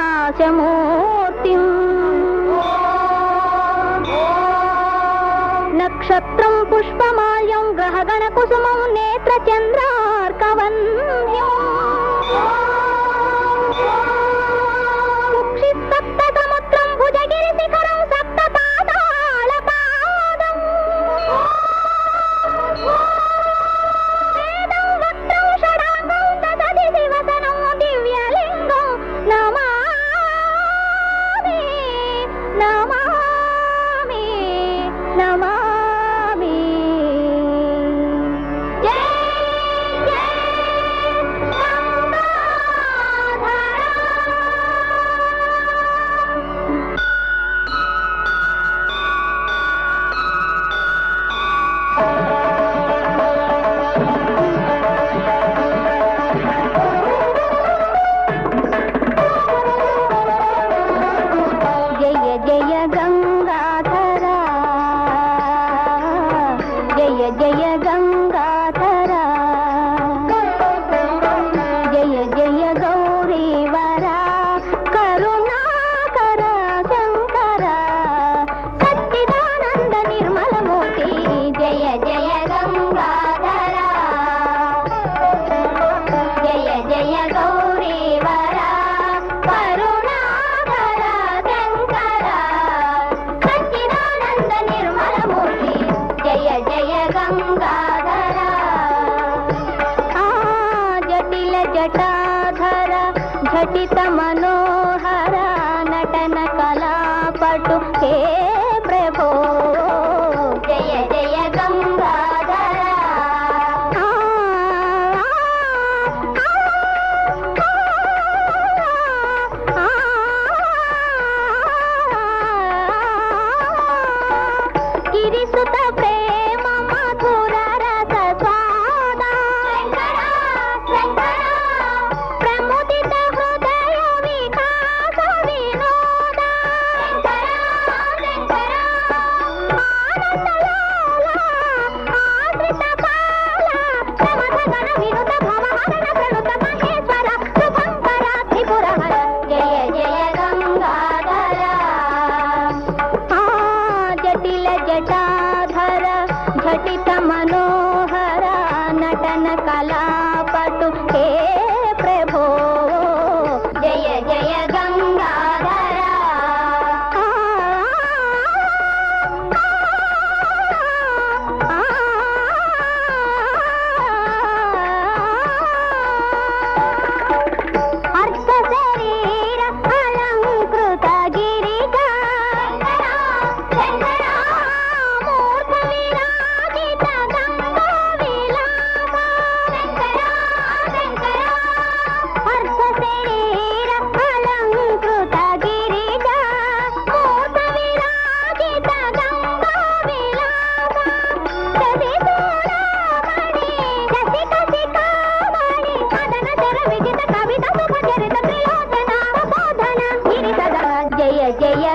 [5.82, 9.85] नक्षत्रं पुष्पमाल्यं ग्रहगणकुसुमं नेत्रचन्द्रार्कवन्ध्यम्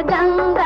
[0.01, 0.59] पतंग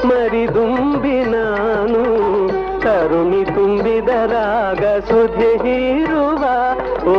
[0.08, 2.02] ಮರಿದುಂಬಿ ನಾನು,
[2.82, 6.42] ಕರುಣಿ ತುಂಬಿದ ರಾಗ ಸುಧೆ ಹೀರುವ,
[7.14, 7.16] ಓ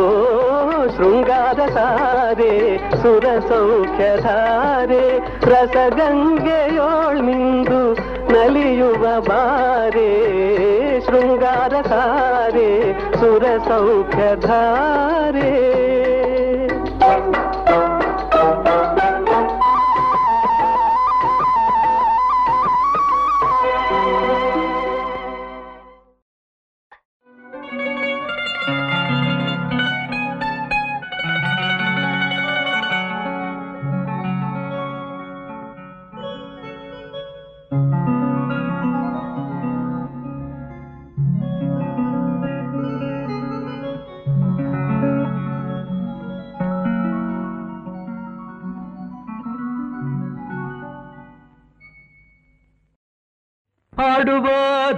[0.96, 5.04] ಶೃಂಗಾರ ಸಾರೆ, ಸುರ ಸೌಖ್ಯಧಾರೆ
[5.52, 7.80] ರಸಗಂಗೆಯೋಳ್ ಮಿಂದು
[8.36, 10.10] ನಲಿಯುವ ಬಾರೆ
[11.06, 12.70] ಶೃಂಗಾರ ಸಾರೆ
[13.20, 15.52] ಸುರ ಸೌಖ್ಯಧಾರೆ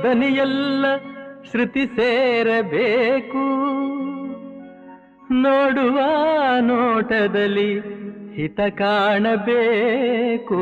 [0.08, 0.86] ದನಿಯೆಲ್ಲ
[1.50, 3.68] ಶ್ರುತಿ ಸೇರಬೇಕು.
[5.34, 6.00] ನೋಡುವ
[6.60, 7.80] ನೋಟದಲ್ಲಿ
[8.34, 10.60] ಹಿತ ಕಾಣಬೇಕು.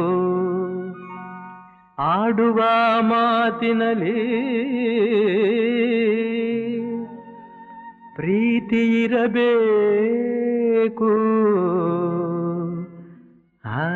[1.99, 2.63] ಆಡುವ
[3.01, 4.47] ಮಾತಿನಲ್ಲಿ
[8.15, 11.11] ಪ್ರೀತಿ ಇರಬೇಕು.
[13.65, 13.87] ಆ,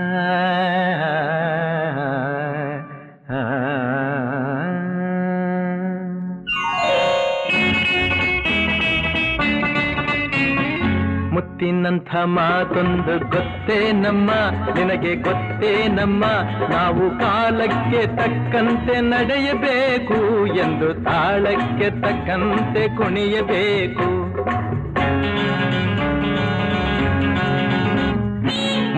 [11.91, 14.31] ಮುತ್ತಿನಂಥ ಮಾತೊಂದು ಗೊತ್ತೇ ನಮ್ಮ,
[14.75, 16.25] ನಿನಗೆ ಗೊತ್ತೇ ನಮ್ಮ.
[16.71, 24.09] ನಾವು ಕಾಲಕ್ಕೆ ತಕ್ಕಂತೆ ನಡೆಯಬೇಕು ಎಂದು ತಾಳಕ್ಕೆ ತಕ್ಕಂತೆ ಕುಣಿಯಬೇಕು.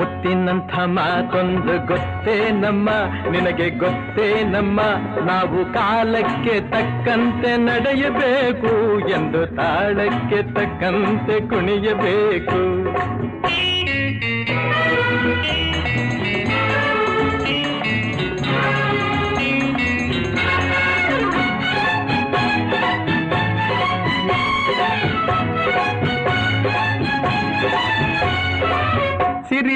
[0.03, 2.91] ಮುತ್ತಿನಂಥ ಮಾತೊಂದು ಗೊತ್ತೇ ನಮ್ಮ,
[3.31, 4.81] ನಿನಗೆ ಗೊತ್ತೇ ನಮ್ಮ,
[5.27, 8.73] ನಾವು ಕಾಲಕ್ಕೆ ತಕ್ಕಂತೆ ನಡೆಯಬೇಕು
[9.09, 12.61] ಎಂದು ತಾಳಕ್ಕೆ ತಕ್ಕಂತೆ ಕುಣಿಯಬೇಕು.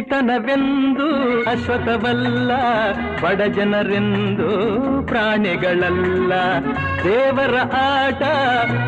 [0.07, 1.07] ಸಿರಿತನವೆಂದು
[1.51, 2.51] ಅಶ್ವತವಲ್ಲ
[3.23, 4.51] ಬಡ ಜನರೆಂದು
[5.07, 6.33] ಪ್ರಾಣಿಗಳಲ್ಲ.
[7.05, 8.23] ದೇವರ ಆಟ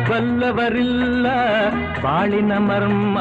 [0.09, 1.27] ಬಲ್ಲವರಿಲ್ಲ,
[2.03, 3.17] ಬಾಳಿನ ಮರ್ಮ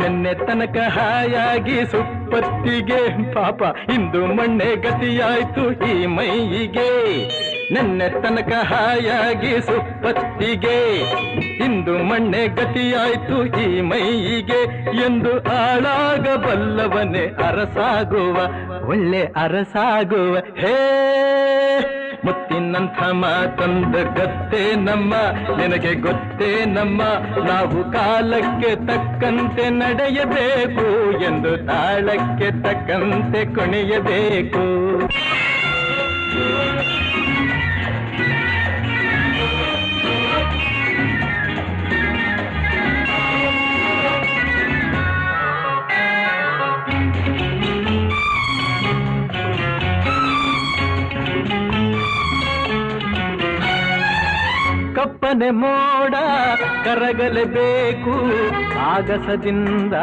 [0.00, 3.02] ನಿನ್ನೆ ತನಕ ಹಾಯಾಗಿ ಸುಪ್ಪತ್ತಿಗೆ,
[3.34, 3.62] ಪಾಪ,
[3.94, 6.90] ಇಂದು ಮಣ್ಣೆ ಗತಿಯಾಯ್ತು ಈ ಮೈಯಿಗೆ.
[7.72, 10.78] ನೆನ್ನೆ ತನಕ ಹಾಯಾಗಿ ಸುಪ್ಪತ್ತಿಗೆ.
[11.64, 14.62] ಇಂದು ಮಣ್ಣೆ ಗತಿಯಾಯ್ತು ಈ ಮೈಯಿಗೆ.
[15.06, 18.36] ಎಂದು ಆಳಾಗಬಲ್ಲವನೇ ಅರಸಾಗುವ,
[18.88, 20.36] ಒಳ್ಳೆ ಅರಸಾಗುವ.
[20.36, 20.76] ಹೇ,
[22.24, 25.14] ಮುತ್ತಿನಂಥ ಮಾತಂದ ಗತ್ತೇ ನಮ್ಮ,
[25.56, 27.02] ನಿನಗೆ ಗೊತ್ತೇ ನಮ್ಮ.
[27.44, 34.64] ನಾವು ಕಾಲಕ್ಕೆ ತಕ್ಕಂತೆ ನಡೆಯಬೇಕು ಎಂದು ತಾಳಕ್ಕೆ ತಕ್ಕಂತೆ ಕುಣಿಯಬೇಕು
[54.98, 56.14] ಕಪ್ಪನೆ ಮೋಡ
[56.84, 58.14] ಕರಗಲೇಬೇಕು
[58.78, 59.94] ಆಗಸದಿಂದ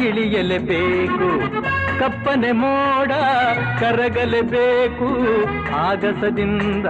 [0.00, 1.28] ಇಳಿಯಲೇಬೇಕು
[1.98, 3.12] ಕಪ್ಪನೆ ಮೋಡ
[3.80, 5.08] ಕರಗಲೇಬೇಕು
[5.76, 6.86] ಆಗಸದಿಂದ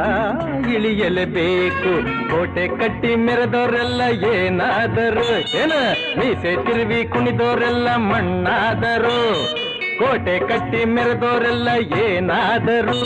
[0.74, 1.93] ಇಳಿಯಲೇಬೇಕು
[2.31, 4.02] ಕೋಟೆ ಕಟ್ಟಿ ಮೆರೆದವರೆಲ್ಲ
[4.35, 5.56] ಏನಾದರು?
[5.56, 5.73] ಏನ?
[6.18, 9.20] ಮೀಸೆ ತಿರುವಿ ಕುಣಿದವರೆಲ್ಲ ಮಣ್ಣಾದರು?
[9.98, 11.68] ಕೋಟೆ ಕಟ್ಟಿ ಮೆರೆದೋರೆಲ್ಲ
[11.98, 13.01] ಏನಾದರು?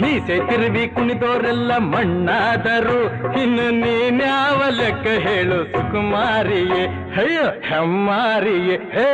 [0.00, 3.00] ಮೀಸೆ ತಿರುವಿ ಕುಣಿದೋರೆಲ್ಲ ಮಣ್ಣಾದರು?
[3.42, 6.86] ಇನ್ನು ನೀನ್ಯಾವ ಲೆಕ್ಕ ಹೇಳು, ಸುಕುಮಾರಿಯೇ?
[7.16, 9.10] ಅಯ್ಯೋ, ಹೆಮ್ಮಾರಿಯೇ, ಹೇ!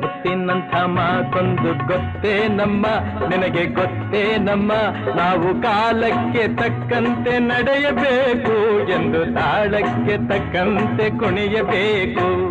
[0.00, 2.86] ಮುತ್ತಿನಂಥ ಮಾತೊಂದು ಗೊತ್ತೇ ನಮ್ಮ,
[3.28, 4.72] ನಿನಗೆ ಗೊತ್ತೇ ನಮ್ಮ.
[5.16, 12.50] ನಾವು ಕಾಲಕ್ಕೆ ತಕ್ಕಂತೆ ನಡೆಯಬೇಕು, ಎಂದು ತಾಳಕ್ಕೆ ತಕ್ಕಂತೆ ಕುಣಿಯಬೇಕು.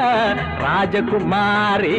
[0.60, 1.98] ರಾಜಕುಮಾರಿ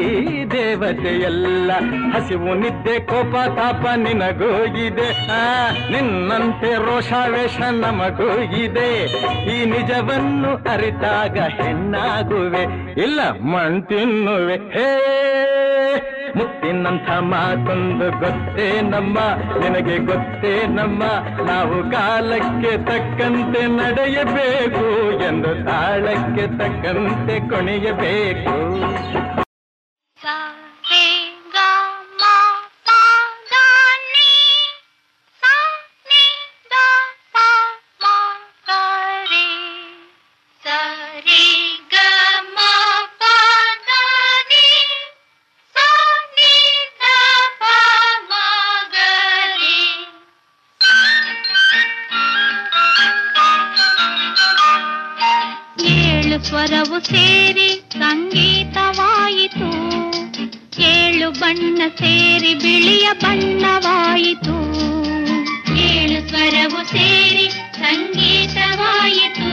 [0.50, 1.72] ದೇವತೆಯಲ್ಲ.
[2.14, 5.26] ಹಸಿವು ನಿದ್ದೆ ಕೋಪ ತಾಪ ನಿನಗೋಗಿದೆ.
[5.26, 9.04] ಆ, ನಿನ್ನಂತೆ ರೋಷಾವೇಶ ನಮಗೋಗಿದೆ.
[9.56, 12.62] ಈ ನಿಜವನ್ನು ಅರಿತಾಗ ಹೆಣ್ಣಾಗುವೆ.
[13.02, 15.14] ಇಲ್ಲ ಮಣ್ ತಿನ್ನುವೆ ಹೇ
[16.36, 19.13] ಮುತ್ತಿನಂಥ ಮಾತೊಂದು ಗೊತ್ತೇ ನಮ್ಮ
[19.60, 21.02] ನಿನಗೆ ಗೊತ್ತೇ ನಮ್ಮ
[21.44, 24.86] ನಾವು ಕಾಲಕ್ಕೆ ತಕ್ಕಂತೆ ನಡೆಯಬೇಕು
[25.24, 28.56] ಎಂದು ತಾಳಕ್ಕೆ ತಕ್ಕಂತೆ ಕುಣಿಯಬೇಕು
[61.44, 64.54] ಬಣ್ಣ ಸೇರಿ ಬಿಳಿಯ ಬಣ್ಣವಾಯಿತು.
[65.76, 69.50] ಏಳು ಸ್ವರವು ಸೇರಿ ಸಂಗೀತವಾಯಿತು.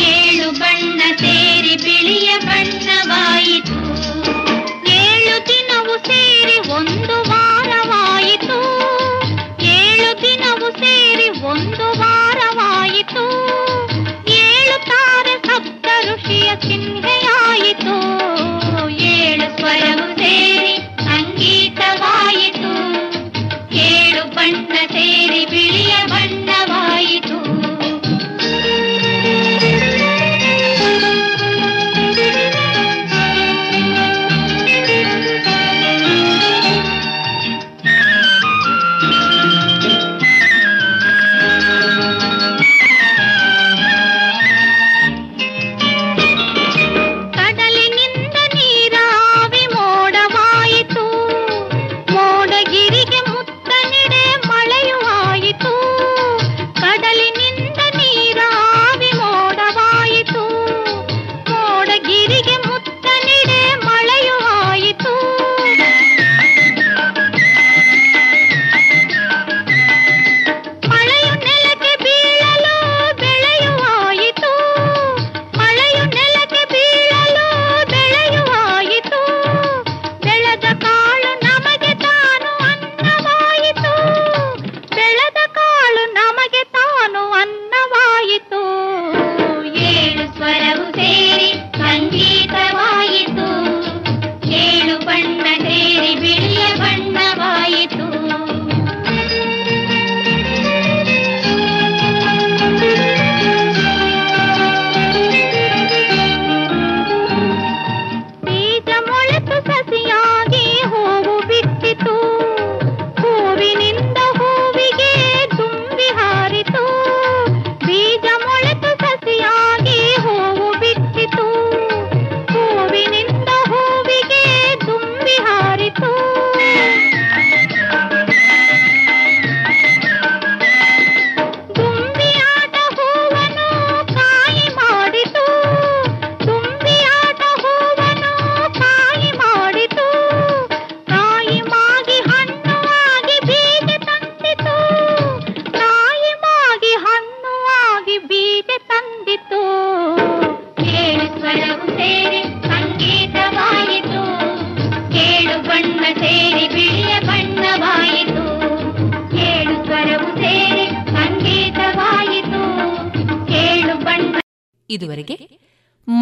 [0.00, 3.78] ಏಳು ಬಣ್ಣ ಸೇರಿ ಬಿಳಿಯ ಬಣ್ಣವಾಯಿತು.
[4.90, 6.99] ಏಳು ದಿನವು ಸೇರಿ ಒಂದು